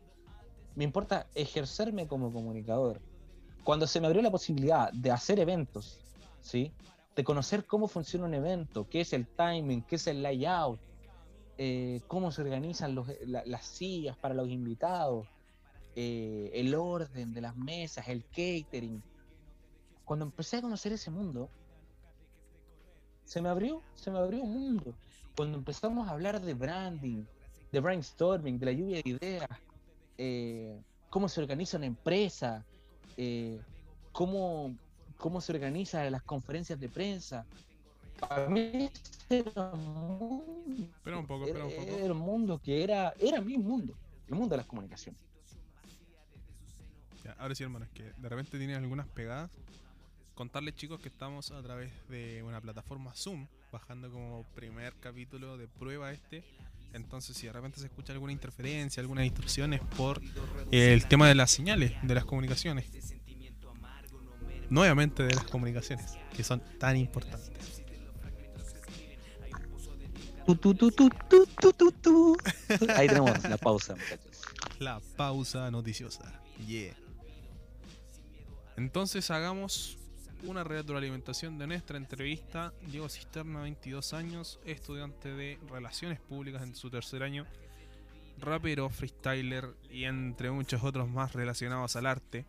me 0.76 0.84
importa 0.84 1.28
ejercerme 1.36 2.08
como 2.08 2.32
comunicador. 2.34 3.02
Cuando 3.64 3.88
se 3.88 4.02
me 4.02 4.08
abrió 4.08 4.22
la 4.22 4.32
posibilidad 4.32 4.92
de 4.92 5.12
hacer 5.12 5.40
eventos, 5.40 6.00
¿sí? 6.42 6.74
de 7.16 7.24
conocer 7.24 7.66
cómo 7.66 7.88
funciona 7.88 8.26
un 8.26 8.34
evento, 8.34 8.88
qué 8.90 9.02
es 9.02 9.14
el 9.14 9.28
timing, 9.38 9.84
qué 9.84 9.96
es 9.98 10.08
el 10.08 10.24
layout, 10.24 10.82
eh, 11.60 12.02
cómo 12.08 12.32
se 12.32 12.42
organizan 12.42 12.96
los- 12.96 13.08
la- 13.28 13.44
las 13.46 13.66
sillas 13.68 14.18
para 14.18 14.34
los 14.34 14.50
invitados, 14.50 15.28
eh, 15.96 16.50
el 16.56 16.74
orden 16.74 17.32
de 17.34 17.42
las 17.42 17.56
mesas, 17.56 18.08
el 18.08 18.26
catering. 18.26 19.04
Cuando 20.06 20.26
empecé 20.26 20.58
a 20.58 20.62
conocer 20.62 20.94
ese 20.94 21.10
mundo, 21.12 21.50
se 23.26 23.42
me 23.42 23.50
abrió, 23.50 23.82
se 23.96 24.12
me 24.12 24.20
abrió 24.20 24.44
un 24.44 24.54
mundo. 24.54 24.94
Cuando 25.36 25.58
empezamos 25.58 26.08
a 26.08 26.12
hablar 26.12 26.42
de 26.42 26.54
branding, 26.54 27.24
de 27.72 27.80
brainstorming, 27.80 28.60
de 28.60 28.66
la 28.66 28.72
lluvia 28.72 29.02
de 29.02 29.10
ideas, 29.10 29.50
eh, 30.18 30.80
cómo 31.10 31.28
se 31.30 31.42
organiza 31.42 31.78
una 31.78 31.88
empresa, 31.88 32.64
eh, 33.18 33.60
cómo, 34.12 34.76
cómo 35.18 35.42
se 35.42 35.54
organizan 35.54 36.12
las 36.12 36.24
conferencias 36.24 36.80
de 36.80 36.90
prensa. 36.90 37.46
Para 38.20 38.48
mí 38.48 38.90
era 39.30 39.72
un 39.74 40.18
mundo, 40.18 40.84
Espera 40.98 41.18
un 41.18 41.28
poco, 41.28 41.46
espera 41.46 41.66
un 41.66 41.72
poco. 41.76 41.98
era 41.98 42.14
un 42.14 42.20
mundo 42.20 42.60
que 42.60 42.84
era, 42.84 43.14
era 43.20 43.42
mi 43.42 43.58
mundo, 43.58 43.94
el 44.28 44.36
mundo 44.36 44.54
de 44.54 44.58
las 44.58 44.66
comunicaciones. 44.68 45.20
Ya, 47.24 47.32
ahora 47.40 47.56
sí, 47.56 47.64
hermano, 47.64 47.86
es 47.86 47.92
que 47.92 48.04
de 48.04 48.30
repente 48.30 48.58
tienes 48.58 48.78
algunas 48.78 49.08
pegadas. 49.08 49.50
Contarles, 50.36 50.76
chicos, 50.76 51.00
que 51.00 51.10
estamos 51.10 51.52
a 51.52 51.62
través 51.62 51.92
de 52.10 52.42
una 52.42 52.60
plataforma 52.60 53.14
Zoom, 53.14 53.48
bajando 53.72 54.12
como 54.12 54.44
primer 54.56 54.96
capítulo 55.00 55.58
de 55.58 55.68
prueba 55.68 56.12
este. 56.12 56.44
Entonces, 56.92 57.38
si 57.38 57.46
de 57.46 57.54
repente 57.54 57.80
se 57.80 57.86
escucha 57.86 58.14
alguna 58.14 58.32
interferencia, 58.32 59.02
algunas 59.02 59.24
distorsiones 59.24 59.82
por 59.96 60.22
el 60.72 61.06
tema 61.06 61.28
de 61.28 61.36
las 61.36 61.52
señales, 61.52 61.94
de 62.02 62.16
las 62.16 62.26
comunicaciones. 62.26 62.88
Nuevamente 64.70 65.22
de 65.22 65.36
las 65.36 65.44
comunicaciones, 65.46 66.18
que 66.36 66.44
son 66.44 66.64
tan 66.80 66.98
importantes. 66.98 67.84
Tu. 70.46 72.38
Ahí 72.96 73.08
tenemos 73.08 73.44
la 73.44 73.58
pausa, 73.58 73.96
muchachos. 73.96 74.42
La 74.80 75.00
pausa 75.16 75.70
noticiosa. 75.70 76.42
Yeah. 76.68 76.96
Entonces 78.76 79.30
hagamos 79.30 79.98
una 80.44 80.64
retroalimentación 80.64 81.58
de 81.58 81.68
nuestra 81.68 81.98
entrevista. 81.98 82.74
Diego 82.88 83.10
Cisterna, 83.10 83.62
22 83.62 84.14
años, 84.14 84.60
estudiante 84.66 85.34
de 85.34 85.58
Relaciones 85.70 86.20
Públicas 86.20 86.62
en 86.64 86.76
su 86.76 86.90
tercer 86.90 87.24
año, 87.24 87.46
rapero, 88.40 88.90
freestyler 88.90 89.70
y 89.90 90.06
entre 90.06 90.52
muchos 90.52 90.84
otros 90.84 91.10
más 91.10 91.34
relacionados 91.34 91.96
al 91.96 92.06
arte. 92.06 92.46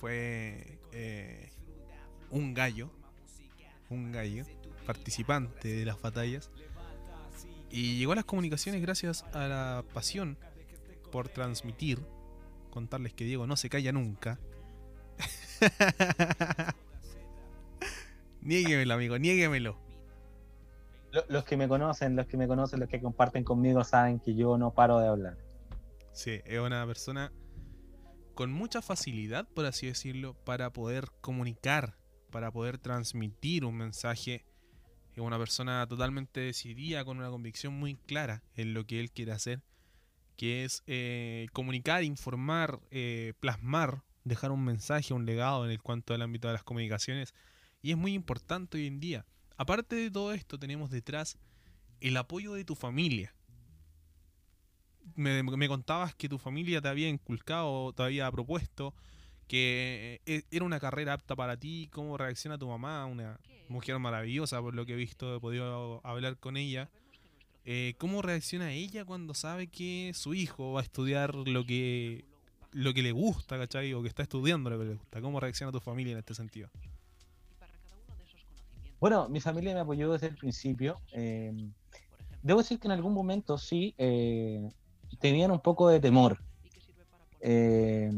Fue 0.00 0.78
eh, 0.92 1.50
un 2.30 2.54
gallo, 2.54 2.90
un 3.90 4.12
gallo, 4.12 4.44
participante 4.86 5.68
de 5.68 5.84
las 5.84 6.00
batallas. 6.00 6.50
Y 7.70 7.98
llegó 7.98 8.12
a 8.12 8.16
las 8.16 8.24
comunicaciones 8.24 8.80
gracias 8.80 9.24
a 9.34 9.46
la 9.46 9.84
pasión 9.92 10.38
por 11.12 11.28
transmitir. 11.28 12.00
Contarles 12.70 13.12
que 13.12 13.24
Diego 13.24 13.46
no 13.46 13.56
se 13.56 13.68
calla 13.68 13.92
nunca. 13.92 14.38
niéguemelo, 18.40 18.94
amigo, 18.94 19.18
niéguemelo. 19.18 19.76
Lo- 21.12 21.24
Los 21.28 21.44
que 21.44 21.56
me 21.56 21.68
conocen, 21.68 22.16
los 22.16 22.26
que 22.26 22.36
me 22.36 22.46
conocen, 22.46 22.80
los 22.80 22.88
que 22.88 23.00
comparten 23.00 23.44
conmigo 23.44 23.82
saben 23.84 24.20
que 24.20 24.34
yo 24.34 24.58
no 24.58 24.72
paro 24.72 24.98
de 24.98 25.08
hablar. 25.08 25.36
Sí, 26.12 26.40
es 26.44 26.58
una 26.60 26.86
persona 26.86 27.32
con 28.34 28.52
mucha 28.52 28.82
facilidad, 28.82 29.48
por 29.48 29.66
así 29.66 29.86
decirlo, 29.86 30.34
para 30.44 30.70
poder 30.72 31.06
comunicar, 31.20 31.96
para 32.30 32.50
poder 32.50 32.78
transmitir 32.78 33.64
un 33.64 33.76
mensaje. 33.76 34.44
Es 35.14 35.18
una 35.18 35.38
persona 35.38 35.84
totalmente 35.88 36.40
decidida, 36.40 37.04
con 37.04 37.18
una 37.18 37.30
convicción 37.30 37.72
muy 37.74 37.96
clara 37.96 38.42
en 38.54 38.74
lo 38.74 38.86
que 38.86 39.00
él 39.00 39.10
quiere 39.10 39.32
hacer, 39.32 39.62
que 40.36 40.64
es 40.64 40.84
eh, 40.86 41.48
comunicar, 41.52 42.04
informar, 42.04 42.78
eh, 42.92 43.32
plasmar, 43.40 44.02
dejar 44.28 44.52
un 44.52 44.64
mensaje, 44.64 45.14
un 45.14 45.26
legado 45.26 45.64
en 45.64 45.70
el 45.70 45.82
cuanto 45.82 46.14
al 46.14 46.22
ámbito 46.22 46.48
de 46.48 46.54
las 46.54 46.64
comunicaciones. 46.64 47.34
Y 47.82 47.90
es 47.92 47.96
muy 47.96 48.14
importante 48.14 48.78
hoy 48.78 48.86
en 48.86 49.00
día. 49.00 49.26
Aparte 49.56 49.96
de 49.96 50.10
todo 50.10 50.32
esto, 50.32 50.58
tenemos 50.58 50.90
detrás 50.90 51.38
el 52.00 52.16
apoyo 52.16 52.52
de 52.54 52.64
tu 52.64 52.74
familia 52.74 53.34
me, 55.14 55.42
me 55.42 55.68
contabas 55.68 56.14
que 56.14 56.28
tu 56.28 56.38
familia 56.38 56.80
te 56.80 56.88
había 56.88 57.08
inculcado, 57.08 57.92
te 57.92 58.02
había 58.02 58.30
propuesto 58.30 58.94
que 59.46 60.20
eh, 60.26 60.42
era 60.50 60.64
una 60.64 60.78
carrera 60.78 61.14
apta 61.14 61.34
para 61.34 61.56
ti. 61.56 61.88
¿Cómo 61.92 62.16
reacciona 62.16 62.58
tu 62.58 62.68
mamá? 62.68 63.06
Una 63.06 63.40
mujer 63.68 63.98
maravillosa, 63.98 64.60
por 64.60 64.74
lo 64.74 64.84
que 64.84 64.92
he 64.92 64.96
visto, 64.96 65.36
he 65.36 65.40
podido 65.40 66.00
hablar 66.04 66.36
con 66.38 66.56
ella. 66.56 66.90
Eh, 67.64 67.94
¿Cómo 67.98 68.22
reacciona 68.22 68.72
ella 68.72 69.04
cuando 69.04 69.34
sabe 69.34 69.66
que 69.66 70.12
su 70.14 70.34
hijo 70.34 70.72
va 70.72 70.80
a 70.80 70.84
estudiar 70.84 71.34
lo 71.34 71.64
que 71.64 72.24
lo 72.72 72.92
que 72.94 73.02
le 73.02 73.12
gusta, 73.12 73.58
¿cachai? 73.58 73.92
O 73.94 74.02
que 74.02 74.08
está 74.08 74.22
estudiando 74.22 74.70
lo 74.70 74.78
que 74.78 74.84
le 74.84 74.94
gusta. 74.94 75.20
¿Cómo 75.20 75.40
reacciona 75.40 75.72
tu 75.72 75.80
familia 75.80 76.12
en 76.12 76.18
este 76.18 76.34
sentido? 76.34 76.68
Bueno, 79.00 79.28
mi 79.28 79.40
familia 79.40 79.74
me 79.74 79.80
apoyó 79.80 80.12
desde 80.12 80.26
el 80.28 80.36
principio. 80.36 81.00
eh, 81.12 81.52
debo 82.42 82.60
decir 82.60 82.78
que 82.78 82.88
en 82.88 82.92
algún 82.92 83.14
momento 83.14 83.58
sí 83.58 83.94
eh, 83.98 84.70
tenían 85.20 85.50
un 85.50 85.60
poco 85.60 85.88
de 85.88 86.00
temor. 86.00 86.38
Eh, 87.40 88.10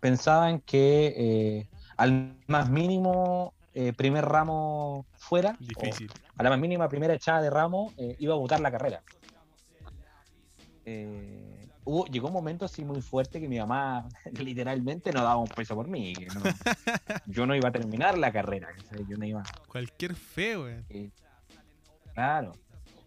pensaban 0.00 0.60
que 0.60 1.66
al 1.96 2.36
más 2.46 2.70
mínimo 2.70 3.54
primer 3.96 4.24
ramo 4.24 5.06
fuera, 5.16 5.56
Difícil. 5.58 6.10
a 6.36 6.42
la 6.42 6.50
más 6.50 6.58
mínima 6.58 6.88
primera 6.88 7.14
echada 7.14 7.40
de 7.40 7.50
ramo, 7.50 7.92
iba 8.18 8.34
a 8.34 8.36
votar 8.36 8.60
la 8.60 8.70
carrera. 8.70 9.02
Eh, 10.84 11.61
hubo, 11.84 12.06
llegó 12.06 12.28
un 12.28 12.32
momento 12.34 12.64
así 12.64 12.84
muy 12.84 13.00
fuerte 13.02 13.40
que 13.40 13.48
mi 13.48 13.58
mamá 13.58 14.08
literalmente 14.38 15.12
no 15.12 15.22
daba 15.22 15.36
un 15.36 15.48
peso 15.48 15.74
por 15.74 15.88
mí. 15.88 16.14
que 16.14 16.26
no- 16.26 16.42
yo 17.26 17.46
no 17.46 17.54
iba 17.54 17.68
a 17.68 17.72
terminar 17.72 18.16
la 18.18 18.32
carrera, 18.32 18.68
yo 19.06 19.16
no 19.16 19.24
iba. 19.26 19.42
Cualquier 19.68 20.14
fe, 20.14 20.84
eh, 20.88 21.10
claro. 22.14 22.52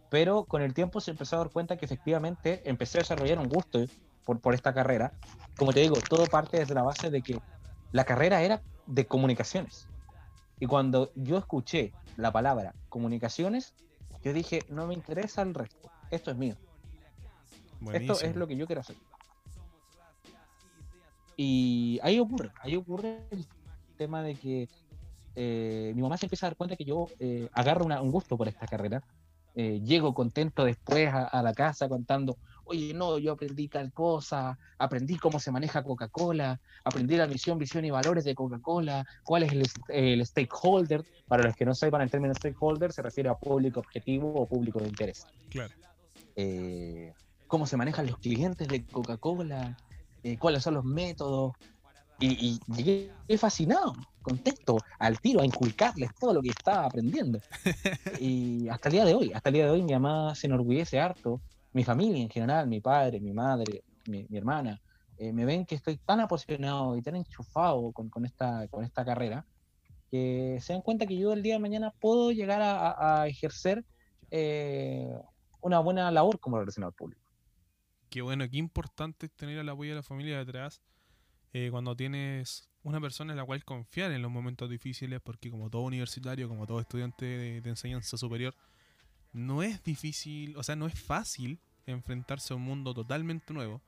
Pero 0.09 0.45
con 0.45 0.61
el 0.61 0.73
tiempo 0.73 1.01
se 1.01 1.11
empezó 1.11 1.35
a 1.35 1.39
dar 1.39 1.49
cuenta 1.49 1.77
que 1.77 1.85
efectivamente 1.85 2.61
empecé 2.65 2.99
a 2.99 3.01
desarrollar 3.01 3.39
un 3.39 3.49
gusto 3.49 3.79
por, 4.23 4.39
por 4.39 4.53
esta 4.53 4.73
carrera. 4.73 5.13
Como 5.57 5.73
te 5.73 5.81
digo, 5.81 5.95
todo 6.09 6.25
parte 6.27 6.57
desde 6.59 6.73
la 6.73 6.83
base 6.83 7.09
de 7.09 7.21
que 7.21 7.37
la 7.91 8.03
carrera 8.05 8.41
era 8.41 8.61
de 8.85 9.05
comunicaciones. 9.05 9.87
Y 10.59 10.67
cuando 10.67 11.11
yo 11.15 11.37
escuché 11.37 11.91
la 12.17 12.31
palabra 12.31 12.73
comunicaciones, 12.89 13.73
yo 14.23 14.31
dije, 14.31 14.59
no 14.69 14.87
me 14.87 14.93
interesa 14.93 15.41
el 15.41 15.53
resto, 15.53 15.89
esto 16.09 16.31
es 16.31 16.37
mío. 16.37 16.55
Buenísimo. 17.85 18.13
Esto 18.15 18.27
es 18.27 18.35
lo 18.35 18.47
que 18.47 18.57
yo 18.57 18.65
quiero 18.65 18.81
hacer. 18.81 18.95
Y 21.37 21.99
ahí 22.01 22.19
ocurre, 22.19 22.51
ahí 22.61 22.75
ocurre 22.75 23.19
el 23.31 23.45
tema 23.97 24.21
de 24.23 24.35
que 24.35 24.69
eh, 25.35 25.91
mi 25.95 26.01
mamá 26.01 26.17
se 26.17 26.25
empieza 26.27 26.45
a 26.47 26.49
dar 26.49 26.55
cuenta 26.57 26.75
que 26.77 26.85
yo 26.85 27.07
eh, 27.19 27.49
agarro 27.53 27.85
una- 27.85 28.01
un 28.01 28.11
gusto 28.11 28.37
por 28.37 28.47
esta 28.47 28.67
carrera. 28.67 29.03
Eh, 29.53 29.79
llego 29.85 30.13
contento 30.13 30.65
después 30.65 31.07
a, 31.09 31.25
a 31.27 31.41
la 31.41 31.53
casa 31.53 31.87
contando, 31.87 32.37
oye, 32.65 32.93
no, 32.93 33.17
yo 33.19 33.33
aprendí 33.33 33.67
tal 33.69 33.91
cosa, 33.93 34.57
aprendí 34.77 35.17
cómo 35.17 35.39
se 35.39 35.49
maneja 35.51 35.81
Coca-Cola, 35.83 36.59
aprendí 36.83 37.15
la 37.15 37.25
misión, 37.27 37.57
visión 37.57 37.85
y 37.85 37.91
valores 37.91 38.25
de 38.25 38.35
Coca-Cola, 38.35 39.05
cuál 39.23 39.43
es 39.43 39.53
el, 39.53 39.65
el 39.89 40.25
stakeholder. 40.25 41.03
Para 41.27 41.43
los 41.43 41.55
que 41.55 41.65
no 41.65 41.73
sepan 41.73 42.01
el 42.01 42.11
término 42.11 42.33
stakeholder, 42.33 42.91
se 42.91 43.01
refiere 43.01 43.29
a 43.29 43.35
público 43.35 43.79
objetivo 43.79 44.33
o 44.33 44.45
público 44.45 44.79
de 44.79 44.87
interés 44.89 45.25
Claro. 45.49 45.73
eh, 46.35 47.13
cómo 47.55 47.65
se 47.65 47.77
manejan 47.77 48.05
los 48.07 48.17
clientes 48.17 48.67
de 48.67 48.85
Coca-Cola, 48.85 49.77
eh, 50.23 50.37
cuáles 50.37 50.61
son 50.61 50.73
los 50.73 50.83
métodos. 50.83 51.53
Y, 52.19 52.59
y 52.67 52.83
llegué 52.83 53.37
fascinado, 53.37 53.93
contento, 54.21 54.75
al 54.99 55.21
tiro, 55.21 55.39
a 55.39 55.45
inculcarles 55.45 56.09
todo 56.19 56.33
lo 56.33 56.41
que 56.41 56.49
estaba 56.49 56.85
aprendiendo. 56.85 57.39
Y 58.19 58.67
hasta 58.67 58.89
el 58.89 58.93
día 58.93 59.05
de 59.05 59.13
hoy, 59.13 59.31
hasta 59.33 59.47
el 59.49 59.53
día 59.53 59.65
de 59.67 59.71
hoy 59.71 59.83
mi 59.83 59.93
mamá 59.93 60.35
se 60.35 60.47
enorgullece 60.47 60.99
harto, 60.99 61.39
mi 61.71 61.85
familia 61.85 62.21
en 62.21 62.29
general, 62.29 62.67
mi 62.67 62.81
padre, 62.81 63.21
mi 63.21 63.31
madre, 63.31 63.83
mi, 64.07 64.25
mi 64.27 64.37
hermana, 64.37 64.77
eh, 65.17 65.31
me 65.31 65.45
ven 65.45 65.65
que 65.65 65.75
estoy 65.75 65.97
tan 66.05 66.19
apasionado 66.19 66.97
y 66.97 67.01
tan 67.01 67.15
enchufado 67.15 67.93
con, 67.93 68.09
con 68.09 68.25
esta, 68.25 68.67
con 68.67 68.83
esta 68.83 69.05
carrera, 69.05 69.45
que 70.11 70.57
se 70.61 70.73
dan 70.73 70.81
cuenta 70.81 71.05
que 71.05 71.15
yo 71.17 71.31
el 71.31 71.41
día 71.41 71.53
de 71.53 71.59
mañana 71.61 71.93
puedo 72.01 72.33
llegar 72.33 72.61
a, 72.61 72.89
a- 72.91 73.21
a 73.21 73.27
ejercer 73.27 73.85
eh, 74.29 75.07
una 75.61 75.79
buena 75.79 76.11
labor 76.11 76.37
como 76.41 76.59
relacionado 76.59 76.91
público. 76.91 77.24
Qué 78.15 78.21
bueno, 78.21 78.49
qué 78.49 78.55
importante 78.55 79.25
es 79.25 79.33
tener 79.33 79.57
el 79.57 79.67
apoyo 79.67 79.89
de 79.91 79.97
la 79.97 80.01
familia 80.01 80.37
detrás 80.37 80.79
eh, 81.51 81.67
cuando 81.69 81.97
tienes 81.97 82.69
una 82.83 83.01
persona 83.01 83.33
en 83.33 83.37
la 83.37 83.43
cual 83.43 83.65
confiar 83.65 84.09
en 84.13 84.21
los 84.21 84.31
momentos 84.31 84.69
difíciles, 84.69 85.19
porque 85.19 85.51
como 85.51 85.69
todo 85.69 85.81
universitario, 85.81 86.47
como 86.47 86.65
todo 86.65 86.79
estudiante 86.79 87.25
de, 87.25 87.59
de 87.59 87.69
enseñanza 87.69 88.15
superior, 88.15 88.55
no 89.33 89.63
es 89.63 89.83
difícil, 89.83 90.55
o 90.55 90.63
sea, 90.63 90.77
no 90.77 90.87
es 90.87 90.97
fácil 90.97 91.59
enfrentarse 91.87 92.53
a 92.53 92.55
un 92.55 92.61
mundo 92.63 92.93
totalmente 92.93 93.53
nuevo, 93.53 93.81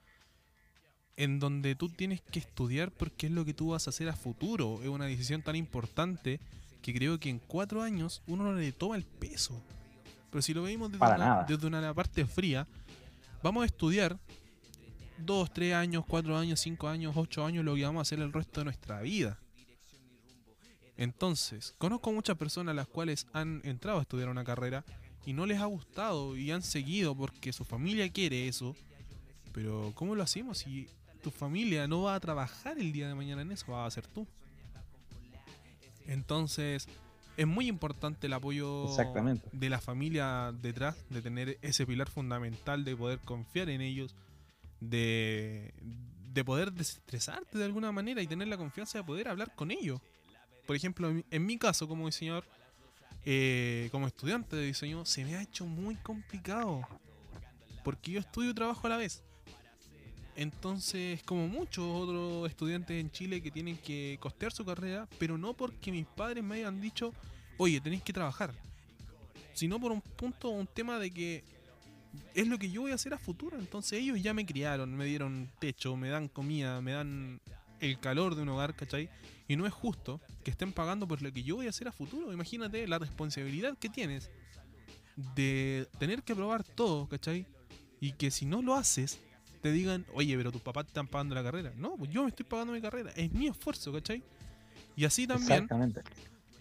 en 1.15 1.39
donde 1.39 1.75
tú 1.75 1.87
tienes 1.87 2.19
que 2.19 2.39
estudiar 2.39 2.91
porque 2.91 3.27
es 3.27 3.31
lo 3.31 3.45
que 3.45 3.53
tú 3.53 3.69
vas 3.69 3.87
a 3.87 3.91
hacer 3.91 4.09
a 4.09 4.13
futuro. 4.17 4.81
Es 4.81 4.89
una 4.89 5.05
decisión 5.05 5.41
tan 5.41 5.55
importante 5.55 6.41
que 6.81 6.93
creo 6.93 7.17
que 7.17 7.29
en 7.29 7.39
cuatro 7.39 7.81
años 7.81 8.21
uno 8.27 8.43
no 8.43 8.55
le 8.55 8.73
toma 8.73 8.97
el 8.97 9.05
peso. 9.05 9.63
Pero 10.29 10.41
si 10.41 10.53
lo 10.53 10.63
vemos 10.63 10.89
desde, 10.89 10.99
Para 10.99 11.15
una, 11.15 11.25
nada. 11.25 11.45
desde 11.47 11.65
una 11.65 11.93
parte 11.93 12.25
fría, 12.25 12.67
vamos 13.41 13.63
a 13.63 13.65
estudiar 13.65 14.19
dos, 15.17 15.51
tres 15.51 15.73
años, 15.73 16.05
cuatro 16.07 16.37
años, 16.37 16.59
cinco 16.59 16.87
años, 16.87 17.15
ocho 17.15 17.45
años, 17.45 17.65
lo 17.65 17.75
que 17.75 17.83
vamos 17.83 17.99
a 17.99 18.01
hacer 18.03 18.19
el 18.19 18.33
resto 18.33 18.61
de 18.61 18.65
nuestra 18.65 19.01
vida. 19.01 19.39
Entonces, 20.97 21.75
conozco 21.77 22.11
muchas 22.11 22.37
personas 22.37 22.75
las 22.75 22.87
cuales 22.87 23.27
han 23.33 23.61
entrado 23.63 23.99
a 23.99 24.01
estudiar 24.01 24.29
una 24.29 24.43
carrera 24.43 24.83
y 25.25 25.33
no 25.33 25.45
les 25.45 25.59
ha 25.59 25.65
gustado 25.65 26.35
y 26.35 26.51
han 26.51 26.63
seguido 26.63 27.15
porque 27.15 27.53
su 27.53 27.63
familia 27.63 28.09
quiere 28.11 28.47
eso. 28.47 28.75
Pero 29.53 29.91
¿cómo 29.95 30.15
lo 30.15 30.23
hacemos 30.23 30.59
si 30.59 30.87
tu 31.21 31.31
familia 31.31 31.87
no 31.87 32.03
va 32.03 32.15
a 32.15 32.19
trabajar 32.19 32.79
el 32.79 32.91
día 32.91 33.07
de 33.07 33.15
mañana 33.15 33.41
en 33.41 33.51
eso? 33.51 33.71
Va 33.71 33.85
a 33.85 33.91
ser 33.91 34.07
tú. 34.07 34.27
Entonces, 36.07 36.87
es 37.37 37.47
muy 37.47 37.67
importante 37.67 38.27
el 38.27 38.33
apoyo 38.33 38.87
de 39.53 39.69
la 39.69 39.79
familia 39.79 40.51
detrás, 40.61 40.95
de 41.09 41.21
tener 41.21 41.57
ese 41.61 41.85
pilar 41.85 42.09
fundamental, 42.09 42.83
de 42.83 42.95
poder 42.95 43.19
confiar 43.19 43.69
en 43.69 43.81
ellos, 43.81 44.15
de, 44.79 45.73
de 46.33 46.43
poder 46.43 46.71
desestresarte 46.73 47.57
de 47.57 47.65
alguna 47.65 47.91
manera 47.91 48.21
y 48.21 48.27
tener 48.27 48.47
la 48.47 48.57
confianza 48.57 48.97
de 48.97 49.03
poder 49.03 49.27
hablar 49.27 49.53
con 49.55 49.71
ellos. 49.71 50.01
Por 50.65 50.75
ejemplo, 50.75 51.09
en 51.09 51.15
mi- 51.17 51.25
en 51.31 51.45
mi 51.45 51.57
caso 51.57 51.87
como 51.87 52.05
diseñador, 52.07 52.43
eh, 53.25 53.89
como 53.91 54.07
estudiante 54.07 54.55
de 54.55 54.65
diseño, 54.65 55.05
se 55.05 55.23
me 55.23 55.35
ha 55.35 55.41
hecho 55.41 55.65
muy 55.65 55.95
complicado. 55.95 56.81
Porque 57.83 58.11
yo 58.11 58.19
estudio 58.19 58.51
y 58.51 58.53
trabajo 58.53 58.85
a 58.87 58.89
la 58.89 58.97
vez. 58.97 59.23
Entonces, 60.37 61.23
como 61.23 61.47
muchos 61.47 61.83
otros 61.83 62.47
estudiantes 62.47 63.01
en 63.01 63.09
Chile 63.11 63.41
que 63.41 63.49
tienen 63.49 63.75
que 63.75 64.17
costear 64.19 64.53
su 64.53 64.63
carrera, 64.63 65.07
pero 65.17 65.35
no 65.35 65.55
porque 65.55 65.91
mis 65.91 66.05
padres 66.05 66.43
me 66.43 66.57
hayan 66.57 66.79
dicho, 66.79 67.11
oye, 67.57 67.81
tenéis 67.81 68.03
que 68.03 68.13
trabajar, 68.13 68.53
sino 69.53 69.79
por 69.79 69.91
un 69.91 69.99
punto, 69.99 70.49
un 70.49 70.67
tema 70.67 70.99
de 70.99 71.09
que 71.09 71.43
es 72.35 72.47
lo 72.47 72.59
que 72.59 72.69
yo 72.69 72.81
voy 72.81 72.91
a 72.91 72.95
hacer 72.95 73.15
a 73.15 73.17
futuro. 73.17 73.57
Entonces 73.57 73.99
ellos 73.99 74.21
ya 74.21 74.35
me 74.35 74.45
criaron, 74.45 74.95
me 74.95 75.05
dieron 75.05 75.49
techo, 75.59 75.97
me 75.97 76.09
dan 76.09 76.27
comida, 76.27 76.81
me 76.81 76.91
dan 76.91 77.41
el 77.79 77.99
calor 77.99 78.35
de 78.35 78.43
un 78.43 78.49
hogar, 78.49 78.75
¿cachai? 78.75 79.09
Y 79.47 79.55
no 79.55 79.65
es 79.65 79.73
justo 79.73 80.21
que 80.43 80.51
estén 80.51 80.71
pagando 80.71 81.07
por 81.07 81.23
lo 81.23 81.33
que 81.33 81.41
yo 81.41 81.55
voy 81.55 81.65
a 81.65 81.71
hacer 81.71 81.87
a 81.87 81.91
futuro. 81.91 82.31
Imagínate 82.31 82.87
la 82.87 82.99
responsabilidad 82.99 83.75
que 83.75 83.89
tienes 83.89 84.29
de 85.35 85.87
tener 85.97 86.21
que 86.21 86.35
probar 86.35 86.63
todo, 86.63 87.07
¿cachai? 87.07 87.47
Y 87.99 88.11
que 88.11 88.29
si 88.29 88.45
no 88.45 88.61
lo 88.61 88.75
haces, 88.75 89.19
te 89.67 89.71
digan, 89.71 90.05
oye, 90.13 90.35
pero 90.37 90.51
tus 90.51 90.61
papás 90.61 90.85
te 90.85 90.89
están 90.89 91.07
pagando 91.07 91.35
la 91.35 91.43
carrera. 91.43 91.73
No, 91.75 91.95
pues 91.95 92.11
yo 92.11 92.23
me 92.23 92.29
estoy 92.29 92.45
pagando 92.45 92.73
mi 92.73 92.81
carrera, 92.81 93.11
es 93.15 93.31
mi 93.31 93.47
esfuerzo, 93.47 93.91
¿cachai? 93.93 94.23
Y 94.95 95.05
así 95.05 95.27
también 95.27 95.67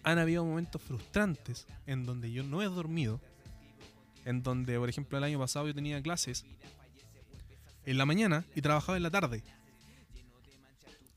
han 0.03 0.19
habido 0.19 0.45
momentos 0.45 0.81
frustrantes 0.81 1.67
en 1.85 2.05
donde 2.05 2.31
yo 2.31 2.43
no 2.43 2.61
he 2.61 2.65
dormido. 2.65 3.19
En 4.25 4.43
donde, 4.43 4.77
por 4.77 4.89
ejemplo, 4.89 5.17
el 5.17 5.23
año 5.23 5.39
pasado 5.39 5.67
yo 5.67 5.73
tenía 5.73 6.01
clases 6.01 6.45
en 7.85 7.97
la 7.97 8.05
mañana 8.05 8.45
y 8.55 8.61
trabajaba 8.61 8.97
en 8.97 9.03
la 9.03 9.11
tarde. 9.11 9.43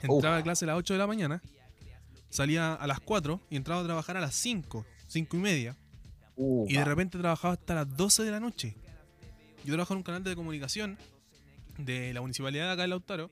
Entraba 0.00 0.38
a 0.38 0.42
clase 0.42 0.64
a 0.64 0.68
las 0.68 0.78
8 0.78 0.94
de 0.94 0.98
la 0.98 1.06
mañana, 1.06 1.42
salía 2.30 2.74
a 2.74 2.86
las 2.86 3.00
4 3.00 3.40
y 3.50 3.56
entraba 3.56 3.82
a 3.82 3.84
trabajar 3.84 4.16
a 4.16 4.20
las 4.20 4.34
5, 4.36 4.86
5 5.08 5.36
y 5.36 5.40
media. 5.40 5.76
Uh, 6.36 6.66
Y 6.68 6.74
de 6.74 6.84
repente 6.84 7.18
trabajaba 7.18 7.54
hasta 7.54 7.74
las 7.74 7.96
12 7.96 8.22
de 8.22 8.30
la 8.30 8.40
noche. 8.40 8.76
Yo 9.64 9.74
trabajo 9.74 9.92
en 9.92 9.98
un 9.98 10.04
canal 10.04 10.24
de 10.24 10.34
comunicación 10.34 10.96
de 11.84 12.12
la 12.12 12.20
municipalidad 12.20 12.66
de 12.66 12.72
acá 12.72 12.82
de 12.82 12.88
Lautaro, 12.88 13.30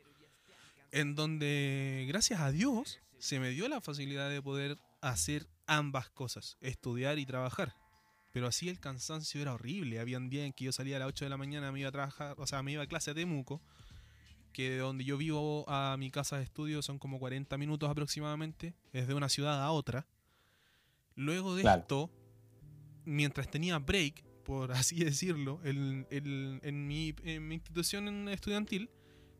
en 0.92 1.14
donde, 1.14 2.04
gracias 2.08 2.40
a 2.40 2.50
Dios, 2.50 2.98
se 3.18 3.40
me 3.40 3.50
dio 3.50 3.68
la 3.68 3.80
facilidad 3.80 4.30
de 4.30 4.40
poder 4.42 4.78
hacer 5.00 5.46
ambas 5.66 6.08
cosas, 6.10 6.56
estudiar 6.60 7.18
y 7.18 7.26
trabajar. 7.26 7.74
Pero 8.32 8.46
así 8.46 8.68
el 8.68 8.78
cansancio 8.80 9.40
era 9.40 9.54
horrible. 9.54 10.00
Habían 10.00 10.28
días 10.28 10.46
en 10.46 10.52
que 10.52 10.64
yo 10.64 10.72
salía 10.72 10.96
a 10.96 10.98
las 11.00 11.08
8 11.08 11.24
de 11.24 11.28
la 11.30 11.36
mañana, 11.36 11.72
me 11.72 11.80
iba 11.80 11.88
a 11.88 11.92
trabajar, 11.92 12.34
o 12.38 12.46
sea, 12.46 12.62
me 12.62 12.72
iba 12.72 12.82
a 12.82 12.86
clase 12.86 13.10
a 13.10 13.14
Temuco, 13.14 13.60
que 14.52 14.70
de 14.70 14.78
donde 14.78 15.04
yo 15.04 15.16
vivo 15.16 15.68
a 15.68 15.96
mi 15.98 16.10
casa 16.10 16.36
de 16.36 16.44
estudio 16.44 16.82
son 16.82 16.98
como 16.98 17.18
40 17.18 17.56
minutos 17.58 17.88
aproximadamente, 17.90 18.74
es 18.92 19.06
de 19.08 19.14
una 19.14 19.28
ciudad 19.28 19.62
a 19.62 19.70
otra. 19.70 20.06
Luego 21.14 21.54
de 21.56 21.62
Claro. 21.62 21.80
esto, 21.82 22.10
mientras 23.04 23.50
tenía 23.50 23.78
break, 23.78 24.24
por 24.48 24.72
así 24.72 24.96
decirlo, 25.04 25.60
en, 25.62 26.06
mi, 26.88 27.14
en 27.22 27.48
mi 27.48 27.54
institución 27.56 28.30
estudiantil, 28.30 28.88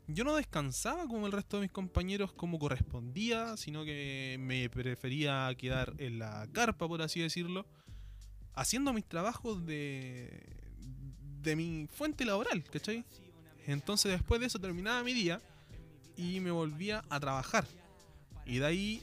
yo 0.06 0.22
no 0.22 0.36
descansaba 0.36 1.06
como 1.06 1.24
el 1.24 1.32
resto 1.32 1.56
de 1.56 1.62
mis 1.62 1.70
compañeros 1.70 2.34
como 2.34 2.58
correspondía, 2.58 3.56
sino 3.56 3.86
que 3.86 4.36
me 4.38 4.68
prefería 4.68 5.50
quedar 5.56 5.94
en 5.96 6.18
la 6.18 6.46
carpa, 6.52 6.86
por 6.86 7.00
así 7.00 7.20
decirlo, 7.20 7.64
haciendo 8.54 8.92
mis 8.92 9.06
trabajos 9.06 9.64
de, 9.64 10.46
de 11.40 11.56
mi 11.56 11.88
fuente 11.90 12.26
laboral, 12.26 12.62
¿cachai? 12.64 13.02
Entonces 13.66 14.12
después 14.12 14.40
de 14.40 14.48
eso 14.48 14.58
terminaba 14.58 15.02
mi 15.02 15.14
día 15.14 15.40
y 16.18 16.40
me 16.40 16.50
volvía 16.50 17.02
a 17.08 17.18
trabajar. 17.18 17.66
Y 18.44 18.58
de 18.58 18.66
ahí 18.66 19.02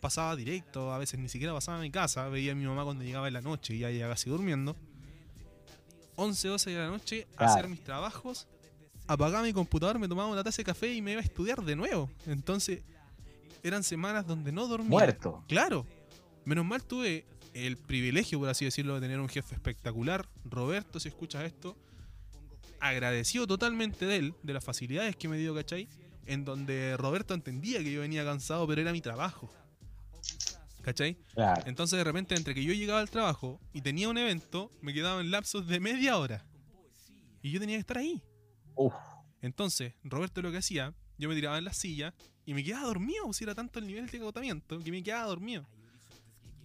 pasaba 0.00 0.34
directo, 0.36 0.90
a 0.90 0.96
veces 0.96 1.20
ni 1.20 1.28
siquiera 1.28 1.52
pasaba 1.52 1.78
a 1.78 1.82
mi 1.82 1.90
casa, 1.90 2.30
veía 2.30 2.52
a 2.52 2.54
mi 2.54 2.64
mamá 2.64 2.84
cuando 2.84 3.04
llegaba 3.04 3.28
en 3.28 3.34
la 3.34 3.42
noche 3.42 3.74
y 3.74 3.80
ya 3.80 3.90
llegaba 3.90 4.14
casi 4.14 4.30
durmiendo. 4.30 4.74
11, 6.20 6.48
12 6.48 6.70
de 6.70 6.76
la 6.78 6.88
noche, 6.88 7.26
a 7.32 7.36
Claro. 7.36 7.52
hacer 7.52 7.68
mis 7.68 7.82
trabajos 7.84 8.46
apagaba 9.06 9.42
mi 9.42 9.54
computador, 9.54 9.98
me 9.98 10.06
tomaba 10.06 10.28
una 10.28 10.44
taza 10.44 10.58
de 10.58 10.64
café 10.64 10.92
y 10.92 11.00
me 11.00 11.12
iba 11.12 11.20
a 11.22 11.24
estudiar 11.24 11.62
de 11.64 11.74
nuevo. 11.74 12.10
Entonces, 12.26 12.82
eran 13.62 13.82
semanas 13.82 14.26
donde 14.26 14.52
no 14.52 14.66
dormía. 14.68 14.90
Muerto. 14.90 15.42
Claro. 15.48 15.86
Menos 16.44 16.66
mal 16.66 16.84
tuve 16.84 17.24
el 17.54 17.78
privilegio, 17.78 18.38
por 18.38 18.50
así 18.50 18.66
decirlo, 18.66 18.94
de 18.96 19.00
tener 19.00 19.18
un 19.18 19.28
jefe 19.30 19.54
espectacular. 19.54 20.28
Roberto, 20.44 21.00
si 21.00 21.08
escuchas 21.08 21.44
esto, 21.44 21.74
agradecido 22.80 23.46
totalmente 23.46 24.04
de 24.06 24.16
él, 24.16 24.34
de 24.42 24.52
las 24.52 24.62
facilidades 24.64 25.16
que 25.16 25.28
me 25.28 25.38
dio, 25.38 25.54
¿cachai? 25.54 25.88
En 26.26 26.44
donde 26.44 26.96
Roberto 26.98 27.32
entendía 27.32 27.78
que 27.78 27.90
yo 27.90 28.00
venía 28.02 28.24
cansado, 28.24 28.66
pero 28.66 28.80
era 28.82 28.92
mi 28.92 29.00
trabajo. 29.00 29.50
¿Cachai? 30.82 31.16
Claro. 31.34 31.62
Entonces 31.66 31.98
de 31.98 32.04
repente 32.04 32.34
entre 32.34 32.54
que 32.54 32.64
yo 32.64 32.72
llegaba 32.72 33.00
al 33.00 33.10
trabajo 33.10 33.60
y 33.72 33.82
tenía 33.82 34.08
un 34.08 34.16
evento, 34.16 34.70
me 34.80 34.94
quedaba 34.94 35.20
en 35.20 35.30
lapsos 35.30 35.66
de 35.66 35.80
media 35.80 36.16
hora. 36.18 36.44
Y 37.42 37.50
yo 37.50 37.60
tenía 37.60 37.76
que 37.76 37.80
estar 37.80 37.98
ahí. 37.98 38.22
Uf. 38.74 38.94
Entonces, 39.40 39.94
Roberto 40.02 40.42
lo 40.42 40.50
que 40.50 40.58
hacía, 40.58 40.94
yo 41.18 41.28
me 41.28 41.34
tiraba 41.34 41.58
en 41.58 41.64
la 41.64 41.72
silla 41.72 42.14
y 42.44 42.54
me 42.54 42.64
quedaba 42.64 42.86
dormido, 42.86 43.24
pues 43.24 43.40
era 43.42 43.54
tanto 43.54 43.78
el 43.78 43.86
nivel 43.86 44.06
de 44.08 44.18
agotamiento 44.18 44.78
que 44.80 44.90
me 44.90 45.02
quedaba 45.02 45.26
dormido. 45.26 45.66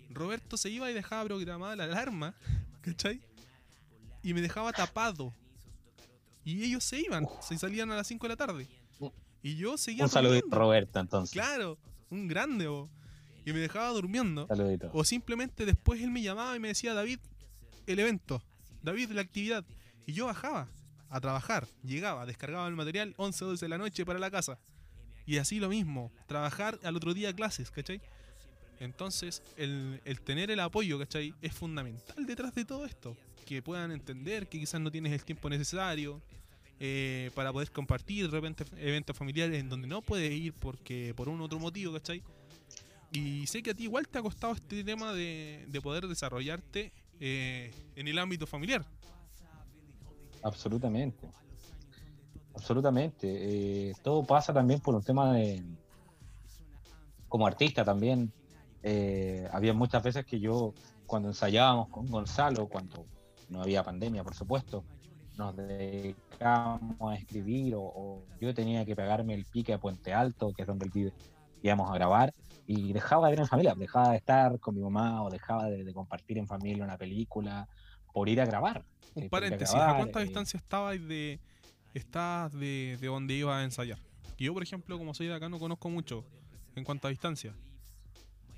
Roberto 0.09 0.57
se 0.57 0.69
iba 0.69 0.89
y 0.89 0.93
dejaba 0.93 1.25
programada 1.25 1.75
la 1.75 1.83
alarma, 1.85 2.35
¿cachai? 2.81 3.21
Y 4.21 4.33
me 4.33 4.41
dejaba 4.41 4.71
tapado. 4.71 5.33
Y 6.45 6.63
ellos 6.63 6.83
se 6.83 6.99
iban, 6.99 7.27
se 7.41 7.57
salían 7.57 7.91
a 7.91 7.95
las 7.95 8.07
5 8.07 8.25
de 8.25 8.29
la 8.29 8.37
tarde. 8.37 8.67
Y 9.41 9.55
yo 9.55 9.77
seguía 9.77 10.05
Un 10.05 10.11
durmiendo. 10.11 10.55
Roberto, 10.55 10.99
entonces. 10.99 11.33
Claro, 11.33 11.77
un 12.09 12.27
grande, 12.27 12.67
bo. 12.67 12.89
Y 13.45 13.53
me 13.53 13.59
dejaba 13.59 13.89
durmiendo. 13.89 14.47
Saludito. 14.47 14.89
O 14.93 15.03
simplemente 15.03 15.65
después 15.65 16.01
él 16.01 16.11
me 16.11 16.21
llamaba 16.21 16.55
y 16.55 16.59
me 16.59 16.69
decía, 16.69 16.93
David, 16.93 17.19
el 17.87 17.99
evento. 17.99 18.41
David, 18.81 19.11
la 19.11 19.21
actividad. 19.21 19.65
Y 20.05 20.13
yo 20.13 20.25
bajaba 20.25 20.67
a 21.09 21.21
trabajar. 21.21 21.67
Llegaba, 21.83 22.25
descargaba 22.25 22.67
el 22.67 22.75
material 22.75 23.13
11 23.17 23.45
o 23.45 23.47
12 23.49 23.65
de 23.65 23.69
la 23.69 23.77
noche 23.77 24.05
para 24.05 24.19
la 24.19 24.31
casa. 24.31 24.59
Y 25.25 25.37
así 25.37 25.59
lo 25.59 25.69
mismo. 25.69 26.11
Trabajar 26.27 26.79
al 26.83 26.95
otro 26.95 27.13
día 27.13 27.33
clases, 27.33 27.71
¿cachai? 27.71 28.01
Entonces, 28.79 29.41
el, 29.57 30.01
el 30.03 30.21
tener 30.21 30.51
el 30.51 30.59
apoyo, 30.59 30.99
¿cachai? 30.99 31.33
Es 31.41 31.53
fundamental 31.53 32.25
detrás 32.25 32.53
de 32.55 32.65
todo 32.65 32.85
esto. 32.85 33.15
Que 33.45 33.61
puedan 33.61 33.91
entender 33.91 34.47
que 34.47 34.59
quizás 34.59 34.81
no 34.81 34.91
tienes 34.91 35.13
el 35.13 35.23
tiempo 35.23 35.49
necesario 35.49 36.21
eh, 36.79 37.31
para 37.35 37.53
poder 37.53 37.71
compartir 37.71 38.25
de 38.25 38.31
repente 38.31 38.65
eventos 38.77 39.15
familiares 39.15 39.57
en 39.59 39.69
donde 39.69 39.87
no 39.87 40.01
puedes 40.01 40.31
ir 40.31 40.53
porque 40.53 41.13
por 41.15 41.29
un 41.29 41.39
otro 41.39 41.59
motivo, 41.59 41.93
¿cachai? 41.93 42.21
Y 43.13 43.45
sé 43.47 43.61
que 43.61 43.71
a 43.71 43.73
ti 43.73 43.83
igual 43.83 44.07
te 44.07 44.17
ha 44.17 44.21
costado 44.21 44.53
este 44.53 44.83
tema 44.83 45.13
de, 45.13 45.65
de 45.67 45.81
poder 45.81 46.07
desarrollarte 46.07 46.91
eh, 47.19 47.71
en 47.95 48.07
el 48.07 48.17
ámbito 48.17 48.47
familiar. 48.47 48.83
Absolutamente. 50.41 51.29
Absolutamente. 52.55 53.27
Eh, 53.89 53.93
todo 54.03 54.23
pasa 54.23 54.51
también 54.53 54.79
por 54.79 54.95
un 54.95 55.03
tema 55.03 55.31
de. 55.33 55.63
Como 57.29 57.47
artista 57.47 57.85
también. 57.85 58.31
eh, 58.81 59.47
había 59.51 59.73
muchas 59.73 60.03
veces 60.03 60.25
que 60.25 60.39
yo, 60.39 60.73
cuando 61.05 61.29
ensayábamos 61.29 61.89
con 61.89 62.07
Gonzalo, 62.07 62.67
cuando 62.67 63.05
no 63.49 63.61
había 63.61 63.83
pandemia, 63.83 64.23
por 64.23 64.35
supuesto, 64.35 64.83
nos 65.37 65.55
dedicábamos 65.55 67.11
a 67.11 67.15
escribir 67.15 67.75
o, 67.77 68.23
yo 68.41 68.53
tenía 68.53 68.85
que 68.85 68.95
pegarme 68.95 69.33
el 69.35 69.45
pique 69.45 69.73
a 69.73 69.79
Puente 69.79 70.13
Alto, 70.13 70.51
que 70.53 70.63
es 70.63 70.67
donde 70.67 70.85
él 70.85 70.91
vive, 70.93 71.13
íbamos 71.61 71.89
a 71.89 71.93
grabar 71.93 72.33
y 72.65 72.93
dejaba 72.93 73.27
de 73.27 73.33
ir 73.33 73.39
en 73.39 73.47
familia, 73.47 73.75
dejaba 73.75 74.11
de 74.11 74.17
estar 74.17 74.59
con 74.59 74.75
mi 74.75 74.81
mamá 74.81 75.21
o 75.23 75.29
dejaba 75.29 75.65
de, 75.69 75.83
de 75.83 75.93
compartir 75.93 76.37
en 76.37 76.47
familia 76.47 76.83
una 76.83 76.97
película 76.97 77.67
por 78.13 78.29
ir 78.29 78.39
a 78.41 78.45
grabar. 78.45 78.85
Un 79.15 79.23
Eh, 79.23 79.29
paréntesis, 79.29 79.75
¿a 79.75 79.95
cuánta 79.97 80.21
eh, 80.21 80.23
distancia 80.23 80.57
estabas 80.57 80.95
de, 81.07 81.39
estás 81.93 82.53
de, 82.53 82.97
de 82.99 83.07
donde 83.07 83.33
ibas 83.33 83.55
a 83.59 83.63
ensayar? 83.63 83.99
Que 84.37 84.45
yo, 84.45 84.53
por 84.53 84.63
ejemplo, 84.63 84.97
como 84.97 85.13
soy 85.13 85.27
de 85.27 85.33
acá, 85.35 85.49
no 85.49 85.59
conozco 85.59 85.89
mucho 85.89 86.25
en 86.75 86.83
cuanto 86.83 87.07
a 87.07 87.11
distancia. 87.11 87.53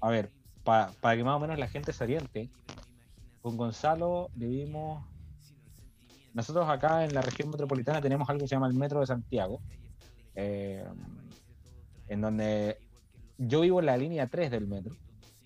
A 0.02 0.10
ver, 0.10 0.32
pa- 0.64 0.92
para 1.02 1.18
que 1.18 1.24
más 1.24 1.36
o 1.36 1.40
menos 1.40 1.58
la 1.58 1.68
gente 1.68 1.92
se 1.92 2.04
oriente, 2.04 2.50
con 3.42 3.58
Gonzalo 3.58 4.30
vivimos. 4.36 5.04
Nosotros 6.34 6.68
acá 6.70 7.06
en 7.06 7.14
la 7.14 7.22
región 7.22 7.50
metropolitana 7.50 8.02
tenemos 8.02 8.30
algo 8.30 8.42
que 8.42 8.48
se 8.48 8.56
llama 8.56 8.68
el 8.68 8.74
Metro 8.74 9.00
de 9.00 9.08
Santiago, 9.08 9.62
eh, 10.36 10.86
en 12.08 12.22
donde 12.22 12.78
yo 13.38 13.62
vivo 13.62 13.80
en 13.80 13.86
la 13.86 13.98
línea 13.98 14.28
3 14.28 14.52
del 14.52 14.68
metro 14.68 14.96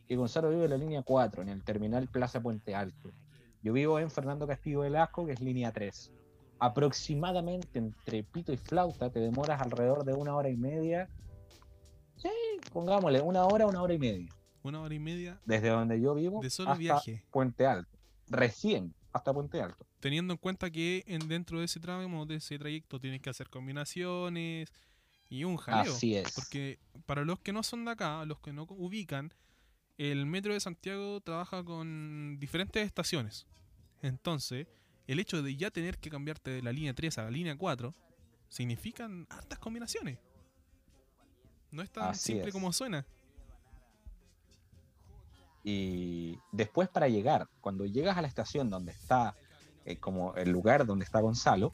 y 0.08 0.16
Gonzalo 0.16 0.50
vive 0.50 0.66
en 0.66 0.72
la 0.72 0.78
línea 0.78 1.04
4, 1.04 1.44
en 1.44 1.50
el 1.50 1.64
terminal 1.64 2.08
Plaza 2.08 2.42
Puente 2.42 2.74
Alto. 2.74 3.12
Yo 3.62 3.74
vivo 3.74 4.00
en 4.00 4.10
Fernando 4.10 4.48
Castillo 4.48 4.82
Velasco, 4.82 5.26
que 5.26 5.34
es 5.34 5.42
línea 5.42 5.72
3. 5.72 6.12
Aproximadamente 6.60 7.80
entre 7.80 8.24
pito 8.24 8.52
y 8.52 8.58
flauta 8.58 9.12
te 9.12 9.20
demoras 9.20 9.62
alrededor 9.62 10.04
de 10.04 10.14
una 10.14 10.36
hora 10.36 10.50
y 10.50 10.58
media. 10.58 11.10
Sí, 12.16 12.30
pongámosle, 12.74 13.22
una 13.22 13.46
hora, 13.46 13.66
una 13.66 13.82
hora 13.82 13.94
y 13.94 14.00
media 14.00 14.28
Una 14.62 14.82
hora 14.82 14.94
y 14.94 15.00
media 15.00 15.40
desde 15.46 15.70
donde 15.70 16.02
yo 16.02 16.16
vivo 16.16 16.42
de 16.42 16.50
solo 16.50 16.72
hasta 16.72 16.80
viaje. 16.80 17.24
Puente 17.32 17.66
Alto. 17.66 17.98
Recién 18.28 18.96
hasta 19.14 19.34
Puente 19.34 19.62
Alto. 19.62 19.86
Teniendo 20.00 20.34
en 20.34 20.38
cuenta 20.38 20.72
que 20.72 21.04
en, 21.06 21.28
dentro 21.28 21.60
de 21.60 21.66
ese 21.66 21.80
tramo, 21.80 22.26
de 22.26 22.36
ese 22.36 22.58
trayecto, 22.58 23.00
tienes 23.00 23.22
que 23.22 23.30
hacer 23.30 23.50
combinaciones 23.50 24.72
y 25.30 25.44
un 25.44 25.58
jaleo. 25.58 25.94
Así 25.94 26.16
es. 26.16 26.32
Porque 26.34 26.80
para 27.06 27.24
los 27.24 27.40
que 27.40 27.54
no 27.54 27.64
son 27.64 27.86
de 27.86 27.92
acá, 27.92 28.26
los 28.26 28.40
que 28.40 28.52
no 28.52 28.64
ubican, 28.70 29.34
el 29.98 30.26
metro 30.26 30.54
de 30.54 30.60
Santiago 30.60 31.22
trabaja 31.22 31.64
con 31.64 32.38
diferentes 32.40 32.86
estaciones. 32.86 33.46
Entonces, 34.02 34.68
el 35.08 35.20
hecho 35.20 35.42
de 35.44 35.56
ya 35.56 35.72
tener 35.72 35.98
que 35.98 36.10
cambiarte 36.10 36.52
de 36.52 36.62
la 36.62 36.72
línea 36.72 36.94
3 36.94 37.18
a 37.18 37.24
la 37.24 37.32
línea 37.32 37.58
4 37.58 37.94
significan 38.48 39.28
hartas 39.30 39.60
combinaciones. 39.60 40.20
No 41.72 41.84
es 41.84 41.92
tan 41.92 42.10
Así 42.10 42.34
simple 42.34 42.48
es. 42.48 42.54
como 42.54 42.74
suena. 42.74 43.06
Y 45.64 46.40
después 46.52 46.90
para 46.90 47.10
llegar, 47.10 47.48
cuando 47.62 47.86
llegas 47.86 48.18
a 48.18 48.22
la 48.22 48.28
estación 48.28 48.70
donde 48.70 48.92
está, 48.92 49.36
eh, 49.86 49.98
como 49.98 50.34
el 50.36 50.50
lugar 50.50 50.86
donde 50.86 51.06
está 51.06 51.20
Gonzalo, 51.20 51.74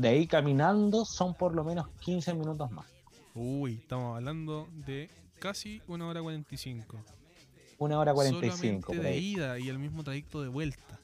de 0.00 0.08
ahí 0.08 0.26
caminando 0.26 1.04
son 1.04 1.34
por 1.34 1.54
lo 1.54 1.62
menos 1.62 1.86
15 2.00 2.32
minutos 2.32 2.70
más. 2.70 2.86
Uy, 3.34 3.74
estamos 3.82 4.16
hablando 4.16 4.66
de 4.86 5.10
casi 5.38 5.82
una 5.88 6.06
hora 6.08 6.22
45. 6.22 6.96
Una 7.78 7.98
hora 7.98 8.14
45 8.14 8.56
Solamente 8.56 8.86
por 8.86 8.96
de 8.96 9.08
ahí. 9.08 9.32
ida 9.34 9.58
y 9.58 9.68
el 9.68 9.78
mismo 9.78 10.02
trayecto 10.02 10.40
de 10.40 10.48
vuelta. 10.48 10.98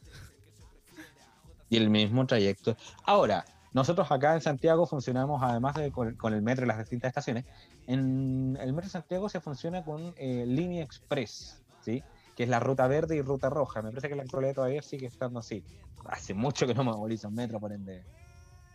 Y 1.69 1.77
el 1.77 1.91
mismo 1.91 2.27
trayecto. 2.27 2.75
Ahora, 3.05 3.45
nosotros 3.75 4.11
acá 4.11 4.33
en 4.33 4.41
Santiago 4.41 4.87
funcionamos, 4.87 5.43
además 5.43 5.75
de 5.75 5.93
con, 5.93 6.15
con 6.15 6.33
el 6.33 6.41
metro 6.41 6.65
y 6.65 6.69
las 6.69 6.79
distintas 6.79 7.11
estaciones, 7.11 7.45
en 7.87 8.57
el 8.59 8.73
metro 8.73 8.87
de 8.87 8.93
Santiago 8.93 9.29
se 9.29 9.41
funciona 9.41 9.85
con 9.85 10.15
eh, 10.17 10.47
línea 10.47 10.83
express, 10.83 11.63
¿sí? 11.83 12.03
que 12.35 12.45
es 12.45 12.49
la 12.49 12.61
ruta 12.61 12.87
verde 12.87 13.17
y 13.17 13.21
ruta 13.21 13.51
roja. 13.51 13.83
Me 13.83 13.91
parece 13.91 14.09
que 14.09 14.17
la 14.17 14.23
actualidad 14.23 14.55
todavía 14.55 14.81
sigue 14.81 15.07
estando 15.07 15.41
así. 15.41 15.63
Hace 16.07 16.33
mucho 16.33 16.67
que 16.67 16.73
no 16.73 16.83
me 16.83 16.93
movilizo 16.93 17.29
en 17.29 17.35
metro, 17.35 17.61
por 17.61 17.73
ende, 17.73 18.05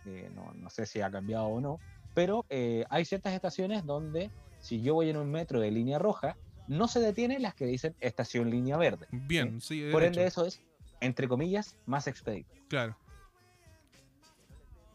eh, 0.06 0.30
no, 0.34 0.52
no 0.54 0.70
sé 0.70 0.86
si 0.86 1.00
ha 1.00 1.10
cambiado 1.10 1.46
o 1.46 1.60
no. 1.60 1.78
Pero 2.14 2.44
eh, 2.50 2.84
hay 2.90 3.04
ciertas 3.04 3.32
estaciones 3.32 3.84
donde, 3.84 4.30
si 4.60 4.82
yo 4.82 4.94
voy 4.94 5.10
en 5.10 5.16
un 5.16 5.30
metro 5.30 5.60
de 5.60 5.70
línea 5.70 5.98
roja, 5.98 6.36
no 6.68 6.88
se 6.88 7.00
detienen 7.00 7.42
las 7.42 7.54
que 7.54 7.66
dicen 7.66 7.94
estación 8.00 8.50
línea 8.50 8.76
verde. 8.76 9.06
Bien, 9.10 9.60
sí, 9.60 9.88
Por 9.90 10.04
ende, 10.04 10.26
eso 10.26 10.44
es, 10.46 10.60
entre 11.00 11.28
comillas, 11.28 11.76
más 11.86 12.06
expedito. 12.06 12.52
Claro. 12.68 12.96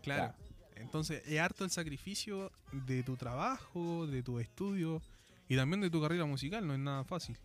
Claro. 0.02 0.34
Claro. 0.34 0.48
Entonces, 0.76 1.24
es 1.28 1.40
harto 1.40 1.64
el 1.64 1.72
sacrificio 1.72 2.52
de 2.72 3.04
tu 3.04 3.18
trabajo, 3.18 4.06
de 4.08 4.22
tu 4.22 4.40
estudio 4.40 5.02
y 5.50 5.56
también 5.56 5.82
de 5.82 5.90
tu 5.90 6.02
carrera 6.02 6.26
musical, 6.26 6.66
no 6.66 6.74
es 6.74 6.80
nada 6.80 7.04
fácil. 7.04 7.38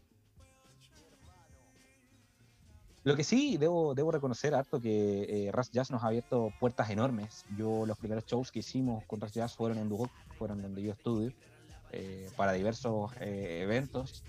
Lo 3.05 3.17
que 3.17 3.25
sí 3.25 3.57
debo, 3.57 3.95
debo 3.95 4.13
reconocer 4.13 4.55
harto 4.55 4.81
que 4.81 5.47
eh, 5.49 5.53
Ras 5.53 5.71
Jazz 5.73 5.91
nos 5.91 6.05
ha 6.05 6.09
abierto 6.09 6.53
puertas 6.61 6.91
enormes. 6.91 7.45
Yo 7.57 7.85
los 7.85 7.99
primeros 7.99 8.25
shows 8.27 8.53
que 8.53 8.61
hicimos 8.61 9.05
con 9.07 9.21
Ras 9.21 9.33
Jazz 9.33 9.55
fueron 9.55 9.79
en 9.79 9.89
Dugoc, 9.89 10.11
fueron 10.39 10.63
donde 10.63 10.83
yo 10.83 10.93
estudio, 10.93 11.33
eh, 11.91 12.31
para 12.37 12.53
diversos 12.53 13.11
eh, 13.21 13.61
eventos. 13.63 14.23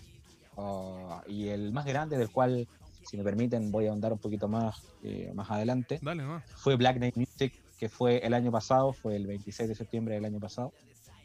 Ah, 0.57 1.23
y 1.27 1.49
el 1.49 1.71
más 1.71 1.85
grande, 1.85 2.17
del 2.17 2.29
cual, 2.29 2.67
si 3.03 3.17
me 3.17 3.23
permiten, 3.23 3.71
voy 3.71 3.85
a 3.85 3.89
ahondar 3.89 4.11
un 4.11 4.19
poquito 4.19 4.47
más 4.47 4.75
eh, 5.03 5.31
más 5.33 5.51
adelante, 5.51 5.99
Dale, 6.01 6.23
no. 6.23 6.41
fue 6.55 6.75
Black 6.75 6.97
Night 6.97 7.17
Music, 7.17 7.53
que 7.77 7.89
fue 7.89 8.25
el 8.25 8.33
año 8.33 8.51
pasado, 8.51 8.93
fue 8.93 9.17
el 9.17 9.27
26 9.27 9.69
de 9.69 9.75
septiembre 9.75 10.15
del 10.15 10.25
año 10.25 10.39
pasado, 10.39 10.71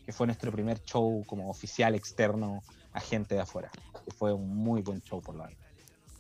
que 0.05 0.13
fue 0.13 0.27
nuestro 0.27 0.51
primer 0.51 0.83
show 0.83 1.25
como 1.27 1.49
oficial 1.49 1.95
externo 1.95 2.63
a 2.93 3.01
gente 3.01 3.37
de 3.37 3.43
afuera. 3.43 3.71
Que 4.05 4.11
fue 4.11 4.33
un 4.33 4.57
muy 4.57 4.83
buen 4.83 5.01
show 5.03 5.21
por 5.21 5.37
la 5.37 5.45
verdad. 5.45 5.68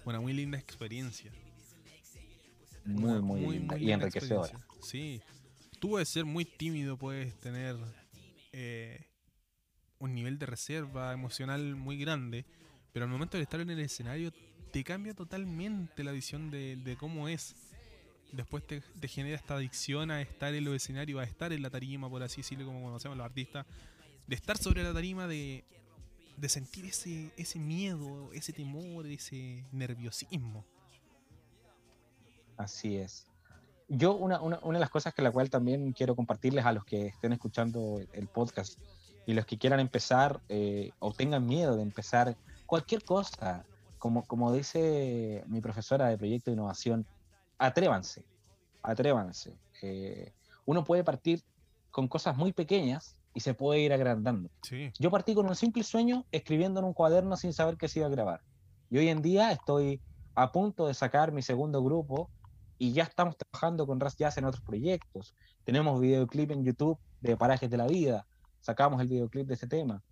Una 0.09 0.21
muy 0.21 0.33
linda 0.33 0.59
experiencia. 0.59 1.31
Muy, 2.87 3.11
Una 3.11 3.21
muy, 3.21 3.59
linda 3.59 3.77
y 3.77 3.93
enriquecedora. 3.93 4.59
Sí. 4.81 5.21
Tú 5.79 5.91
puedes 5.91 6.09
ser 6.09 6.25
muy 6.25 6.47
tímido, 6.47 6.97
puedes 6.97 7.39
tener 7.39 7.77
eh, 8.53 9.05
un 9.99 10.15
nivel 10.15 10.39
de 10.39 10.47
reserva 10.47 11.13
emocional 11.13 11.77
muy 11.77 11.99
grande, 11.99 12.47
pero 12.91 13.05
al 13.05 13.11
momento 13.11 13.37
de 13.37 13.43
estar 13.43 13.61
en 13.61 13.69
el 13.69 13.81
escenario 13.81 14.33
te 14.73 14.83
cambia 14.83 15.13
totalmente 15.13 16.03
la 16.03 16.13
visión 16.13 16.51
de, 16.51 16.77
de 16.77 16.97
cómo 16.97 17.29
es. 17.29 17.55
después 18.33 18.67
te, 18.67 18.81
genera 19.09 19.37
esta 19.37 19.57
adicción 19.57 20.11
a 20.11 20.23
estar 20.23 20.55
en 20.55 20.65
los 20.65 20.75
escenarios, 20.75 21.21
a 21.21 21.25
estar 21.25 21.53
en 21.53 21.61
la 21.61 21.69
tarima, 21.69 22.09
por 22.09 22.23
así 22.23 22.39
decirlo, 22.39 22.65
como 22.65 22.83
conocemos 22.83 23.19
los 23.19 23.27
artistas, 23.27 23.67
de 24.27 24.35
estar 24.35 24.57
sobre 24.57 24.83
la 24.83 24.95
tarima, 24.95 25.27
de, 25.27 25.65
de 26.41 26.49
sentir 26.49 26.85
ese, 26.87 27.33
ese 27.37 27.59
miedo, 27.59 28.31
ese 28.33 28.53
temor, 28.53 29.07
ese 29.07 29.65
nerviosismo. 29.73 30.65
Así 32.57 32.97
es. 32.97 33.27
Yo, 33.89 34.15
una, 34.15 34.41
una, 34.41 34.59
una, 34.63 34.79
de 34.79 34.81
las 34.81 34.91
cosas 34.91 35.15
que 35.15 35.23
la 35.23 35.31
cual 35.31 35.51
también 35.51 35.93
quiero 35.93 36.15
compartirles 36.15 36.65
a 36.65 36.73
los 36.73 36.85
que 36.85 37.07
estén 37.07 37.33
escuchando 37.33 38.01
el 38.13 38.29
podcast 38.29 38.79
y 39.27 39.35
los 39.35 39.47
que 39.47 39.59
quieran 39.59 39.81
empezar 39.81 40.41
eh, 40.49 40.91
o 40.99 41.13
tengan 41.13 41.47
miedo 41.47 41.77
de 41.77 41.83
empezar 41.83 42.37
cualquier 42.67 43.03
cosa, 43.03 43.65
como, 43.99 44.25
como 44.27 44.53
dice 44.53 45.43
mi 45.47 45.61
profesora 45.61 46.09
de 46.09 46.19
proyecto 46.19 46.51
de 46.51 46.55
innovación, 46.55 47.07
atrévanse, 47.59 48.25
atrévanse. 48.83 49.57
Eh, 49.83 50.33
uno 50.67 50.85
puede 50.85 51.03
partir 51.03 51.43
con 51.91 52.09
cosas 52.09 52.37
muy 52.37 52.53
pequeñas 52.53 53.18
y 53.35 53.41
se 53.41 53.55
puede 53.55 53.81
ir 53.81 53.93
agrandando. 53.93 54.51
Yo 54.99 55.11
partí 55.11 55.35
con 55.35 55.47
un 55.47 55.55
simple 55.55 55.85
sueño 55.85 56.27
escribiendo 56.33 56.81
en 56.81 56.87
un 56.87 56.93
cuaderno 56.93 57.37
sin 57.37 57.53
saber 57.53 57.77
que 57.77 57.89
se 57.89 58.01
iba 58.01 58.09
a 58.09 58.11
grabar. 58.11 58.41
Y 58.91 58.99
hoy 58.99 59.09
en 59.09 59.23
día 59.23 59.53
estoy 59.53 60.01
a 60.35 60.51
punto 60.53 60.87
de 60.87 60.95
sacar 60.95 61.33
mi 61.33 61.43
segundo 61.43 61.83
grupo 61.83 62.31
y 62.79 62.93
ya 62.93 63.05
estamos 63.05 63.37
trabajando 63.37 63.87
con 63.87 64.01
Ras 64.01 64.17
Jazz 64.17 64.39
en 64.39 64.45
otros 64.45 64.63
proyectos. 64.63 65.35
Tenemos 65.65 66.01
videoclip 66.01 66.51
en 66.53 66.65
YouTube 66.65 66.99
de 67.21 67.37
Parajes 67.37 67.69
de 67.69 67.77
la 67.77 67.87
Vida, 67.87 68.27
sacamos 68.61 69.01
el 69.01 69.09
videoclip 69.09 69.47
de 69.47 69.55
ese 69.55 69.67
tema. 69.67 70.03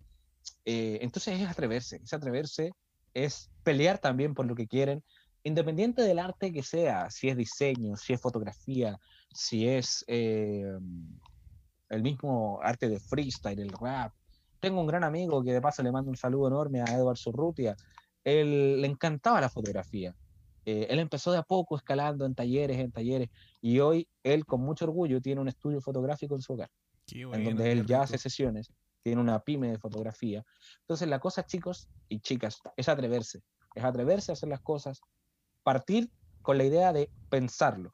Eh, 0.65 0.99
entonces 1.01 1.39
es 1.39 1.49
atreverse, 1.49 2.01
es 2.03 2.13
atreverse, 2.13 2.71
es 3.13 3.49
pelear 3.63 3.99
también 3.99 4.33
por 4.33 4.45
lo 4.45 4.55
que 4.55 4.67
quieren, 4.67 5.03
independiente 5.43 6.01
del 6.01 6.19
arte 6.19 6.51
que 6.51 6.63
sea, 6.63 7.09
si 7.09 7.29
es 7.29 7.37
diseño, 7.37 7.95
si 7.95 8.13
es 8.13 8.21
fotografía, 8.21 8.99
si 9.33 9.67
es 9.67 10.03
eh, 10.07 10.77
el 11.89 12.01
mismo 12.01 12.59
arte 12.61 12.89
de 12.89 12.99
freestyle, 12.99 13.59
el 13.59 13.69
rap. 13.69 14.13
Tengo 14.59 14.81
un 14.81 14.87
gran 14.87 15.03
amigo 15.03 15.43
que 15.43 15.53
de 15.53 15.61
paso 15.61 15.83
le 15.83 15.91
mando 15.91 16.09
un 16.09 16.17
saludo 16.17 16.47
enorme 16.47 16.81
a 16.81 16.85
Edward 16.85 17.17
Surrutia. 17.17 17.75
Él 18.23 18.81
le 18.81 18.87
encantaba 18.87 19.39
la 19.39 19.49
fotografía. 19.49 20.15
Eh, 20.65 20.87
él 20.89 20.99
empezó 20.99 21.31
de 21.31 21.37
a 21.37 21.43
poco 21.43 21.77
escalando 21.77 22.25
en 22.25 22.35
talleres, 22.35 22.77
en 22.77 22.91
talleres, 22.91 23.29
y 23.61 23.79
hoy 23.79 24.05
él 24.21 24.45
con 24.45 24.59
mucho 24.59 24.83
orgullo 24.83 25.21
tiene 25.21 25.39
un 25.39 25.47
estudio 25.47 25.79
fotográfico 25.79 26.35
en 26.35 26.41
su 26.41 26.53
hogar, 26.53 26.69
en 27.09 27.43
donde 27.45 27.71
él 27.71 27.85
ya 27.85 28.01
hace 28.01 28.17
sesiones, 28.17 28.69
tiene 29.01 29.21
una 29.21 29.39
pyme 29.39 29.71
de 29.71 29.79
fotografía. 29.79 30.43
Entonces 30.81 31.07
la 31.07 31.19
cosa, 31.19 31.45
chicos 31.45 31.87
y 32.09 32.19
chicas, 32.19 32.59
es 32.75 32.89
atreverse, 32.89 33.39
es 33.75 33.83
atreverse 33.85 34.31
a 34.31 34.33
hacer 34.33 34.49
las 34.49 34.59
cosas, 34.59 34.99
partir 35.63 36.11
con 36.41 36.57
la 36.57 36.65
idea 36.65 36.91
de 36.91 37.09
pensarlo, 37.29 37.93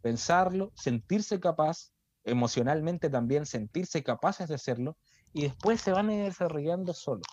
pensarlo, 0.00 0.72
sentirse 0.74 1.38
capaz, 1.40 1.90
emocionalmente 2.26 3.08
también 3.08 3.46
sentirse 3.46 4.02
capaces 4.02 4.48
de 4.48 4.56
hacerlo, 4.56 4.98
y 5.32 5.42
después 5.42 5.80
se 5.80 5.92
van 5.92 6.08
desarrollando 6.08 6.92
solos. 6.92 7.26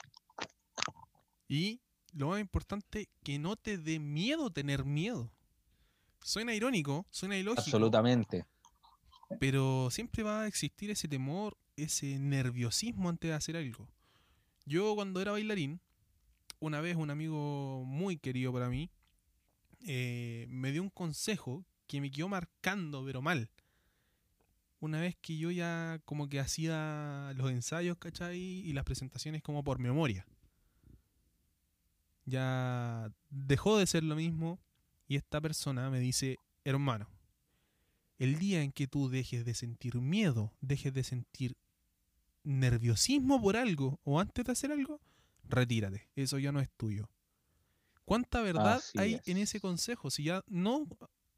Y 1.47 1.81
lo 2.13 2.29
más 2.29 2.39
importante, 2.39 3.09
que 3.23 3.39
no 3.39 3.55
te 3.55 3.77
dé 3.77 3.99
miedo 3.99 4.51
tener 4.51 4.85
miedo. 4.85 5.31
Suena 6.21 6.53
irónico, 6.53 7.05
suena 7.09 7.37
ilógico. 7.37 7.61
Absolutamente. 7.61 8.45
Pero 9.39 9.89
siempre 9.89 10.23
va 10.23 10.41
a 10.41 10.47
existir 10.47 10.91
ese 10.91 11.07
temor, 11.07 11.57
ese 11.75 12.19
nerviosismo 12.19 13.09
antes 13.09 13.29
de 13.29 13.35
hacer 13.35 13.57
algo. 13.57 13.89
Yo 14.65 14.95
cuando 14.95 15.19
era 15.21 15.31
bailarín, 15.31 15.81
una 16.59 16.81
vez 16.81 16.95
un 16.95 17.09
amigo 17.09 17.83
muy 17.85 18.17
querido 18.17 18.53
para 18.53 18.69
mí 18.69 18.89
eh, 19.85 20.45
me 20.49 20.71
dio 20.71 20.81
un 20.81 20.89
consejo 20.89 21.65
que 21.87 21.99
me 21.99 22.09
quedó 22.09 22.29
marcando, 22.29 23.03
pero 23.05 23.21
mal. 23.21 23.49
Una 24.83 24.99
vez 24.99 25.15
que 25.21 25.37
yo 25.37 25.49
ya 25.49 26.01
como 26.03 26.27
que 26.27 26.41
hacía 26.41 27.31
los 27.37 27.49
ensayos, 27.49 27.97
¿cachai? 27.97 28.37
Y 28.37 28.73
las 28.73 28.83
presentaciones 28.83 29.41
como 29.41 29.63
por 29.63 29.79
memoria. 29.79 30.27
Ya 32.25 33.09
dejó 33.29 33.77
de 33.77 33.87
ser 33.87 34.03
lo 34.03 34.17
mismo 34.17 34.59
y 35.07 35.15
esta 35.15 35.39
persona 35.39 35.89
me 35.89 36.01
dice, 36.01 36.37
hermano, 36.65 37.07
el 38.19 38.37
día 38.39 38.61
en 38.61 38.73
que 38.73 38.85
tú 38.87 39.07
dejes 39.07 39.45
de 39.45 39.53
sentir 39.53 40.01
miedo, 40.01 40.51
dejes 40.59 40.93
de 40.93 41.05
sentir 41.05 41.55
nerviosismo 42.43 43.41
por 43.41 43.55
algo 43.55 44.01
o 44.03 44.19
antes 44.19 44.43
de 44.43 44.51
hacer 44.51 44.73
algo, 44.73 44.99
retírate, 45.45 46.09
eso 46.17 46.39
ya 46.39 46.51
no 46.51 46.59
es 46.59 46.69
tuyo. 46.71 47.09
¿Cuánta 48.03 48.41
verdad 48.41 48.83
hay 48.97 49.21
en 49.27 49.37
ese 49.37 49.61
consejo? 49.61 50.11
Si 50.11 50.25
ya 50.25 50.43
no 50.47 50.85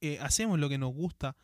eh, 0.01 0.17
hacemos 0.19 0.57
lo 0.57 0.67
que 0.67 0.79
nos 0.79 0.95
gusta 0.95 1.37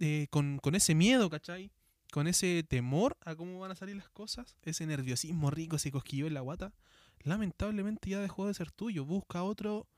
eh, 0.00 0.26
con, 0.30 0.60
ese 0.74 0.94
miedo, 0.94 1.30
¿cachai? 1.30 1.70
Con 2.12 2.26
ese 2.26 2.62
temor 2.62 3.16
a 3.24 3.34
cómo 3.34 3.58
van 3.58 3.72
a 3.72 3.76
salir 3.76 3.96
las 3.96 4.08
cosas, 4.10 4.56
ese 4.62 4.86
nerviosismo 4.86 5.50
rico, 5.50 5.76
ese 5.76 5.90
cosquillo 5.90 6.26
en 6.26 6.34
la 6.34 6.40
guata, 6.40 6.72
lamentablemente 7.20 8.10
ya 8.10 8.20
dejó 8.20 8.46
de 8.46 8.54
ser 8.54 8.70
tuyo. 8.70 9.04
Busca 9.04 9.42
otro 9.42 9.88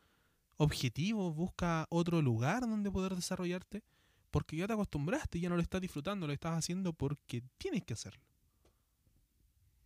objetivo, 0.57 1.33
busca 1.33 1.87
otro 1.91 2.23
lugar 2.23 2.63
donde 2.63 2.91
poder 2.91 3.15
desarrollarte, 3.15 3.83
porque 4.31 4.57
ya 4.57 4.67
te 4.67 4.73
acostumbraste 4.73 5.39
y 5.39 5.43
ya 5.43 5.49
no 5.49 5.57
lo 5.57 5.63
estás 5.63 5.81
disfrutando, 5.81 6.27
lo 6.27 6.33
estás 6.33 6.57
haciendo 6.57 6.93
porque 6.93 7.43
tienes 7.59 7.85
que 7.85 7.95
hacerlo. 7.95 8.23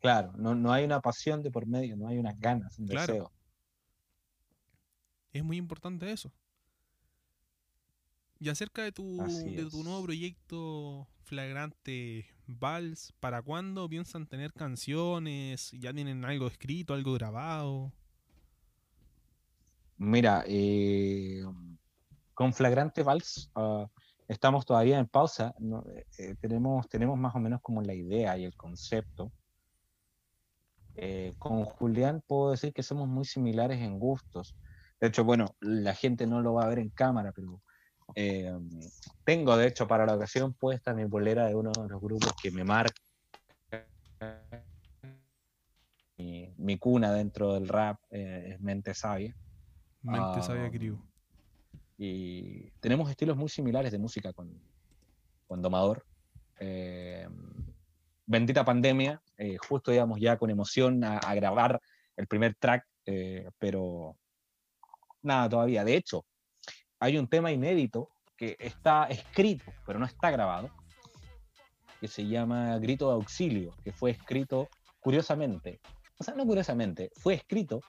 Claro, 0.01 0.33
no, 0.37 0.72
hay 0.72 0.85
una 0.85 1.01
pasión 1.01 1.43
de 1.43 1.51
por 1.51 1.66
medio, 1.66 1.97
no 1.97 2.09
hay 2.09 2.18
unas 2.18 2.39
ganas, 2.39 2.78
un 2.78 2.87
deseo. 2.87 3.31
Es 5.33 5.45
muy 5.45 5.59
importante 5.59 6.11
eso. 6.11 6.33
Y 8.43 8.49
acerca 8.49 8.82
de 8.82 8.91
tu, 8.91 9.18
de 9.18 9.68
tu 9.70 9.84
nuevo 9.84 10.03
proyecto 10.03 11.07
flagrante 11.24 12.26
Vals, 12.47 13.12
¿para 13.20 13.43
cuándo 13.43 13.86
piensan 13.86 14.26
tener 14.26 14.51
canciones? 14.55 15.70
¿Ya 15.72 15.93
tienen 15.93 16.24
algo 16.24 16.47
escrito, 16.47 16.95
algo 16.95 17.12
grabado? 17.12 17.93
Mira, 19.99 20.43
eh, 20.47 21.43
con 22.32 22.55
Flagrante 22.55 23.03
Vals 23.03 23.51
ah, 23.55 23.86
estamos 24.26 24.64
todavía 24.64 24.99
en 24.99 25.07
pausa. 25.07 25.55
Eh, 25.95 26.07
eh, 26.16 26.34
tenemos, 26.41 26.88
tenemos 26.88 27.18
más 27.18 27.34
o 27.34 27.41
menos 27.41 27.61
como 27.61 27.82
la 27.82 27.93
idea 27.93 28.38
y 28.38 28.45
el 28.45 28.57
concepto. 28.57 29.30
con 31.36 31.66
Julián 31.66 32.22
puedo 32.26 32.53
decir 32.53 32.72
que 32.72 32.82
somos 32.82 33.07
muy 33.07 33.26
similares 33.26 33.80
en 33.80 33.99
gustos. 33.99 34.57
De 34.99 35.09
hecho, 35.09 35.24
bueno, 35.24 35.57
la 35.61 35.95
gente 35.95 36.26
no 36.26 36.41
lo 36.41 36.55
va 36.55 36.64
a 36.64 36.68
ver 36.68 36.78
en 36.78 36.88
cámara, 36.88 37.32
pero 37.32 37.61
eh, 38.15 38.53
tengo, 39.25 39.57
de 39.57 39.69
hecho, 39.69 39.87
para 39.87 40.07
la 40.07 40.15
ocasión 40.15 40.53
puesta 40.55 40.95
mi 40.95 41.05
bolera 41.05 41.47
de 41.47 41.55
uno 41.55 41.71
de 41.73 41.89
los 41.89 42.01
grupos 42.01 42.33
que 42.41 42.51
me 42.51 42.65
marca 42.65 42.95
mi, 46.59 46.79
cuna 46.79 47.13
dentro 47.13 47.55
del 47.55 47.67
rap 47.67 47.99
eh, 48.11 48.53
es 48.53 48.61
Mente 48.61 48.93
Sabia. 48.95 49.35
Mente 50.03 50.43
Sabia 50.43 50.67
ah, 50.67 50.71
Crew. 50.71 50.99
Y 51.97 52.71
tenemos 52.81 53.09
estilos 53.11 53.37
muy 53.37 53.49
similares 53.49 53.91
de 53.93 53.99
música 53.99 54.33
con, 54.33 54.51
con 55.47 55.63
Domador. 55.63 56.05
Eh, 56.59 57.27
bendita 58.27 58.65
pandemia, 58.65 59.23
justo 59.67 59.93
íbamos 59.93 60.21
ya 60.21 60.37
con 60.37 60.51
emoción 60.51 61.03
a, 61.05 61.19
a 61.19 61.35
grabar 61.35 61.81
el 62.17 62.27
primer 62.27 62.55
track, 62.55 62.87
pero 63.59 64.17
nada 65.23 65.49
todavía. 65.49 65.85
De 65.85 65.97
hecho, 65.97 66.25
hay 67.01 67.17
un 67.17 67.27
tema 67.27 67.51
inédito 67.51 68.11
que 68.37 68.57
está 68.61 69.05
escrito, 69.07 69.73
pero 69.87 69.99
no 69.99 70.07
está 70.07 70.31
grabado, 70.31 70.71
que 72.01 72.09
se 72.09 72.27
llama 72.27 72.79
Grito 72.79 73.09
de 73.09 73.15
Auxilio, 73.15 73.75
que 73.83 73.93
fue 73.93 74.13
escrito 74.13 74.69
curiosamente, 75.01 75.81
o 76.19 76.25
sea, 76.25 76.35
no 76.35 76.47
curiosamente, 76.47 77.11
fue 77.17 77.35
escrito 77.35 77.81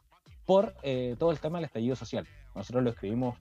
por 0.45 0.73
eh, 0.83 1.15
todo 1.19 1.31
el 1.31 1.39
tema 1.39 1.57
del 1.59 1.65
estallido 1.65 1.95
social. 1.95 2.27
Nosotros 2.55 2.83
lo 2.83 2.89
escribimos 2.89 3.37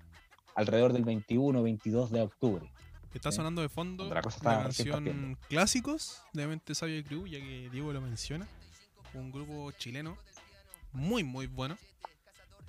alrededor 0.55 0.93
del 0.93 1.05
21 1.05 1.63
22 1.63 2.11
de 2.11 2.23
octubre. 2.23 2.73
Está 3.15 3.33
sonando 3.33 3.63
de 3.63 3.69
fondo 3.69 4.13
la, 4.13 4.23
canción 4.23 5.37
Clásicos 5.49 6.23
de 6.33 6.47
Mente 6.47 6.77
Sabio 6.77 6.99
y 6.99 7.03
Crew, 7.03 7.27
ya 7.27 7.41
que 7.41 7.69
Diego 7.71 7.93
lo 7.93 8.01
menciona. 8.01 8.47
Un 9.15 9.33
grupo 9.33 9.73
chileno 9.73 10.17
muy, 10.93 11.25
muy 11.25 11.49
bueno 11.49 11.77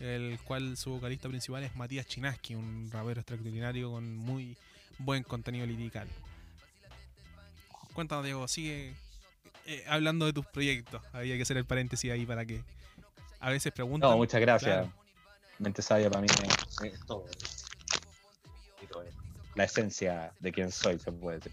el 0.02 0.40
cual 0.40 0.76
su 0.78 0.92
vocalista 0.92 1.30
principal 1.30 1.64
es 1.64 1.76
Matías 1.76 2.08
Chinaski, 2.08 2.56
un 2.56 2.90
rapero 2.92 3.22
extraordinario 3.22 3.92
con 3.92 4.18
muy 4.18 4.58
buen 4.98 5.24
contenido 5.24 5.66
lirical. 5.66 6.08
Cuéntanos, 7.94 8.26
Diego, 8.26 8.48
sigue 8.48 8.96
eh, 9.68 9.84
hablando 9.88 10.26
de 10.26 10.34
tus 10.34 10.46
proyectos. 10.48 11.02
Había 11.14 11.36
que 11.36 11.44
hacer 11.44 11.58
el 11.58 11.66
paréntesis 11.66 12.12
ahí 12.12 12.26
para 12.26 12.46
que 12.46 12.64
a 13.40 13.50
veces 13.52 13.72
preguntan. 13.72 14.10
No, 14.10 14.18
muchas 14.18 14.42
gracias. 14.42 14.88
Mente 15.60 15.82
sabia 15.84 16.10
para 16.10 16.22
mí 16.22 16.28
es, 16.84 17.06
todo. 17.06 17.26
La 19.54 19.66
esencia 19.66 20.34
de 20.40 20.52
quien 20.52 20.72
soy, 20.72 20.98
se 20.98 21.12
puede 21.12 21.38
decir. 21.38 21.52